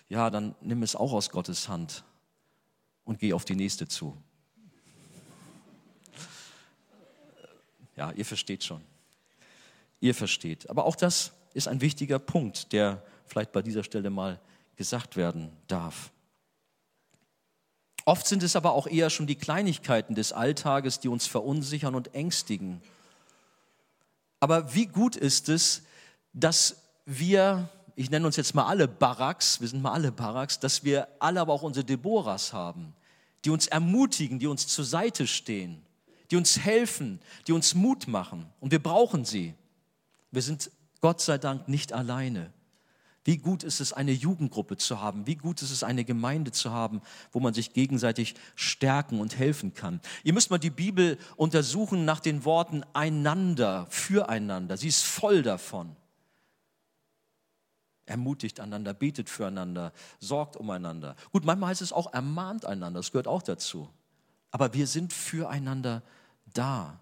ja, 0.08 0.29
dann 0.29 0.56
nimm 0.62 0.84
es 0.84 0.95
auch 0.95 1.12
aus 1.12 1.29
Gottes 1.29 1.67
Hand 1.67 2.03
und 3.03 3.19
geh 3.19 3.34
auf 3.34 3.43
die 3.43 3.56
nächste 3.56 3.88
zu. 3.88 4.17
Ja, 7.95 8.12
ihr 8.12 8.25
versteht 8.25 8.63
schon. 8.63 8.82
Ihr 9.99 10.15
versteht. 10.15 10.69
Aber 10.69 10.86
auch 10.86 10.95
das 10.95 11.32
ist 11.53 11.67
ein 11.67 11.82
wichtiger 11.82 12.19
Punkt, 12.19 12.71
der 12.71 13.03
vielleicht 13.34 13.52
bei 13.52 13.63
dieser 13.63 13.84
Stelle 13.84 14.12
mal 14.12 14.39
gesagt 14.76 15.17
werden 15.17 15.52
darf. 15.67 16.12
Oft 18.06 18.28
sind 18.28 18.43
es 18.43 18.56
aber 18.56 18.74
auch 18.74 18.86
eher 18.86 19.10
schon 19.10 19.28
die 19.28 19.36
Kleinigkeiten 19.36 20.13
des 20.13 20.34
Alltages, 20.34 21.00
die 21.00 21.08
uns 21.08 21.26
verunsichern 21.26 21.96
und 21.96 22.13
ängstigen. 22.13 22.82
Aber 24.39 24.76
wie 24.76 24.86
gut 24.86 25.15
ist 25.15 25.50
es, 25.50 25.82
dass 26.34 26.84
wir, 27.06 27.69
ich 27.96 28.12
nenne 28.12 28.26
uns 28.26 28.36
jetzt 28.36 28.54
mal 28.54 28.65
alle 28.65 28.88
Baraks, 28.88 29.62
wir 29.62 29.67
sind 29.67 29.82
mal 29.82 29.93
alle 29.93 30.12
Baraks, 30.12 30.60
dass 30.60 30.84
wir 30.84 31.08
alle 31.19 31.41
aber 31.41 31.54
auch 31.54 31.63
unsere 31.63 31.86
Deborahs 31.86 32.54
haben, 32.54 32.93
die 33.46 33.50
uns 33.50 33.67
ermutigen, 33.67 34.38
die 34.38 34.48
uns 34.48 34.67
zur 34.67 34.86
Seite 34.86 35.26
stehen, 35.26 35.82
die 36.30 36.36
uns 36.36 36.60
helfen, 36.60 37.19
die 37.48 37.54
uns 37.54 37.74
Mut 37.74 38.08
machen. 38.08 38.46
Und 38.60 38.72
wir 38.72 38.84
brauchen 38.84 39.26
sie. 39.26 39.56
Wir 40.32 40.41
sind 40.41 40.69
Gott 41.02 41.22
sei 41.22 41.38
Dank 41.38 41.67
nicht 41.67 41.93
alleine. 41.93 42.52
Wie 43.26 43.38
gut 43.38 43.64
ist 43.64 43.80
es, 43.80 43.94
eine 43.94 44.12
Jugendgruppe 44.12 44.76
zu 44.76 45.00
haben? 45.00 45.26
Wie 45.26 45.36
gut 45.36 45.62
ist 45.62 45.72
es, 45.72 45.84
eine 45.84 46.04
Gemeinde 46.04 46.52
zu 46.52 46.72
haben, 46.72 47.02
wo 47.32 47.40
man 47.40 47.54
sich 47.54 47.72
gegenseitig 47.72 48.36
stärken 48.56 49.22
und 49.22 49.38
helfen 49.38 49.74
kann? 49.74 50.02
Ihr 50.24 50.34
müsst 50.34 50.52
mal 50.52 50.58
die 50.58 50.70
Bibel 50.70 51.18
untersuchen 51.38 52.04
nach 52.04 52.20
den 52.20 52.44
Worten 52.44 52.84
einander, 52.94 53.88
füreinander. 53.90 54.76
Sie 54.76 54.90
ist 54.90 55.04
voll 55.04 55.42
davon. 55.42 55.96
Ermutigt 58.06 58.60
einander, 58.60 58.94
betet 58.94 59.30
füreinander, 59.30 59.94
sorgt 60.20 60.58
umeinander. 60.58 61.16
Gut, 61.32 61.46
manchmal 61.46 61.70
heißt 61.70 61.82
es 61.82 61.94
auch 61.94 62.12
ermahnt 62.14 62.66
einander, 62.66 63.00
das 63.00 63.14
gehört 63.14 63.28
auch 63.28 63.42
dazu. 63.42 63.90
Aber 64.52 64.74
wir 64.74 64.86
sind 64.86 65.14
füreinander 65.14 66.04
da. 66.54 67.00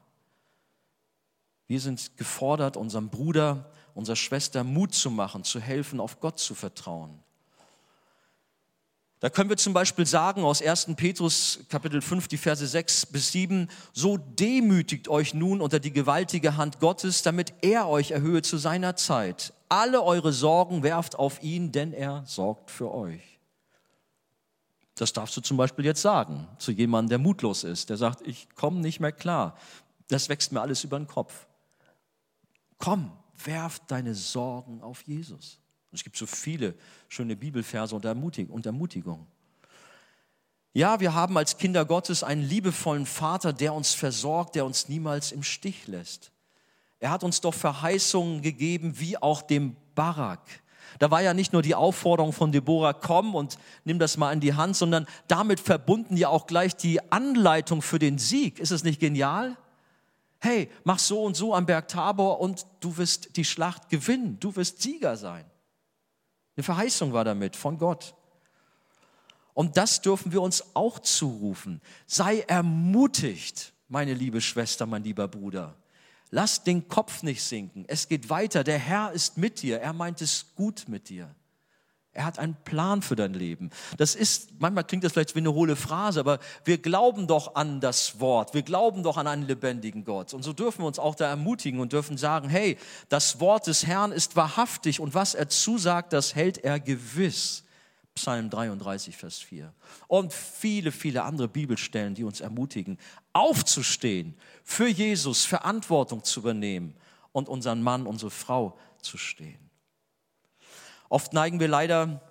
Wir 1.65 1.79
sind 1.79 2.15
gefordert, 2.17 2.77
unserem 2.77 3.09
Bruder, 3.09 3.71
unserer 3.93 4.15
Schwester 4.15 4.63
Mut 4.63 4.93
zu 4.93 5.11
machen, 5.11 5.43
zu 5.43 5.59
helfen, 5.59 5.99
auf 5.99 6.19
Gott 6.19 6.39
zu 6.39 6.55
vertrauen. 6.55 7.19
Da 9.21 9.29
können 9.29 9.51
wir 9.51 9.57
zum 9.57 9.73
Beispiel 9.73 10.07
sagen 10.07 10.43
aus 10.43 10.63
1. 10.63 10.95
Petrus 10.95 11.59
Kapitel 11.69 12.01
5, 12.01 12.27
die 12.27 12.37
Verse 12.37 12.65
6 12.65 13.05
bis 13.05 13.31
7, 13.31 13.69
so 13.93 14.17
demütigt 14.17 15.09
euch 15.09 15.35
nun 15.35 15.61
unter 15.61 15.79
die 15.79 15.93
gewaltige 15.93 16.57
Hand 16.57 16.79
Gottes, 16.79 17.21
damit 17.21 17.53
er 17.61 17.87
euch 17.87 18.09
erhöhe 18.09 18.41
zu 18.41 18.57
seiner 18.57 18.95
Zeit. 18.95 19.53
Alle 19.69 20.01
eure 20.01 20.33
Sorgen 20.33 20.81
werft 20.81 21.19
auf 21.19 21.43
ihn, 21.43 21.71
denn 21.71 21.93
er 21.93 22.23
sorgt 22.25 22.71
für 22.71 22.91
euch. 22.91 23.21
Das 24.95 25.13
darfst 25.13 25.37
du 25.37 25.41
zum 25.41 25.55
Beispiel 25.55 25.85
jetzt 25.85 26.01
sagen 26.01 26.47
zu 26.57 26.71
jemandem, 26.71 27.09
der 27.09 27.17
mutlos 27.19 27.63
ist, 27.63 27.91
der 27.91 27.97
sagt, 27.97 28.25
ich 28.27 28.49
komme 28.55 28.79
nicht 28.79 28.99
mehr 28.99 29.11
klar. 29.11 29.55
Das 30.07 30.29
wächst 30.29 30.51
mir 30.51 30.61
alles 30.61 30.83
über 30.83 30.97
den 30.97 31.07
Kopf. 31.07 31.45
Komm, 32.79 33.11
werf 33.45 33.79
deine 33.87 34.15
Sorgen 34.15 34.81
auf 34.81 35.01
Jesus. 35.03 35.59
Und 35.91 35.97
es 35.97 36.03
gibt 36.03 36.15
so 36.15 36.25
viele 36.25 36.75
schöne 37.09 37.35
Bibelverse 37.35 37.95
und 37.95 38.05
Ermutigung. 38.05 39.27
Ja, 40.73 41.01
wir 41.01 41.13
haben 41.13 41.37
als 41.37 41.57
Kinder 41.57 41.83
Gottes 41.83 42.23
einen 42.23 42.43
liebevollen 42.43 43.05
Vater, 43.05 43.51
der 43.51 43.73
uns 43.73 43.93
versorgt, 43.93 44.55
der 44.55 44.65
uns 44.65 44.87
niemals 44.87 45.33
im 45.33 45.43
Stich 45.43 45.87
lässt. 45.87 46.31
Er 46.99 47.09
hat 47.09 47.23
uns 47.23 47.41
doch 47.41 47.53
Verheißungen 47.53 48.41
gegeben, 48.41 48.99
wie 48.99 49.17
auch 49.17 49.41
dem 49.41 49.75
Barak. 49.95 50.39
Da 50.99 51.11
war 51.11 51.21
ja 51.21 51.33
nicht 51.33 51.51
nur 51.51 51.61
die 51.61 51.75
Aufforderung 51.75 52.31
von 52.31 52.51
Deborah, 52.51 52.93
komm 52.93 53.35
und 53.35 53.57
nimm 53.83 53.99
das 53.99 54.17
mal 54.17 54.31
in 54.31 54.39
die 54.39 54.53
Hand, 54.53 54.77
sondern 54.77 55.07
damit 55.27 55.59
verbunden 55.59 56.15
ja 56.15 56.29
auch 56.29 56.47
gleich 56.47 56.75
die 56.75 57.11
Anleitung 57.11 57.81
für 57.81 57.99
den 57.99 58.17
Sieg. 58.17 58.59
Ist 58.59 58.71
es 58.71 58.83
nicht 58.83 58.99
genial? 58.99 59.57
Hey, 60.43 60.71
mach 60.83 60.97
so 60.97 61.23
und 61.23 61.35
so 61.35 61.53
am 61.53 61.67
Berg 61.67 61.87
Tabor 61.87 62.39
und 62.39 62.65
du 62.79 62.97
wirst 62.97 63.37
die 63.37 63.45
Schlacht 63.45 63.89
gewinnen. 63.89 64.39
Du 64.39 64.55
wirst 64.55 64.81
Sieger 64.81 65.15
sein. 65.15 65.45
Eine 66.55 66.63
Verheißung 66.63 67.13
war 67.13 67.23
damit 67.23 67.55
von 67.55 67.77
Gott. 67.77 68.15
Und 69.53 69.77
das 69.77 70.01
dürfen 70.01 70.31
wir 70.31 70.41
uns 70.41 70.75
auch 70.75 70.97
zurufen. 70.97 71.79
Sei 72.07 72.39
ermutigt, 72.41 73.73
meine 73.87 74.15
liebe 74.15 74.41
Schwester, 74.41 74.87
mein 74.87 75.03
lieber 75.03 75.27
Bruder. 75.27 75.75
Lass 76.31 76.63
den 76.63 76.87
Kopf 76.87 77.21
nicht 77.21 77.43
sinken. 77.43 77.85
Es 77.87 78.07
geht 78.07 78.29
weiter. 78.29 78.63
Der 78.63 78.79
Herr 78.79 79.11
ist 79.11 79.37
mit 79.37 79.61
dir. 79.61 79.79
Er 79.79 79.93
meint 79.93 80.21
es 80.21 80.55
gut 80.55 80.85
mit 80.87 81.09
dir. 81.09 81.35
Er 82.13 82.25
hat 82.25 82.39
einen 82.39 82.55
Plan 82.65 83.01
für 83.01 83.15
dein 83.15 83.33
Leben. 83.33 83.69
Das 83.97 84.15
ist, 84.15 84.49
manchmal 84.59 84.83
klingt 84.83 85.05
das 85.05 85.13
vielleicht 85.13 85.33
wie 85.33 85.39
eine 85.39 85.53
hohle 85.53 85.77
Phrase, 85.77 86.19
aber 86.19 86.39
wir 86.65 86.77
glauben 86.77 87.25
doch 87.25 87.55
an 87.55 87.79
das 87.79 88.19
Wort. 88.19 88.53
Wir 88.53 88.63
glauben 88.63 89.01
doch 89.01 89.15
an 89.15 89.27
einen 89.27 89.47
lebendigen 89.47 90.03
Gott. 90.03 90.33
Und 90.33 90.43
so 90.43 90.51
dürfen 90.51 90.81
wir 90.81 90.87
uns 90.87 90.99
auch 90.99 91.15
da 91.15 91.29
ermutigen 91.29 91.79
und 91.79 91.93
dürfen 91.93 92.17
sagen, 92.17 92.49
hey, 92.49 92.77
das 93.07 93.39
Wort 93.39 93.67
des 93.67 93.87
Herrn 93.87 94.11
ist 94.11 94.35
wahrhaftig 94.35 94.99
und 94.99 95.13
was 95.13 95.35
er 95.35 95.47
zusagt, 95.47 96.11
das 96.11 96.35
hält 96.35 96.57
er 96.57 96.81
gewiss. 96.81 97.63
Psalm 98.13 98.49
33, 98.49 99.15
Vers 99.15 99.39
4. 99.39 99.73
Und 100.07 100.33
viele, 100.33 100.91
viele 100.91 101.23
andere 101.23 101.47
Bibelstellen, 101.47 102.13
die 102.13 102.25
uns 102.25 102.41
ermutigen, 102.41 102.97
aufzustehen, 103.31 104.35
für 104.65 104.89
Jesus 104.89 105.45
Verantwortung 105.45 106.25
zu 106.25 106.41
übernehmen 106.41 106.93
und 107.31 107.47
unseren 107.47 107.81
Mann, 107.81 108.05
unsere 108.05 108.31
Frau 108.31 108.77
zu 109.01 109.17
stehen. 109.17 109.70
Oft 111.11 111.33
neigen 111.33 111.59
wir 111.59 111.67
leider 111.67 112.21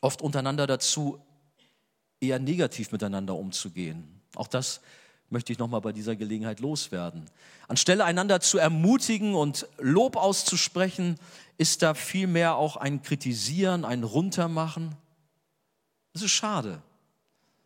oft 0.00 0.20
untereinander 0.20 0.66
dazu, 0.66 1.24
eher 2.20 2.40
negativ 2.40 2.90
miteinander 2.90 3.36
umzugehen. 3.36 4.22
Auch 4.34 4.48
das 4.48 4.80
möchte 5.30 5.52
ich 5.52 5.60
nochmal 5.60 5.82
bei 5.82 5.92
dieser 5.92 6.16
Gelegenheit 6.16 6.58
loswerden. 6.58 7.30
Anstelle 7.68 8.04
einander 8.04 8.40
zu 8.40 8.58
ermutigen 8.58 9.36
und 9.36 9.68
Lob 9.78 10.16
auszusprechen, 10.16 11.16
ist 11.58 11.82
da 11.82 11.94
vielmehr 11.94 12.56
auch 12.56 12.76
ein 12.76 13.02
Kritisieren, 13.02 13.84
ein 13.84 14.02
Runtermachen. 14.02 14.96
Das 16.12 16.22
ist 16.22 16.32
schade, 16.32 16.82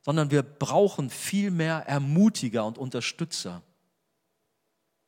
sondern 0.03 0.31
wir 0.31 0.43
brauchen 0.43 1.09
viel 1.09 1.51
mehr 1.51 1.87
Ermutiger 1.87 2.67
und 2.67 2.77
Unterstützer. 2.77 3.63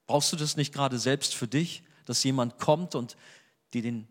Brauchst 0.07 0.33
du 0.33 0.37
das 0.37 0.57
nicht 0.57 0.73
gerade 0.73 0.99
selbst 0.99 1.35
für 1.35 1.49
dich, 1.49 1.83
dass 2.07 2.25
jemand 2.25 2.59
kommt 2.59 2.95
und 2.95 3.19
dir 3.75 3.83
den 3.83 4.09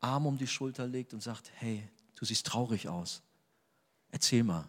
Arm 0.00 0.26
um 0.26 0.38
die 0.38 0.46
Schulter 0.46 0.86
legt 0.86 1.14
und 1.14 1.22
sagt, 1.22 1.50
hey, 1.56 1.88
du 2.14 2.24
siehst 2.24 2.46
traurig 2.46 2.88
aus. 2.88 3.22
Erzähl 4.10 4.42
mal, 4.42 4.68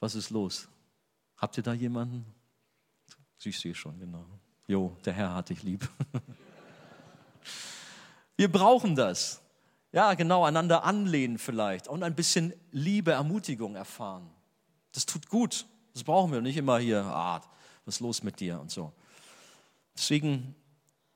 was 0.00 0.14
ist 0.14 0.30
los? 0.30 0.68
Habt 1.36 1.56
ihr 1.56 1.62
da 1.62 1.72
jemanden? 1.72 2.24
Ich 3.42 3.60
sehe 3.60 3.74
schon, 3.74 3.98
genau. 3.98 4.26
Jo, 4.66 4.96
der 5.04 5.12
Herr 5.12 5.34
hat 5.34 5.50
dich 5.50 5.62
lieb. 5.62 5.88
Wir 8.36 8.50
brauchen 8.50 8.96
das. 8.96 9.40
Ja, 9.92 10.14
genau, 10.14 10.44
einander 10.44 10.84
anlehnen 10.84 11.38
vielleicht 11.38 11.88
und 11.88 12.02
ein 12.02 12.14
bisschen 12.14 12.52
Liebe, 12.72 13.12
Ermutigung 13.12 13.76
erfahren. 13.76 14.28
Das 14.92 15.06
tut 15.06 15.28
gut. 15.28 15.66
Das 15.94 16.04
brauchen 16.04 16.30
wir 16.32 16.42
nicht 16.42 16.58
immer 16.58 16.78
hier, 16.78 17.02
ah, 17.02 17.40
was 17.86 17.94
ist 17.94 18.00
los 18.00 18.22
mit 18.22 18.40
dir 18.40 18.60
und 18.60 18.70
so. 18.70 18.92
Deswegen 19.96 20.54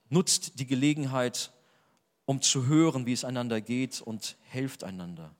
nutzt 0.09 0.59
die 0.59 0.67
Gelegenheit, 0.67 1.53
um 2.31 2.41
zu 2.41 2.67
hören, 2.67 3.07
wie 3.07 3.13
es 3.13 3.25
einander 3.25 3.61
geht 3.61 4.01
und 4.01 4.37
helft 4.43 4.85
einander 4.85 5.35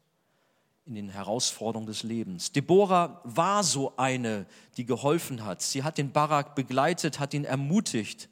in 0.85 0.97
den 0.97 1.09
Herausforderungen 1.09 1.87
des 1.87 2.03
Lebens. 2.03 2.51
Deborah 2.51 3.21
war 3.23 3.63
so 3.63 3.97
eine, 3.97 4.45
die 4.77 4.87
geholfen 4.87 5.45
hat. 5.45 5.63
Sie 5.63 5.85
hat 5.85 5.99
den 5.99 6.11
Barak 6.11 6.57
begleitet, 6.57 7.21
hat 7.21 7.33
ihn 7.33 7.45
ermutigt, 7.45 8.29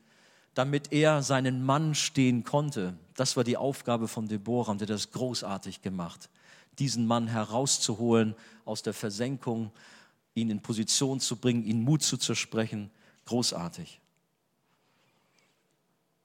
damit 0.55 0.93
er 0.93 1.23
seinen 1.23 1.65
Mann 1.65 1.95
stehen 1.95 2.43
konnte. 2.43 2.99
Das 3.15 3.37
war 3.37 3.45
die 3.45 3.57
Aufgabe 3.57 4.09
von 4.09 4.27
Deborah 4.27 4.73
und 4.73 4.83
hat 4.83 4.91
das 4.91 5.13
großartig 5.13 5.81
gemacht, 5.81 6.29
diesen 6.81 7.07
Mann 7.07 7.29
herauszuholen 7.29 8.35
aus 8.65 8.83
der 8.83 8.93
Versenkung, 8.93 9.71
ihn 10.35 10.51
in 10.51 10.63
Position 10.63 11.21
zu 11.21 11.37
bringen, 11.37 11.63
ihn 11.63 11.85
Mut 11.85 12.03
zu 12.03 12.17
zersprechen. 12.17 12.91
Großartig. 13.27 14.01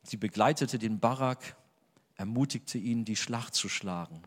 Sie 0.01 0.17
begleitete 0.17 0.79
den 0.79 0.99
Barak, 0.99 1.55
ermutigte 2.15 2.77
ihn, 2.77 3.05
die 3.05 3.15
Schlacht 3.15 3.55
zu 3.55 3.69
schlagen. 3.69 4.21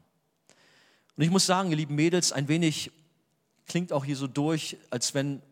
Und 1.16 1.24
ich 1.24 1.30
muss 1.30 1.46
sagen, 1.46 1.70
ihr 1.70 1.76
lieben 1.76 1.94
Mädels, 1.94 2.32
ein 2.32 2.48
wenig 2.48 2.90
klingt 3.66 3.92
auch 3.92 4.04
hier 4.04 4.16
so 4.16 4.26
durch, 4.26 4.76
als 4.90 5.14
wenn 5.14 5.42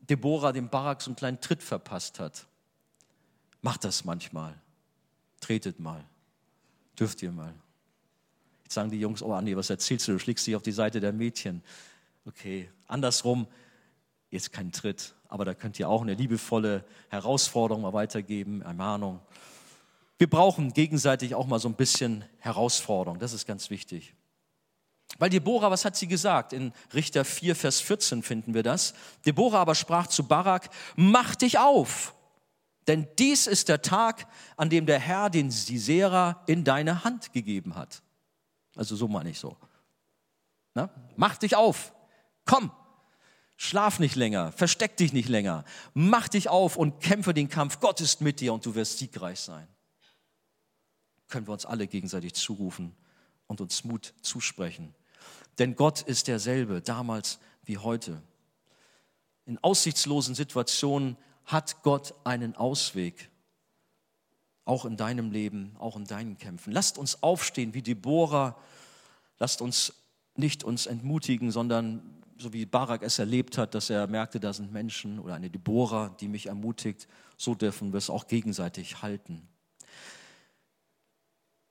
Deborah 0.00 0.52
dem 0.52 0.68
Barak 0.68 1.02
so 1.02 1.10
einen 1.10 1.16
kleinen 1.16 1.40
Tritt 1.40 1.62
verpasst 1.62 2.18
hat. 2.18 2.46
Macht 3.62 3.84
das 3.84 4.04
manchmal. 4.04 4.54
Tretet 5.40 5.80
mal. 5.80 6.04
Dürft 6.98 7.22
ihr 7.22 7.32
mal. 7.32 7.54
Jetzt 8.64 8.74
sagen 8.74 8.90
die 8.90 9.00
Jungs, 9.00 9.22
oh 9.22 9.32
Andi, 9.32 9.56
was 9.56 9.70
erzählst 9.70 10.08
du? 10.08 10.12
Du 10.12 10.18
schlägst 10.18 10.46
dich 10.46 10.56
auf 10.56 10.62
die 10.62 10.72
Seite 10.72 11.00
der 11.00 11.12
Mädchen. 11.12 11.62
Okay, 12.26 12.68
andersrum, 12.86 13.46
jetzt 14.30 14.52
kein 14.52 14.72
Tritt, 14.72 15.14
aber 15.28 15.44
da 15.44 15.54
könnt 15.54 15.78
ihr 15.78 15.88
auch 15.88 16.02
eine 16.02 16.14
liebevolle 16.14 16.84
Herausforderung 17.08 17.82
mal 17.82 17.94
weitergeben, 17.94 18.60
Ermahnung. 18.62 19.20
Wir 20.18 20.28
brauchen 20.28 20.72
gegenseitig 20.72 21.34
auch 21.34 21.46
mal 21.46 21.60
so 21.60 21.68
ein 21.68 21.76
bisschen 21.76 22.24
Herausforderung, 22.38 23.20
das 23.20 23.32
ist 23.32 23.46
ganz 23.46 23.70
wichtig. 23.70 24.14
Weil 25.18 25.30
Deborah, 25.30 25.70
was 25.70 25.84
hat 25.84 25.96
sie 25.96 26.06
gesagt? 26.06 26.52
In 26.52 26.72
Richter 26.92 27.24
4, 27.24 27.56
Vers 27.56 27.80
14 27.80 28.22
finden 28.22 28.52
wir 28.52 28.62
das. 28.62 28.94
Deborah 29.24 29.60
aber 29.60 29.74
sprach 29.74 30.08
zu 30.08 30.24
Barak, 30.24 30.68
mach 30.96 31.34
dich 31.34 31.58
auf, 31.58 32.14
denn 32.88 33.06
dies 33.18 33.46
ist 33.46 33.68
der 33.68 33.82
Tag, 33.82 34.26
an 34.56 34.70
dem 34.70 34.86
der 34.86 34.98
Herr 34.98 35.30
den 35.30 35.50
Sisera 35.50 36.42
in 36.46 36.64
deine 36.64 37.04
Hand 37.04 37.32
gegeben 37.32 37.76
hat. 37.76 38.02
Also 38.76 38.96
so 38.96 39.08
meine 39.08 39.30
ich 39.30 39.38
so. 39.38 39.56
Na? 40.74 40.90
Mach 41.16 41.36
dich 41.36 41.56
auf, 41.56 41.92
komm, 42.44 42.70
schlaf 43.56 43.98
nicht 43.98 44.16
länger, 44.16 44.52
versteck 44.52 44.96
dich 44.96 45.12
nicht 45.12 45.28
länger, 45.28 45.64
mach 45.94 46.28
dich 46.28 46.48
auf 46.48 46.76
und 46.76 47.00
kämpfe 47.00 47.34
den 47.34 47.48
Kampf. 47.48 47.80
Gott 47.80 48.00
ist 48.00 48.20
mit 48.20 48.40
dir 48.40 48.52
und 48.52 48.64
du 48.64 48.74
wirst 48.74 48.98
siegreich 48.98 49.40
sein. 49.40 49.68
Können 51.28 51.46
wir 51.46 51.52
uns 51.52 51.66
alle 51.66 51.86
gegenseitig 51.86 52.34
zurufen 52.34 52.94
und 53.46 53.60
uns 53.60 53.84
Mut 53.84 54.14
zusprechen. 54.22 54.94
Denn 55.58 55.74
Gott 55.74 56.02
ist 56.02 56.28
derselbe, 56.28 56.80
damals 56.80 57.38
wie 57.64 57.78
heute. 57.78 58.22
In 59.46 59.58
aussichtslosen 59.62 60.34
Situationen 60.34 61.16
hat 61.44 61.82
Gott 61.82 62.14
einen 62.24 62.54
Ausweg. 62.54 63.30
Auch 64.64 64.84
in 64.84 64.96
deinem 64.96 65.30
Leben, 65.30 65.74
auch 65.78 65.96
in 65.96 66.04
deinen 66.04 66.36
Kämpfen. 66.36 66.72
Lasst 66.72 66.98
uns 66.98 67.22
aufstehen 67.22 67.74
wie 67.74 67.82
Deborah. 67.82 68.56
Lasst 69.38 69.62
uns 69.62 69.94
nicht 70.36 70.62
uns 70.62 70.86
entmutigen, 70.86 71.50
sondern 71.50 72.18
so 72.36 72.52
wie 72.52 72.66
Barak 72.66 73.02
es 73.02 73.18
erlebt 73.18 73.58
hat, 73.58 73.74
dass 73.74 73.90
er 73.90 74.06
merkte, 74.06 74.38
da 74.38 74.52
sind 74.52 74.72
Menschen 74.72 75.18
oder 75.18 75.34
eine 75.34 75.50
Deborah, 75.50 76.14
die 76.20 76.28
mich 76.28 76.46
ermutigt, 76.46 77.08
so 77.36 77.54
dürfen 77.54 77.92
wir 77.92 77.98
es 77.98 78.10
auch 78.10 78.28
gegenseitig 78.28 79.02
halten. 79.02 79.48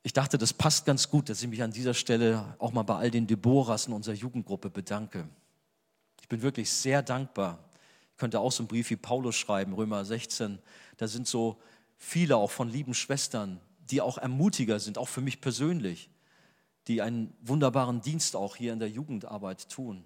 Ich 0.08 0.14
dachte, 0.14 0.38
das 0.38 0.54
passt 0.54 0.86
ganz 0.86 1.10
gut, 1.10 1.28
dass 1.28 1.42
ich 1.42 1.48
mich 1.48 1.62
an 1.62 1.70
dieser 1.70 1.92
Stelle 1.92 2.56
auch 2.58 2.72
mal 2.72 2.82
bei 2.82 2.94
all 2.96 3.10
den 3.10 3.26
Deborahs 3.26 3.88
in 3.88 3.92
unserer 3.92 4.14
Jugendgruppe 4.14 4.70
bedanke. 4.70 5.28
Ich 6.22 6.28
bin 6.28 6.40
wirklich 6.40 6.70
sehr 6.70 7.02
dankbar. 7.02 7.58
Ich 8.12 8.16
könnte 8.16 8.40
auch 8.40 8.50
so 8.50 8.62
einen 8.62 8.68
Brief 8.68 8.88
wie 8.88 8.96
Paulus 8.96 9.36
schreiben, 9.36 9.74
Römer 9.74 10.06
16. 10.06 10.60
Da 10.96 11.08
sind 11.08 11.28
so 11.28 11.60
viele 11.98 12.38
auch 12.38 12.50
von 12.50 12.70
lieben 12.70 12.94
Schwestern, 12.94 13.60
die 13.90 14.00
auch 14.00 14.16
Ermutiger 14.16 14.80
sind, 14.80 14.96
auch 14.96 15.08
für 15.08 15.20
mich 15.20 15.42
persönlich, 15.42 16.08
die 16.86 17.02
einen 17.02 17.34
wunderbaren 17.42 18.00
Dienst 18.00 18.34
auch 18.34 18.56
hier 18.56 18.72
in 18.72 18.78
der 18.78 18.88
Jugendarbeit 18.88 19.68
tun. 19.68 20.04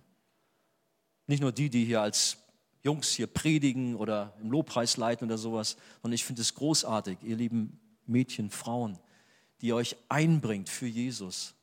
Nicht 1.28 1.42
nur 1.42 1.52
die, 1.52 1.70
die 1.70 1.84
hier 1.84 2.00
als 2.00 2.38
Jungs 2.82 3.10
hier 3.10 3.28
predigen 3.28 3.94
oder 3.94 4.34
im 4.42 4.50
Lobpreis 4.50 4.96
leiten 4.96 5.28
oder 5.28 5.38
sowas, 5.38 5.76
sondern 6.02 6.16
ich 6.16 6.24
finde 6.24 6.42
es 6.42 6.56
großartig, 6.56 7.18
ihr 7.22 7.36
lieben 7.36 7.78
Mädchen, 8.04 8.50
Frauen, 8.50 8.98
die 9.62 9.68
ihr 9.68 9.76
euch 9.76 9.96
einbringt 10.08 10.68
für 10.68 10.86
Jesus, 10.86 11.54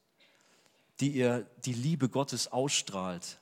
die 1.01 1.11
ihr 1.11 1.45
die 1.65 1.73
Liebe 1.73 2.09
Gottes 2.09 2.51
ausstrahlt, 2.51 3.39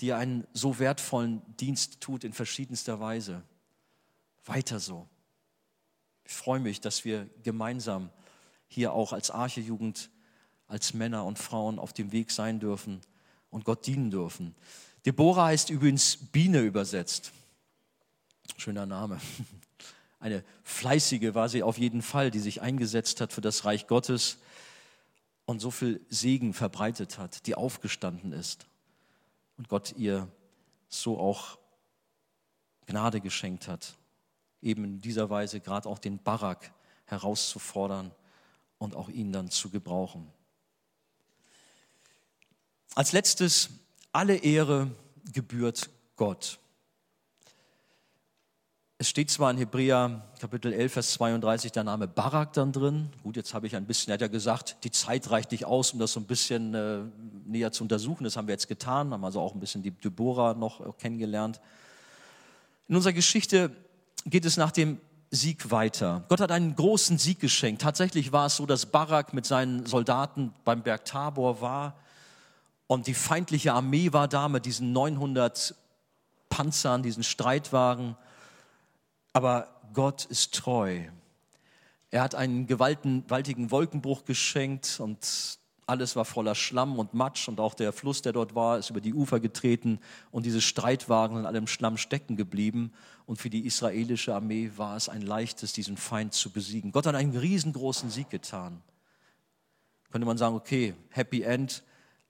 die 0.00 0.06
ihr 0.06 0.16
einen 0.16 0.46
so 0.52 0.78
wertvollen 0.78 1.42
Dienst 1.58 2.00
tut 2.00 2.24
in 2.24 2.32
verschiedenster 2.32 2.98
Weise. 2.98 3.42
Weiter 4.46 4.80
so. 4.80 5.06
Ich 6.24 6.32
freue 6.32 6.60
mich, 6.60 6.80
dass 6.80 7.04
wir 7.04 7.28
gemeinsam 7.42 8.10
hier 8.66 8.92
auch 8.92 9.12
als 9.12 9.30
Archejugend, 9.30 10.10
als 10.66 10.94
Männer 10.94 11.24
und 11.24 11.38
Frauen 11.38 11.78
auf 11.78 11.92
dem 11.92 12.10
Weg 12.10 12.30
sein 12.30 12.58
dürfen, 12.58 13.00
und 13.50 13.64
Gott 13.64 13.86
dienen 13.86 14.10
dürfen. 14.10 14.56
Deborah 15.06 15.46
heißt 15.46 15.70
übrigens 15.70 16.16
Biene 16.16 16.58
übersetzt. 16.62 17.30
Schöner 18.56 18.84
Name. 18.84 19.20
Eine 20.24 20.42
fleißige 20.62 21.34
war 21.34 21.50
sie 21.50 21.62
auf 21.62 21.76
jeden 21.76 22.00
Fall, 22.00 22.30
die 22.30 22.38
sich 22.38 22.62
eingesetzt 22.62 23.20
hat 23.20 23.34
für 23.34 23.42
das 23.42 23.66
Reich 23.66 23.86
Gottes 23.86 24.38
und 25.44 25.60
so 25.60 25.70
viel 25.70 26.00
Segen 26.08 26.54
verbreitet 26.54 27.18
hat, 27.18 27.46
die 27.46 27.54
aufgestanden 27.54 28.32
ist 28.32 28.66
und 29.58 29.68
Gott 29.68 29.92
ihr 29.98 30.26
so 30.88 31.18
auch 31.18 31.58
Gnade 32.86 33.20
geschenkt 33.20 33.68
hat, 33.68 33.98
eben 34.62 34.84
in 34.84 35.00
dieser 35.02 35.28
Weise 35.28 35.60
gerade 35.60 35.90
auch 35.90 35.98
den 35.98 36.18
Barak 36.22 36.72
herauszufordern 37.04 38.10
und 38.78 38.96
auch 38.96 39.10
ihn 39.10 39.30
dann 39.30 39.50
zu 39.50 39.68
gebrauchen. 39.68 40.26
Als 42.94 43.12
letztes, 43.12 43.68
alle 44.10 44.36
Ehre 44.36 44.90
gebührt 45.34 45.90
Gott. 46.16 46.60
Es 49.04 49.10
steht 49.10 49.30
zwar 49.30 49.50
in 49.50 49.58
Hebräer 49.58 50.22
Kapitel 50.40 50.72
11, 50.72 50.94
Vers 50.94 51.10
32 51.12 51.72
der 51.72 51.84
Name 51.84 52.08
Barak 52.08 52.54
dann 52.54 52.72
drin. 52.72 53.10
Gut, 53.22 53.36
jetzt 53.36 53.52
habe 53.52 53.66
ich 53.66 53.76
ein 53.76 53.84
bisschen, 53.84 54.10
er 54.10 54.14
hat 54.14 54.22
ja 54.22 54.28
gesagt, 54.28 54.78
die 54.82 54.90
Zeit 54.90 55.30
reicht 55.30 55.52
nicht 55.52 55.66
aus, 55.66 55.92
um 55.92 55.98
das 55.98 56.12
so 56.14 56.20
ein 56.20 56.24
bisschen 56.24 56.72
äh, 56.72 57.00
näher 57.44 57.70
zu 57.70 57.84
untersuchen. 57.84 58.24
Das 58.24 58.38
haben 58.38 58.48
wir 58.48 58.54
jetzt 58.54 58.66
getan, 58.66 59.12
haben 59.12 59.22
also 59.22 59.42
auch 59.42 59.52
ein 59.52 59.60
bisschen 59.60 59.82
die 59.82 59.90
Deborah 59.90 60.54
noch 60.54 60.96
kennengelernt. 60.96 61.60
In 62.88 62.96
unserer 62.96 63.12
Geschichte 63.12 63.72
geht 64.24 64.46
es 64.46 64.56
nach 64.56 64.70
dem 64.70 64.98
Sieg 65.30 65.70
weiter. 65.70 66.24
Gott 66.30 66.40
hat 66.40 66.50
einen 66.50 66.74
großen 66.74 67.18
Sieg 67.18 67.40
geschenkt. 67.40 67.82
Tatsächlich 67.82 68.32
war 68.32 68.46
es 68.46 68.56
so, 68.56 68.64
dass 68.64 68.86
Barak 68.86 69.34
mit 69.34 69.44
seinen 69.44 69.84
Soldaten 69.84 70.54
beim 70.64 70.82
Berg 70.82 71.04
Tabor 71.04 71.60
war 71.60 71.98
und 72.86 73.06
die 73.06 73.12
feindliche 73.12 73.74
Armee 73.74 74.14
war 74.14 74.28
da 74.28 74.48
mit 74.48 74.64
diesen 74.64 74.94
900 74.94 75.74
Panzern, 76.48 77.02
diesen 77.02 77.22
Streitwagen. 77.22 78.16
Aber 79.34 79.68
Gott 79.92 80.24
ist 80.26 80.54
treu. 80.54 81.00
Er 82.12 82.22
hat 82.22 82.36
einen 82.36 82.68
gewaltigen 82.68 83.70
Wolkenbruch 83.72 84.24
geschenkt 84.24 85.00
und 85.00 85.58
alles 85.86 86.14
war 86.14 86.24
voller 86.24 86.54
Schlamm 86.54 87.00
und 87.00 87.14
Matsch 87.14 87.48
und 87.48 87.58
auch 87.58 87.74
der 87.74 87.92
Fluss, 87.92 88.22
der 88.22 88.32
dort 88.32 88.54
war, 88.54 88.78
ist 88.78 88.90
über 88.90 89.00
die 89.00 89.12
Ufer 89.12 89.40
getreten 89.40 89.98
und 90.30 90.46
diese 90.46 90.60
Streitwagen 90.60 91.36
sind 91.36 91.46
alle 91.46 91.58
im 91.58 91.66
Schlamm 91.66 91.96
stecken 91.96 92.36
geblieben. 92.36 92.92
Und 93.26 93.40
für 93.40 93.50
die 93.50 93.66
israelische 93.66 94.34
Armee 94.34 94.70
war 94.76 94.96
es 94.96 95.08
ein 95.08 95.22
leichtes, 95.22 95.72
diesen 95.72 95.96
Feind 95.96 96.32
zu 96.32 96.50
besiegen. 96.50 96.92
Gott 96.92 97.06
hat 97.06 97.16
einen 97.16 97.36
riesengroßen 97.36 98.10
Sieg 98.10 98.30
getan. 98.30 98.82
Könnte 100.12 100.26
man 100.26 100.38
sagen, 100.38 100.54
okay, 100.54 100.94
Happy 101.10 101.42
End, 101.42 101.82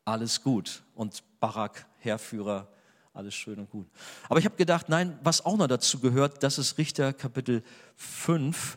alles 0.07 0.42
gut. 0.42 0.82
Und 0.94 1.22
Barak, 1.38 1.86
Heerführer, 1.98 2.66
alles 3.14 3.34
schön 3.34 3.60
und 3.60 3.70
gut. 3.70 3.86
Aber 4.28 4.40
ich 4.40 4.44
habe 4.44 4.56
gedacht, 4.56 4.88
nein, 4.88 5.16
was 5.22 5.44
auch 5.44 5.56
noch 5.56 5.68
dazu 5.68 6.00
gehört, 6.00 6.42
das 6.42 6.58
ist 6.58 6.76
Richter 6.78 7.12
Kapitel 7.12 7.62
5. 7.96 8.76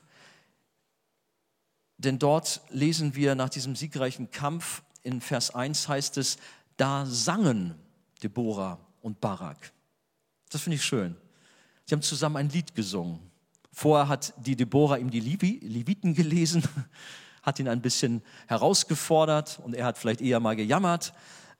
Denn 1.97 2.19
dort 2.19 2.61
lesen 2.69 3.15
wir 3.15 3.33
nach 3.33 3.49
diesem 3.49 3.75
siegreichen 3.75 4.29
Kampf, 4.29 4.83
in 5.01 5.21
Vers 5.21 5.55
1 5.55 5.88
heißt 5.88 6.17
es, 6.17 6.38
da 6.77 7.05
sangen 7.07 7.75
Deborah 8.21 8.77
und 9.01 9.19
Barak. 9.19 9.73
Das 10.49 10.61
finde 10.61 10.75
ich 10.75 10.85
schön. 10.85 11.15
Sie 11.85 11.95
haben 11.95 12.03
zusammen 12.03 12.38
ein 12.38 12.49
Lied 12.49 12.75
gesungen. 12.75 13.19
Vorher 13.71 14.07
hat 14.07 14.33
die 14.38 14.55
Deborah 14.55 14.97
ihm 14.97 15.09
die 15.09 15.19
Leviten 15.19 16.13
gelesen, 16.13 16.63
hat 17.41 17.59
ihn 17.59 17.67
ein 17.67 17.81
bisschen 17.81 18.21
herausgefordert 18.47 19.59
und 19.63 19.73
er 19.73 19.85
hat 19.85 19.97
vielleicht 19.97 20.21
eher 20.21 20.39
mal 20.39 20.55
gejammert. 20.55 21.13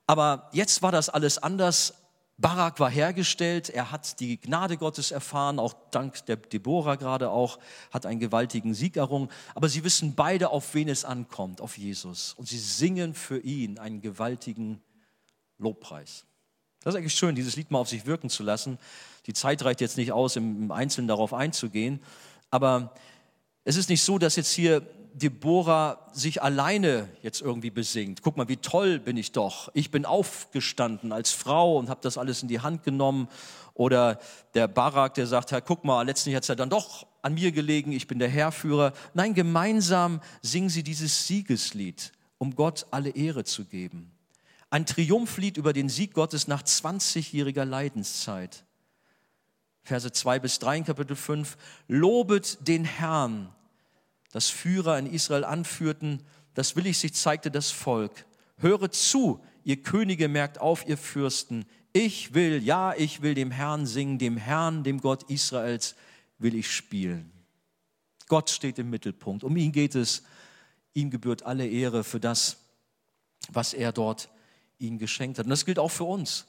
Aber 0.06 0.48
jetzt 0.52 0.82
war 0.82 0.92
das 0.92 1.08
alles 1.08 1.38
anders. 1.38 1.94
Barak 2.40 2.78
war 2.78 2.88
hergestellt, 2.88 3.68
er 3.68 3.90
hat 3.90 4.20
die 4.20 4.40
Gnade 4.40 4.76
Gottes 4.76 5.10
erfahren, 5.10 5.58
auch 5.58 5.74
dank 5.90 6.24
der 6.26 6.36
Deborah 6.36 6.94
gerade 6.94 7.30
auch, 7.30 7.58
hat 7.90 8.06
einen 8.06 8.20
gewaltigen 8.20 8.74
Sieg 8.74 8.96
errungen. 8.96 9.28
Aber 9.56 9.68
sie 9.68 9.82
wissen 9.82 10.14
beide, 10.14 10.50
auf 10.50 10.72
wen 10.72 10.88
es 10.88 11.04
ankommt, 11.04 11.60
auf 11.60 11.76
Jesus. 11.76 12.34
Und 12.34 12.46
sie 12.46 12.58
singen 12.58 13.14
für 13.14 13.40
ihn 13.40 13.80
einen 13.80 14.00
gewaltigen 14.00 14.80
Lobpreis. 15.58 16.26
Das 16.84 16.94
ist 16.94 16.98
eigentlich 16.98 17.14
schön, 17.14 17.34
dieses 17.34 17.56
Lied 17.56 17.72
mal 17.72 17.80
auf 17.80 17.88
sich 17.88 18.06
wirken 18.06 18.30
zu 18.30 18.44
lassen. 18.44 18.78
Die 19.26 19.32
Zeit 19.32 19.64
reicht 19.64 19.80
jetzt 19.80 19.96
nicht 19.96 20.12
aus, 20.12 20.36
im 20.36 20.70
Einzelnen 20.70 21.08
darauf 21.08 21.34
einzugehen. 21.34 22.00
Aber 22.52 22.94
es 23.64 23.74
ist 23.74 23.88
nicht 23.88 24.02
so, 24.02 24.16
dass 24.16 24.36
jetzt 24.36 24.52
hier 24.52 24.88
Deborah 25.18 26.08
sich 26.12 26.42
alleine 26.42 27.08
jetzt 27.22 27.40
irgendwie 27.40 27.70
besingt. 27.70 28.22
Guck 28.22 28.36
mal, 28.36 28.48
wie 28.48 28.56
toll 28.56 28.98
bin 28.98 29.16
ich 29.16 29.32
doch. 29.32 29.68
Ich 29.74 29.90
bin 29.90 30.04
aufgestanden 30.04 31.12
als 31.12 31.32
Frau 31.32 31.76
und 31.76 31.90
habe 31.90 32.00
das 32.02 32.18
alles 32.18 32.42
in 32.42 32.48
die 32.48 32.60
Hand 32.60 32.84
genommen. 32.84 33.28
Oder 33.74 34.18
der 34.54 34.66
Barak, 34.68 35.14
der 35.14 35.26
sagt, 35.26 35.52
Herr, 35.52 35.60
guck 35.60 35.84
mal, 35.84 36.02
letztlich 36.02 36.34
hat 36.34 36.42
es 36.42 36.48
ja 36.48 36.54
dann 36.54 36.70
doch 36.70 37.06
an 37.22 37.34
mir 37.34 37.52
gelegen, 37.52 37.92
ich 37.92 38.06
bin 38.06 38.18
der 38.18 38.28
Herrführer. 38.28 38.92
Nein, 39.14 39.34
gemeinsam 39.34 40.20
singen 40.42 40.68
sie 40.68 40.82
dieses 40.82 41.26
Siegeslied, 41.26 42.12
um 42.38 42.54
Gott 42.54 42.86
alle 42.90 43.10
Ehre 43.10 43.44
zu 43.44 43.64
geben. 43.64 44.10
Ein 44.70 44.86
Triumphlied 44.86 45.56
über 45.56 45.72
den 45.72 45.88
Sieg 45.88 46.12
Gottes 46.12 46.48
nach 46.48 46.62
20-jähriger 46.62 47.64
Leidenszeit. 47.64 48.64
Verse 49.82 50.12
2 50.12 50.38
bis 50.40 50.58
3 50.58 50.78
in 50.78 50.84
Kapitel 50.84 51.16
5. 51.16 51.56
Lobet 51.88 52.58
den 52.66 52.84
Herrn, 52.84 53.48
das 54.32 54.48
Führer 54.48 54.98
in 54.98 55.06
Israel 55.06 55.44
anführten, 55.44 56.22
das 56.54 56.76
willig 56.76 56.98
sich 56.98 57.14
zeigte 57.14 57.50
das 57.50 57.70
Volk. 57.70 58.26
Höret 58.58 58.94
zu, 58.94 59.40
ihr 59.64 59.82
Könige, 59.82 60.28
merkt 60.28 60.60
auf, 60.60 60.86
ihr 60.86 60.98
Fürsten. 60.98 61.64
Ich 61.92 62.34
will, 62.34 62.62
ja, 62.62 62.94
ich 62.94 63.22
will 63.22 63.34
dem 63.34 63.50
Herrn 63.50 63.86
singen, 63.86 64.18
dem 64.18 64.36
Herrn, 64.36 64.84
dem 64.84 65.00
Gott 65.00 65.24
Israels 65.30 65.94
will 66.38 66.54
ich 66.54 66.70
spielen. 66.70 67.32
Gott 68.28 68.50
steht 68.50 68.78
im 68.78 68.90
Mittelpunkt. 68.90 69.42
Um 69.42 69.56
ihn 69.56 69.72
geht 69.72 69.94
es. 69.94 70.22
Ihm 70.94 71.10
gebührt 71.10 71.44
alle 71.44 71.66
Ehre 71.66 72.04
für 72.04 72.20
das, 72.20 72.58
was 73.50 73.72
er 73.72 73.92
dort 73.92 74.28
ihnen 74.78 74.98
geschenkt 74.98 75.38
hat. 75.38 75.46
Und 75.46 75.50
das 75.50 75.64
gilt 75.64 75.78
auch 75.78 75.90
für 75.90 76.04
uns, 76.04 76.46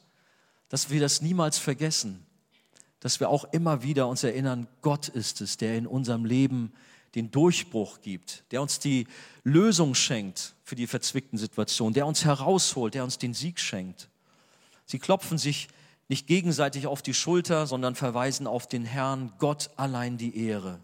dass 0.68 0.90
wir 0.90 1.00
das 1.00 1.22
niemals 1.22 1.58
vergessen, 1.58 2.26
dass 3.00 3.20
wir 3.20 3.30
auch 3.30 3.46
immer 3.54 3.84
wieder 3.84 4.08
uns 4.08 4.24
erinnern, 4.24 4.68
Gott 4.82 5.08
ist 5.08 5.42
es, 5.42 5.58
der 5.58 5.78
in 5.78 5.88
unserem 5.88 6.26
Leben 6.26 6.74
den 7.16 7.32
Durchbruch 7.32 8.02
gibt, 8.02 8.44
der 8.52 8.62
uns 8.62 8.80
die 8.80 9.08
Lösung 9.44 9.96
schenkt 9.96 10.56
für 10.64 10.76
die 10.76 10.88
verzwickten 10.88 11.38
Situationen, 11.38 11.94
der 11.94 12.06
uns 12.06 12.26
herausholt, 12.26 12.94
der 12.94 13.04
uns 13.04 13.18
den 13.18 13.34
Sieg 13.34 13.60
schenkt. 13.60 14.10
Sie 14.86 15.00
klopfen 15.00 15.38
sich 15.38 15.68
nicht 16.08 16.28
gegenseitig 16.28 16.88
auf 16.88 17.02
die 17.02 17.14
Schulter, 17.14 17.68
sondern 17.68 17.96
verweisen 17.96 18.48
auf 18.48 18.68
den 18.68 18.86
Herrn, 18.86 19.34
Gott 19.38 19.70
allein 19.76 20.18
die 20.18 20.36
Ehre. 20.36 20.80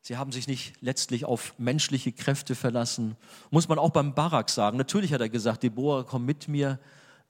Sie 0.00 0.16
haben 0.16 0.32
sich 0.32 0.48
nicht 0.48 0.74
letztlich 0.80 1.24
auf 1.24 1.54
menschliche 1.58 2.12
Kräfte 2.12 2.54
verlassen. 2.54 3.16
Muss 3.50 3.68
man 3.68 3.78
auch 3.78 3.90
beim 3.90 4.14
Barak 4.14 4.50
sagen. 4.50 4.78
Natürlich 4.78 5.12
hat 5.12 5.20
er 5.20 5.28
gesagt, 5.28 5.62
Deborah, 5.62 6.04
komm 6.04 6.24
mit 6.24 6.48
mir. 6.48 6.80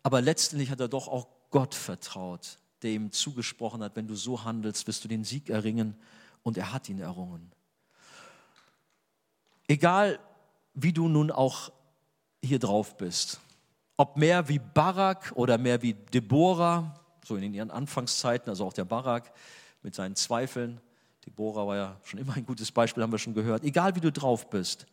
Aber 0.02 0.20
letztendlich 0.20 0.70
hat 0.70 0.80
er 0.80 0.88
doch 0.88 1.08
auch 1.08 1.26
Gott 1.50 1.74
vertraut, 1.74 2.58
der 2.82 2.92
ihm 2.92 3.10
zugesprochen 3.10 3.82
hat, 3.82 3.96
wenn 3.96 4.06
du 4.06 4.14
so 4.14 4.44
handelst, 4.44 4.86
wirst 4.86 5.02
du 5.02 5.08
den 5.08 5.24
Sieg 5.24 5.50
erringen. 5.50 5.96
Und 6.42 6.56
er 6.56 6.72
hat 6.72 6.88
ihn 6.88 7.00
errungen. 7.00 7.50
Egal, 9.68 10.18
wie 10.74 10.92
du 10.92 11.08
nun 11.08 11.30
auch 11.30 11.70
hier 12.42 12.58
drauf 12.58 12.96
bist, 12.96 13.40
ob 13.98 14.16
mehr 14.16 14.48
wie 14.48 14.58
Barak 14.58 15.32
oder 15.34 15.58
mehr 15.58 15.82
wie 15.82 15.92
Deborah, 15.92 16.94
so 17.24 17.36
in 17.36 17.52
ihren 17.52 17.70
Anfangszeiten, 17.70 18.48
also 18.48 18.64
auch 18.64 18.72
der 18.72 18.86
Barak 18.86 19.30
mit 19.82 19.94
seinen 19.94 20.16
Zweifeln, 20.16 20.80
Deborah 21.26 21.66
war 21.66 21.76
ja 21.76 22.00
schon 22.04 22.18
immer 22.18 22.34
ein 22.34 22.46
gutes 22.46 22.72
Beispiel, 22.72 23.02
haben 23.02 23.12
wir 23.12 23.18
schon 23.18 23.34
gehört, 23.34 23.62
egal 23.62 23.94
wie 23.94 24.00
du 24.00 24.10
drauf 24.10 24.48
bist, 24.48 24.86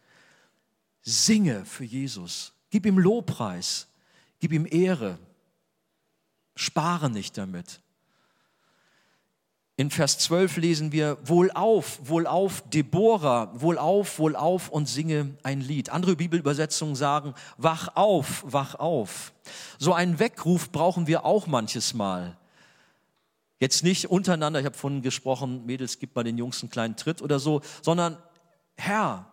singe 1.01 1.63
für 1.63 1.85
Jesus, 1.85 2.51
gib 2.69 2.85
ihm 2.85 2.99
Lobpreis, 2.99 3.87
gib 4.39 4.51
ihm 4.51 4.67
Ehre, 4.69 5.17
spare 6.55 7.09
nicht 7.09 7.37
damit. 7.37 7.79
In 9.77 9.91
Vers 9.91 10.19
12 10.19 10.55
lesen 10.57 10.91
wir, 10.93 11.17
Wohlauf, 11.25 11.99
wohlauf, 12.03 12.63
Deborah, 12.69 13.51
wohlauf, 13.53 14.19
wohlauf 14.19 14.69
und 14.69 14.87
singe 14.87 15.35
ein 15.43 15.59
Lied. 15.59 15.89
Andere 15.89 16.15
Bibelübersetzungen 16.15 16.95
sagen, 16.95 17.33
wach 17.57 17.89
auf, 17.95 18.45
wach 18.47 18.75
auf. 18.75 19.33
So 19.77 19.93
einen 19.93 20.19
Weckruf 20.19 20.71
brauchen 20.71 21.07
wir 21.07 21.25
auch 21.25 21.45
manches 21.47 21.93
Mal. 21.93 22.37
Jetzt 23.59 23.83
nicht 23.83 24.09
untereinander, 24.09 24.61
ich 24.61 24.65
habe 24.65 24.77
vorhin 24.77 25.01
gesprochen, 25.01 25.65
Mädels, 25.65 25.99
gib 25.99 26.15
mal 26.15 26.23
den 26.23 26.37
Jungs 26.37 26.61
einen 26.61 26.69
kleinen 26.69 26.95
Tritt 26.95 27.21
oder 27.21 27.39
so, 27.39 27.61
sondern 27.81 28.17
Herr, 28.77 29.25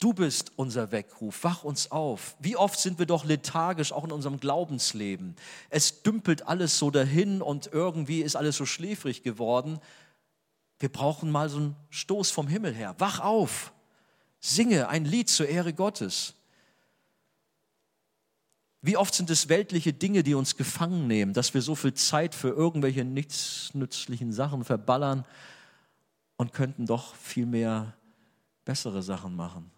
Du 0.00 0.12
bist 0.12 0.52
unser 0.56 0.90
Weckruf, 0.90 1.44
wach 1.44 1.62
uns 1.62 1.92
auf. 1.92 2.36
Wie 2.40 2.56
oft 2.56 2.80
sind 2.80 2.98
wir 2.98 3.06
doch 3.06 3.24
lethargisch, 3.24 3.92
auch 3.92 4.04
in 4.04 4.10
unserem 4.10 4.40
Glaubensleben. 4.40 5.36
Es 5.70 6.02
dümpelt 6.02 6.48
alles 6.48 6.78
so 6.78 6.90
dahin 6.90 7.40
und 7.40 7.68
irgendwie 7.72 8.20
ist 8.20 8.34
alles 8.34 8.56
so 8.56 8.66
schläfrig 8.66 9.22
geworden. 9.22 9.78
Wir 10.80 10.88
brauchen 10.88 11.30
mal 11.30 11.48
so 11.48 11.58
einen 11.58 11.76
Stoß 11.90 12.32
vom 12.32 12.48
Himmel 12.48 12.74
her. 12.74 12.96
Wach 12.98 13.20
auf, 13.20 13.72
singe 14.40 14.88
ein 14.88 15.04
Lied 15.04 15.28
zur 15.28 15.48
Ehre 15.48 15.72
Gottes. 15.72 16.34
Wie 18.82 18.96
oft 18.96 19.14
sind 19.14 19.30
es 19.30 19.48
weltliche 19.48 19.92
Dinge, 19.92 20.24
die 20.24 20.34
uns 20.34 20.56
gefangen 20.56 21.06
nehmen, 21.06 21.32
dass 21.34 21.54
wir 21.54 21.62
so 21.62 21.76
viel 21.76 21.94
Zeit 21.94 22.34
für 22.34 22.48
irgendwelche 22.48 23.04
nichtsnützlichen 23.04 24.32
Sachen 24.32 24.64
verballern 24.64 25.24
und 26.36 26.52
könnten 26.52 26.84
doch 26.84 27.14
viel 27.14 27.46
mehr 27.46 27.94
bessere 28.64 29.02
Sachen 29.02 29.36
machen 29.36 29.70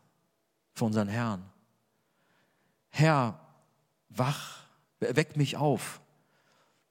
für 0.76 0.84
unseren 0.84 1.08
Herrn. 1.08 1.42
Herr, 2.90 3.40
wach, 4.10 4.60
weck 5.00 5.36
mich 5.36 5.56
auf. 5.56 6.00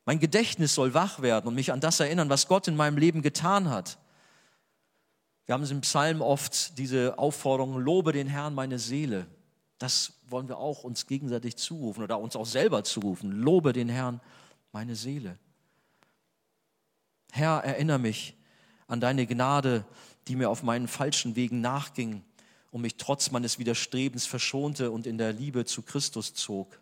Mein 0.06 0.20
Gedächtnis 0.20 0.76
soll 0.76 0.94
wach 0.94 1.22
werden 1.22 1.48
und 1.48 1.56
mich 1.56 1.72
an 1.72 1.80
das 1.80 2.00
erinnern, 2.00 2.30
was 2.30 2.48
Gott 2.48 2.68
in 2.68 2.76
meinem 2.76 2.98
Leben 2.98 3.22
getan 3.22 3.70
hat. 3.70 3.98
Wir 5.46 5.54
haben 5.54 5.62
es 5.64 5.72
im 5.72 5.82
Psalm 5.82 6.22
oft 6.22 6.78
diese 6.80 7.18
Aufforderung, 7.20 7.78
lobe 7.80 8.12
den 8.12 8.28
Herrn 8.28 8.56
meine 8.56 8.80
Seele. 8.80 9.28
Das 9.78 10.14
wollen 10.28 10.48
wir 10.48 10.58
auch 10.58 10.84
uns 10.84 11.06
gegenseitig 11.06 11.56
zurufen 11.58 12.04
oder 12.04 12.20
uns 12.20 12.36
auch 12.36 12.46
selber 12.46 12.84
zurufen. 12.84 13.32
Lobe 13.32 13.72
den 13.72 13.90
Herrn 13.90 14.20
meine 14.72 14.96
Seele. 14.96 15.38
Herr, 17.32 17.64
erinnere 17.64 18.00
mich 18.00 18.36
an 18.88 19.00
deine 19.00 19.28
Gnade, 19.28 19.86
die 20.28 20.36
mir 20.36 20.50
auf 20.50 20.64
meinen 20.64 20.88
falschen 20.88 21.36
Wegen 21.36 21.62
nachging 21.62 22.24
und 22.76 22.82
mich 22.82 22.98
trotz 22.98 23.32
meines 23.32 23.58
Widerstrebens 23.58 24.26
verschonte 24.26 24.92
und 24.92 25.08
in 25.08 25.18
der 25.18 25.32
Liebe 25.32 25.64
zu 25.64 25.82
Christus 25.82 26.34
zog. 26.34 26.78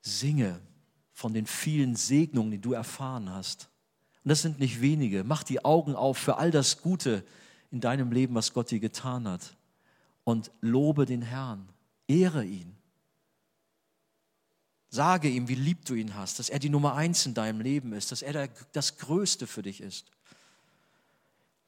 Singe 0.00 0.58
von 1.12 1.34
den 1.34 1.46
vielen 1.46 1.96
Segnungen, 1.96 2.52
die 2.52 2.58
du 2.58 2.72
erfahren 2.72 3.28
hast. 3.28 3.68
Und 4.24 4.30
das 4.30 4.40
sind 4.40 4.58
nicht 4.58 4.80
wenige. 4.80 5.22
Mach 5.22 5.42
die 5.42 5.66
Augen 5.66 5.94
auf 5.94 6.16
für 6.16 6.38
all 6.38 6.50
das 6.50 6.80
Gute 6.80 7.26
in 7.70 7.82
deinem 7.82 8.10
Leben, 8.10 8.34
was 8.34 8.54
Gott 8.54 8.70
dir 8.70 8.80
getan 8.80 9.28
hat. 9.28 9.54
Und 10.24 10.50
lobe 10.62 11.04
den 11.04 11.20
Herrn, 11.20 11.68
ehre 12.06 12.42
ihn. 12.42 12.74
Sage 14.88 15.28
ihm, 15.28 15.48
wie 15.48 15.56
lieb 15.56 15.84
du 15.84 15.92
ihn 15.92 16.14
hast, 16.14 16.38
dass 16.38 16.48
er 16.48 16.58
die 16.58 16.70
Nummer 16.70 16.94
eins 16.94 17.26
in 17.26 17.34
deinem 17.34 17.60
Leben 17.60 17.92
ist, 17.92 18.12
dass 18.12 18.22
er 18.22 18.48
das 18.72 18.96
Größte 18.96 19.46
für 19.46 19.60
dich 19.60 19.82
ist. 19.82 20.10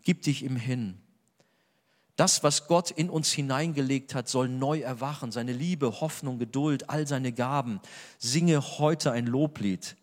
Gib 0.03 0.23
dich 0.23 0.43
ihm 0.43 0.57
hin. 0.57 0.99
Das, 2.21 2.43
was 2.43 2.67
Gott 2.67 2.91
in 2.91 3.09
uns 3.09 3.33
hineingelegt 3.33 4.15
hat, 4.15 4.29
soll 4.29 4.47
neu 4.47 4.81
erwachen. 4.81 5.33
Seine 5.33 5.55
Liebe, 5.55 6.03
Hoffnung, 6.03 6.39
Geduld, 6.39 6.91
all 6.91 7.07
seine 7.07 7.33
Gaben. 7.33 7.81
Singe 8.19 8.61
heute 8.61 9.11
ein 9.11 9.25
Loblied. 9.25 9.97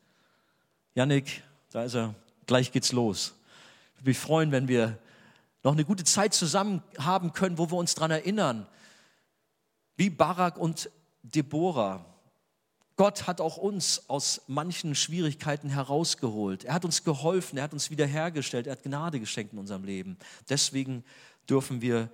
Yannick, 0.95 1.43
da 1.70 1.84
ist 1.84 1.93
er. 1.93 2.15
Gleich 2.47 2.72
geht's 2.72 2.91
los. 2.91 3.36
Ich 3.91 3.99
würde 3.99 4.09
mich 4.09 4.18
freuen, 4.18 4.51
wenn 4.51 4.68
wir 4.68 4.97
noch 5.61 5.74
eine 5.74 5.86
gute 5.86 6.05
Zeit 6.05 6.34
zusammen 6.34 6.82
haben 6.97 7.34
können, 7.34 7.59
wo 7.59 7.70
wir 7.70 7.78
uns 7.78 7.93
daran 7.93 8.09
erinnern, 8.09 8.65
wie 9.95 10.09
Barak 10.09 10.57
und 10.57 10.89
Deborah. 11.22 12.03
Gott 12.95 13.28
hat 13.28 13.41
auch 13.41 13.57
uns 13.57 14.09
aus 14.09 14.41
manchen 14.47 14.95
Schwierigkeiten 14.95 15.70
herausgeholt. 15.70 16.63
Er 16.63 16.74
hat 16.74 16.84
uns 16.84 17.03
geholfen, 17.03 17.57
er 17.57 17.65
hat 17.65 17.74
uns 17.74 17.91
wiederhergestellt, 17.91 18.65
er 18.65 18.72
hat 18.72 18.82
Gnade 18.82 19.20
geschenkt 19.20 19.53
in 19.53 19.59
unserem 19.59 19.84
Leben. 19.84 20.18
Deswegen 20.49 21.03
dürfen 21.50 21.82
wir 21.82 22.10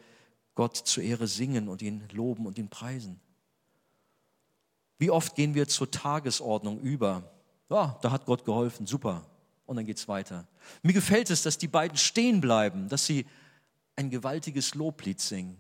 Gott 0.56 0.78
zur 0.78 1.04
Ehre 1.04 1.28
singen 1.28 1.68
und 1.68 1.82
ihn 1.82 2.08
loben 2.12 2.46
und 2.46 2.58
ihn 2.58 2.70
preisen. 2.70 3.20
Wie 4.98 5.10
oft 5.10 5.36
gehen 5.36 5.56
wir 5.56 5.68
zur 5.68 5.90
Tagesordnung 5.90 6.80
über? 6.80 7.32
Ja, 7.70 7.98
da 8.02 8.12
hat 8.12 8.26
Gott 8.26 8.46
geholfen, 8.46 8.86
super. 8.86 9.26
Und 9.66 9.78
dann 9.78 9.86
geht 9.86 9.98
es 9.98 10.08
weiter. 10.08 10.48
Mir 10.82 10.94
gefällt 10.94 11.30
es, 11.30 11.42
dass 11.42 11.58
die 11.58 11.68
beiden 11.68 11.98
stehen 11.98 12.42
bleiben, 12.42 12.90
dass 12.90 13.06
sie 13.06 13.26
ein 13.96 14.10
gewaltiges 14.10 14.76
Loblied 14.76 15.20
singen, 15.20 15.58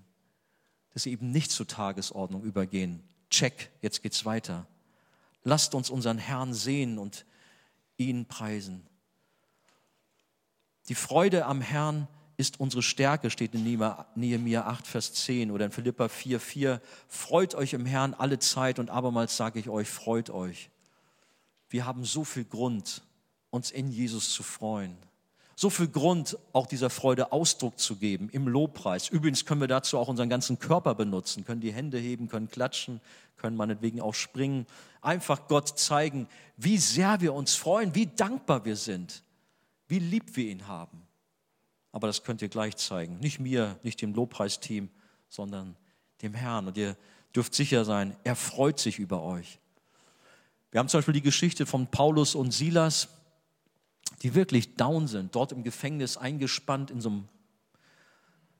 dass 0.91 1.03
sie 1.03 1.11
eben 1.11 1.31
nicht 1.31 1.51
zur 1.51 1.67
Tagesordnung 1.67 2.43
übergehen. 2.43 3.03
Check, 3.29 3.71
jetzt 3.81 4.03
geht's 4.03 4.25
weiter. 4.25 4.67
Lasst 5.43 5.73
uns 5.75 5.89
unseren 5.89 6.17
Herrn 6.19 6.53
sehen 6.53 6.99
und 6.99 7.25
ihn 7.97 8.25
preisen. 8.27 8.85
Die 10.89 10.95
Freude 10.95 11.45
am 11.45 11.61
Herrn 11.61 12.03
ist 12.03 12.22
unsere 12.59 12.81
Stärke, 12.81 13.29
steht 13.29 13.53
in 13.53 13.63
Nehemiah 14.15 14.65
8, 14.65 14.87
Vers 14.87 15.13
10 15.13 15.51
oder 15.51 15.65
in 15.65 15.71
Philippa 15.71 16.09
4, 16.09 16.39
4. 16.39 16.81
Freut 17.07 17.55
euch 17.55 17.73
im 17.73 17.85
Herrn 17.85 18.13
alle 18.13 18.39
Zeit 18.39 18.79
und 18.79 18.89
abermals 18.89 19.37
sage 19.37 19.59
ich 19.59 19.69
euch, 19.69 19.89
freut 19.89 20.29
euch. 20.29 20.69
Wir 21.69 21.85
haben 21.85 22.05
so 22.05 22.23
viel 22.23 22.45
Grund, 22.45 23.01
uns 23.49 23.71
in 23.71 23.89
Jesus 23.91 24.31
zu 24.31 24.43
freuen. 24.43 24.95
So 25.55 25.69
viel 25.69 25.87
Grund, 25.87 26.37
auch 26.51 26.65
dieser 26.65 26.89
Freude 26.89 27.31
Ausdruck 27.31 27.79
zu 27.79 27.95
geben 27.95 28.29
im 28.31 28.47
Lobpreis. 28.47 29.07
Übrigens 29.07 29.45
können 29.45 29.61
wir 29.61 29.67
dazu 29.67 29.97
auch 29.97 30.07
unseren 30.07 30.29
ganzen 30.29 30.59
Körper 30.59 30.95
benutzen, 30.95 31.45
können 31.45 31.61
die 31.61 31.71
Hände 31.71 31.99
heben, 31.99 32.27
können 32.27 32.49
klatschen, 32.49 32.99
können 33.37 33.55
meinetwegen 33.55 34.01
auch 34.01 34.15
springen. 34.15 34.65
Einfach 35.01 35.47
Gott 35.47 35.77
zeigen, 35.79 36.27
wie 36.57 36.77
sehr 36.77 37.21
wir 37.21 37.33
uns 37.33 37.55
freuen, 37.55 37.93
wie 37.93 38.07
dankbar 38.07 38.65
wir 38.65 38.75
sind, 38.75 39.23
wie 39.87 39.99
lieb 39.99 40.35
wir 40.35 40.45
ihn 40.45 40.67
haben. 40.67 41.03
Aber 41.93 42.07
das 42.07 42.23
könnt 42.23 42.41
ihr 42.41 42.49
gleich 42.49 42.75
zeigen. 42.75 43.19
Nicht 43.19 43.39
mir, 43.39 43.79
nicht 43.83 44.01
dem 44.01 44.13
Lobpreisteam, 44.13 44.89
sondern 45.29 45.77
dem 46.21 46.33
Herrn. 46.33 46.67
Und 46.67 46.75
ihr 46.75 46.97
dürft 47.33 47.55
sicher 47.55 47.85
sein, 47.85 48.17
er 48.25 48.35
freut 48.35 48.79
sich 48.79 48.99
über 48.99 49.23
euch. 49.23 49.59
Wir 50.71 50.79
haben 50.79 50.89
zum 50.89 50.97
Beispiel 50.97 51.13
die 51.13 51.21
Geschichte 51.21 51.65
von 51.65 51.87
Paulus 51.87 52.35
und 52.35 52.51
Silas 52.51 53.07
die 54.23 54.35
wirklich 54.35 54.75
down 54.75 55.07
sind, 55.07 55.35
dort 55.35 55.51
im 55.51 55.63
Gefängnis 55.63 56.17
eingespannt 56.17 56.91
in 56.91 57.01
so 57.01 57.09
einem, 57.09 57.27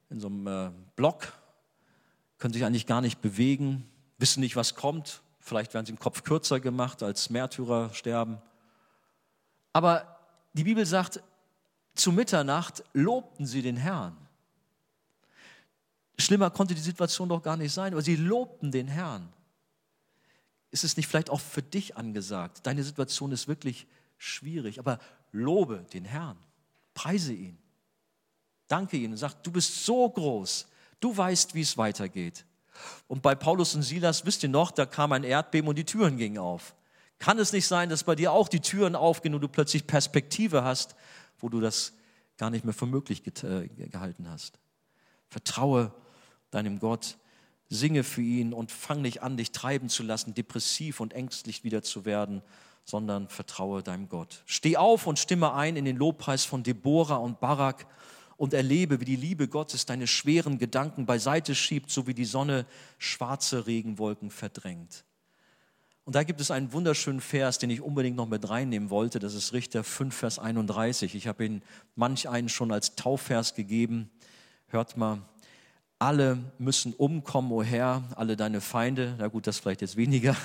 in 0.09 0.19
so 0.19 0.27
einem 0.27 0.47
äh, 0.47 0.71
Block, 0.95 1.33
können 2.37 2.53
sich 2.53 2.65
eigentlich 2.65 2.85
gar 2.85 3.01
nicht 3.01 3.21
bewegen, 3.21 3.89
wissen 4.17 4.41
nicht, 4.41 4.57
was 4.57 4.75
kommt. 4.75 5.21
Vielleicht 5.39 5.73
werden 5.73 5.85
sie 5.85 5.93
im 5.93 5.99
Kopf 5.99 6.23
kürzer 6.23 6.59
gemacht, 6.59 7.01
als 7.01 7.29
Märtyrer 7.29 7.93
sterben. 7.93 8.41
Aber 9.71 10.19
die 10.53 10.65
Bibel 10.65 10.85
sagt, 10.85 11.23
zu 11.95 12.11
Mitternacht 12.11 12.83
lobten 12.93 13.45
sie 13.45 13.61
den 13.61 13.77
Herrn. 13.77 14.17
Schlimmer 16.17 16.49
konnte 16.49 16.75
die 16.75 16.81
Situation 16.81 17.29
doch 17.29 17.41
gar 17.41 17.57
nicht 17.57 17.73
sein, 17.73 17.93
aber 17.93 18.01
sie 18.01 18.15
lobten 18.15 18.71
den 18.71 18.87
Herrn. 18.87 19.31
Ist 20.71 20.83
es 20.83 20.97
nicht 20.97 21.07
vielleicht 21.07 21.29
auch 21.29 21.41
für 21.41 21.61
dich 21.61 21.97
angesagt? 21.97 22.61
Deine 22.63 22.83
Situation 22.83 23.31
ist 23.31 23.47
wirklich 23.47 23.87
schwierig, 24.17 24.79
aber 24.79 24.99
lobe 25.31 25.85
den 25.93 26.05
Herrn, 26.05 26.37
preise 26.93 27.33
ihn, 27.33 27.57
danke 28.67 28.97
ihm 28.97 29.11
und 29.11 29.17
sag, 29.17 29.43
du 29.43 29.51
bist 29.51 29.85
so 29.85 30.09
groß, 30.09 30.67
du 30.99 31.15
weißt, 31.15 31.53
wie 31.53 31.61
es 31.61 31.77
weitergeht. 31.77 32.45
Und 33.07 33.21
bei 33.21 33.35
Paulus 33.35 33.75
und 33.75 33.83
Silas, 33.83 34.25
wisst 34.25 34.43
ihr 34.43 34.49
noch, 34.49 34.71
da 34.71 34.85
kam 34.85 35.11
ein 35.11 35.23
Erdbeben 35.23 35.67
und 35.67 35.77
die 35.77 35.85
Türen 35.85 36.17
gingen 36.17 36.39
auf. 36.39 36.75
Kann 37.19 37.37
es 37.37 37.53
nicht 37.53 37.67
sein, 37.67 37.89
dass 37.89 38.03
bei 38.03 38.15
dir 38.15 38.31
auch 38.31 38.47
die 38.47 38.59
Türen 38.59 38.95
aufgehen 38.95 39.35
und 39.35 39.41
du 39.41 39.47
plötzlich 39.47 39.85
Perspektive 39.85 40.63
hast, 40.63 40.95
wo 41.43 41.49
du 41.49 41.59
das 41.59 41.93
gar 42.37 42.49
nicht 42.49 42.63
mehr 42.65 42.73
für 42.73 42.85
möglich 42.85 43.21
äh, 43.43 43.67
gehalten 43.67 44.29
hast? 44.29 44.59
Vertraue 45.29 45.93
deinem 46.51 46.79
Gott, 46.79 47.17
singe 47.69 48.03
für 48.03 48.21
ihn 48.21 48.53
und 48.53 48.71
fang 48.71 49.01
nicht 49.01 49.21
an, 49.21 49.35
dich 49.35 49.51
treiben 49.51 49.89
zu 49.89 50.03
lassen, 50.03 50.33
depressiv 50.33 51.01
und 51.01 51.13
ängstlich 51.13 51.63
wieder 51.63 51.83
zu 51.83 52.05
werden, 52.05 52.41
sondern 52.85 53.27
vertraue 53.27 53.83
deinem 53.83 54.07
Gott. 54.07 54.43
Steh 54.45 54.77
auf 54.77 55.05
und 55.05 55.19
stimme 55.19 55.53
ein 55.53 55.75
in 55.75 55.85
den 55.85 55.97
Lobpreis 55.97 56.45
von 56.45 56.63
Deborah 56.63 57.17
und 57.17 57.39
Barak 57.39 57.87
und 58.37 58.53
erlebe, 58.53 58.99
wie 59.01 59.05
die 59.05 59.15
Liebe 59.15 59.47
Gottes 59.47 59.85
deine 59.85 60.07
schweren 60.07 60.59
Gedanken 60.59 61.05
beiseite 61.05 61.55
schiebt, 61.55 61.91
so 61.91 62.07
wie 62.07 62.13
die 62.13 62.25
Sonne 62.25 62.65
schwarze 62.97 63.67
Regenwolken 63.67 64.31
verdrängt. 64.31 65.03
Und 66.05 66.15
da 66.15 66.23
gibt 66.23 66.41
es 66.41 66.51
einen 66.51 66.73
wunderschönen 66.73 67.21
Vers, 67.21 67.59
den 67.59 67.69
ich 67.69 67.81
unbedingt 67.81 68.17
noch 68.17 68.27
mit 68.27 68.49
reinnehmen 68.49 68.89
wollte. 68.89 69.19
Das 69.19 69.33
ist 69.33 69.53
Richter 69.53 69.83
5, 69.83 70.13
Vers 70.13 70.39
31. 70.39 71.15
Ich 71.15 71.27
habe 71.27 71.45
ihn 71.45 71.61
manch 71.95 72.27
einen 72.27 72.49
schon 72.49 72.71
als 72.71 72.95
Taufvers 72.95 73.55
gegeben. 73.55 74.09
Hört 74.67 74.97
mal, 74.97 75.21
alle 75.99 76.37
müssen 76.57 76.93
umkommen, 76.93 77.51
o 77.53 77.59
oh 77.59 77.63
Herr, 77.63 78.03
alle 78.15 78.35
deine 78.35 78.59
Feinde. 78.59 79.15
Na 79.17 79.27
gut, 79.27 79.47
das 79.47 79.59
vielleicht 79.59 79.81
jetzt 79.81 79.95
weniger. 79.95 80.35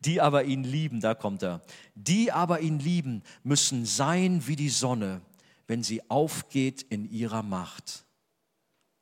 Die 0.00 0.20
aber 0.20 0.44
ihn 0.44 0.64
lieben, 0.64 1.00
da 1.00 1.14
kommt 1.14 1.44
er, 1.44 1.62
die 1.94 2.32
aber 2.32 2.60
ihn 2.60 2.80
lieben, 2.80 3.22
müssen 3.44 3.86
sein 3.86 4.46
wie 4.48 4.56
die 4.56 4.68
Sonne, 4.68 5.20
wenn 5.68 5.84
sie 5.84 6.02
aufgeht 6.10 6.82
in 6.82 7.08
ihrer 7.08 7.44
Macht. 7.44 8.04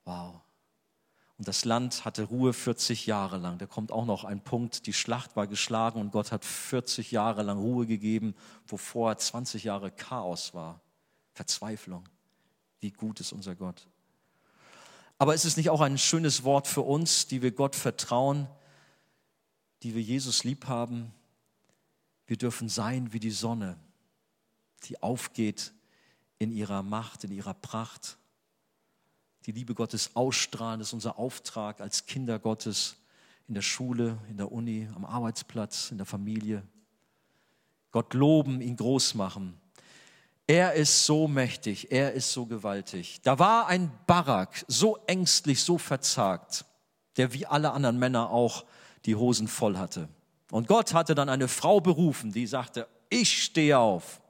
Wow. 0.05 0.43
Und 1.41 1.49
das 1.49 1.65
Land 1.65 2.05
hatte 2.05 2.25
Ruhe 2.25 2.53
40 2.53 3.07
Jahre 3.07 3.39
lang. 3.39 3.57
Da 3.57 3.65
kommt 3.65 3.93
auch 3.93 4.05
noch 4.05 4.25
ein 4.25 4.45
Punkt, 4.45 4.87
die 4.87 4.93
Schlacht 4.93 5.37
war 5.37 5.47
geschlagen 5.47 5.99
und 5.99 6.13
Gott 6.13 6.33
hat 6.33 6.45
40 6.45 7.13
Jahre 7.13 7.43
lang 7.43 7.59
Ruhe 7.59 7.87
gegeben, 7.87 8.35
wo 8.67 8.77
vorher 8.77 9.17
20 9.17 9.65
Jahre 9.65 9.91
Chaos 9.91 10.53
war. 10.53 10.83
Verzweiflung. 11.33 12.07
Wie 12.81 12.91
gut 12.91 13.21
ist 13.21 13.33
unser 13.33 13.55
Gott. 13.55 13.89
Aber 15.17 15.35
ist 15.35 15.47
es 15.47 15.57
nicht 15.57 15.71
auch 15.71 15.81
ein 15.81 15.97
schönes 15.97 16.45
Wort 16.45 16.67
für 16.67 16.83
uns, 16.83 17.27
die 17.27 17.41
wir 17.41 17.53
Gott 17.53 17.75
vertrauen, 17.75 18.47
die 19.83 19.95
wir 19.95 20.03
Jesus 20.03 20.45
lieb 20.45 20.67
haben, 20.67 21.11
wir 22.27 22.37
dürfen 22.37 22.69
sein 22.69 23.15
wie 23.15 23.19
die 23.19 23.31
Sonne, 23.31 23.79
die 24.85 25.03
aufgeht 25.03 25.73
in 26.39 26.53
ihrer 26.53 26.83
Macht, 26.83 27.25
in 27.25 27.33
ihrer 27.33 27.55
Pracht. 27.55 28.19
Die 29.47 29.53
Liebe 29.53 29.75
Gottes 29.75 30.15
ausstrahlen, 30.15 30.81
das 30.81 30.89
ist 30.89 30.95
unser 30.95 31.19
Auftrag 31.19 31.81
als 31.81 32.07
Kinder 32.07 32.39
Gottes 32.39 32.97
in 33.49 33.55
der 33.55 33.63
Schule, 33.63 34.19
in 34.29 34.37
der 34.37 34.53
Uni, 34.53 34.89
am 34.95 35.05
Arbeitsplatz, 35.05 35.91
in 35.91 35.97
der 35.97 36.07
Familie. 36.07 36.63
Gott 37.91 38.15
loben, 38.15 38.61
ihn 38.61 38.77
groß 38.77 39.15
machen. 39.15 39.59
Er 40.47 40.75
ist 40.75 41.07
so 41.07 41.29
mächtig, 41.29 41.91
er 41.91 42.13
ist 42.13 42.33
so 42.33 42.45
gewaltig. 42.45 43.21
Da 43.23 43.39
war 43.39 43.67
ein 43.67 43.91
Barak, 44.07 44.65
so 44.69 44.99
ängstlich, 45.07 45.63
so 45.63 45.79
verzagt, 45.79 46.65
der 47.17 47.33
wie 47.33 47.47
alle 47.47 47.73
anderen 47.73 47.99
Männer 47.99 48.31
auch 48.31 48.65
die 49.07 49.17
Hosen 49.17 49.49
voll 49.49 49.79
hatte. 49.79 50.09
Und 50.51 50.67
Gott 50.67 50.93
hatte 50.93 51.15
dann 51.15 51.29
eine 51.29 51.49
Frau 51.49 51.81
berufen, 51.81 52.33
die 52.33 52.47
sagte, 52.47 52.89
ich 53.09 53.45
stehe 53.45 53.79
auf. 53.79 54.21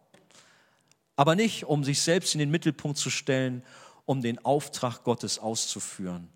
Aber 1.16 1.34
nicht, 1.34 1.64
um 1.64 1.84
sich 1.84 2.00
selbst 2.00 2.34
in 2.34 2.38
den 2.38 2.50
Mittelpunkt 2.50 2.96
zu 2.96 3.10
stellen, 3.10 3.62
um 4.06 4.22
den 4.22 4.44
Auftrag 4.44 5.04
Gottes 5.04 5.38
auszuführen 5.38 6.28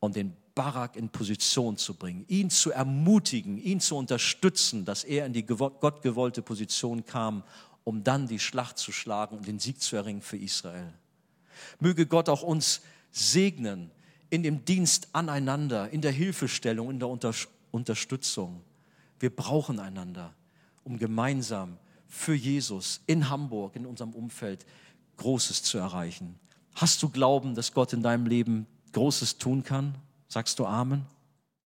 und 0.00 0.16
den 0.16 0.36
Barak 0.54 0.96
in 0.96 1.08
Position 1.08 1.76
zu 1.76 1.94
bringen, 1.94 2.24
ihn 2.28 2.50
zu 2.50 2.70
ermutigen, 2.70 3.56
ihn 3.58 3.80
zu 3.80 3.96
unterstützen, 3.96 4.84
dass 4.84 5.04
er 5.04 5.26
in 5.26 5.32
die 5.32 5.46
gottgewollte 5.46 6.42
Position 6.42 7.04
kam, 7.06 7.44
um 7.84 8.04
dann 8.04 8.26
die 8.26 8.38
Schlacht 8.38 8.78
zu 8.78 8.92
schlagen 8.92 9.36
und 9.36 9.46
den 9.46 9.58
Sieg 9.58 9.80
zu 9.80 9.96
erringen 9.96 10.22
für 10.22 10.36
Israel. 10.36 10.92
Möge 11.78 12.06
Gott 12.06 12.28
auch 12.28 12.42
uns 12.42 12.80
segnen 13.10 13.90
in 14.28 14.42
dem 14.42 14.64
Dienst 14.64 15.08
aneinander, 15.12 15.90
in 15.90 16.00
der 16.00 16.12
Hilfestellung, 16.12 16.90
in 16.90 16.98
der 16.98 17.08
Unter 17.08 17.34
Unterstützung. 17.70 18.62
Wir 19.18 19.34
brauchen 19.34 19.78
einander, 19.78 20.34
um 20.84 20.98
gemeinsam 20.98 21.78
für 22.08 22.34
Jesus 22.34 23.00
in 23.06 23.30
Hamburg, 23.30 23.76
in 23.76 23.86
unserem 23.86 24.12
Umfeld, 24.12 24.66
Großes 25.16 25.62
zu 25.62 25.78
erreichen. 25.78 26.38
Hast 26.74 27.02
du 27.02 27.08
Glauben, 27.08 27.54
dass 27.54 27.72
Gott 27.72 27.92
in 27.92 28.02
deinem 28.02 28.26
Leben 28.26 28.66
Großes 28.92 29.38
tun 29.38 29.62
kann? 29.62 29.94
Sagst 30.28 30.58
du 30.58 30.66
Amen? 30.66 31.06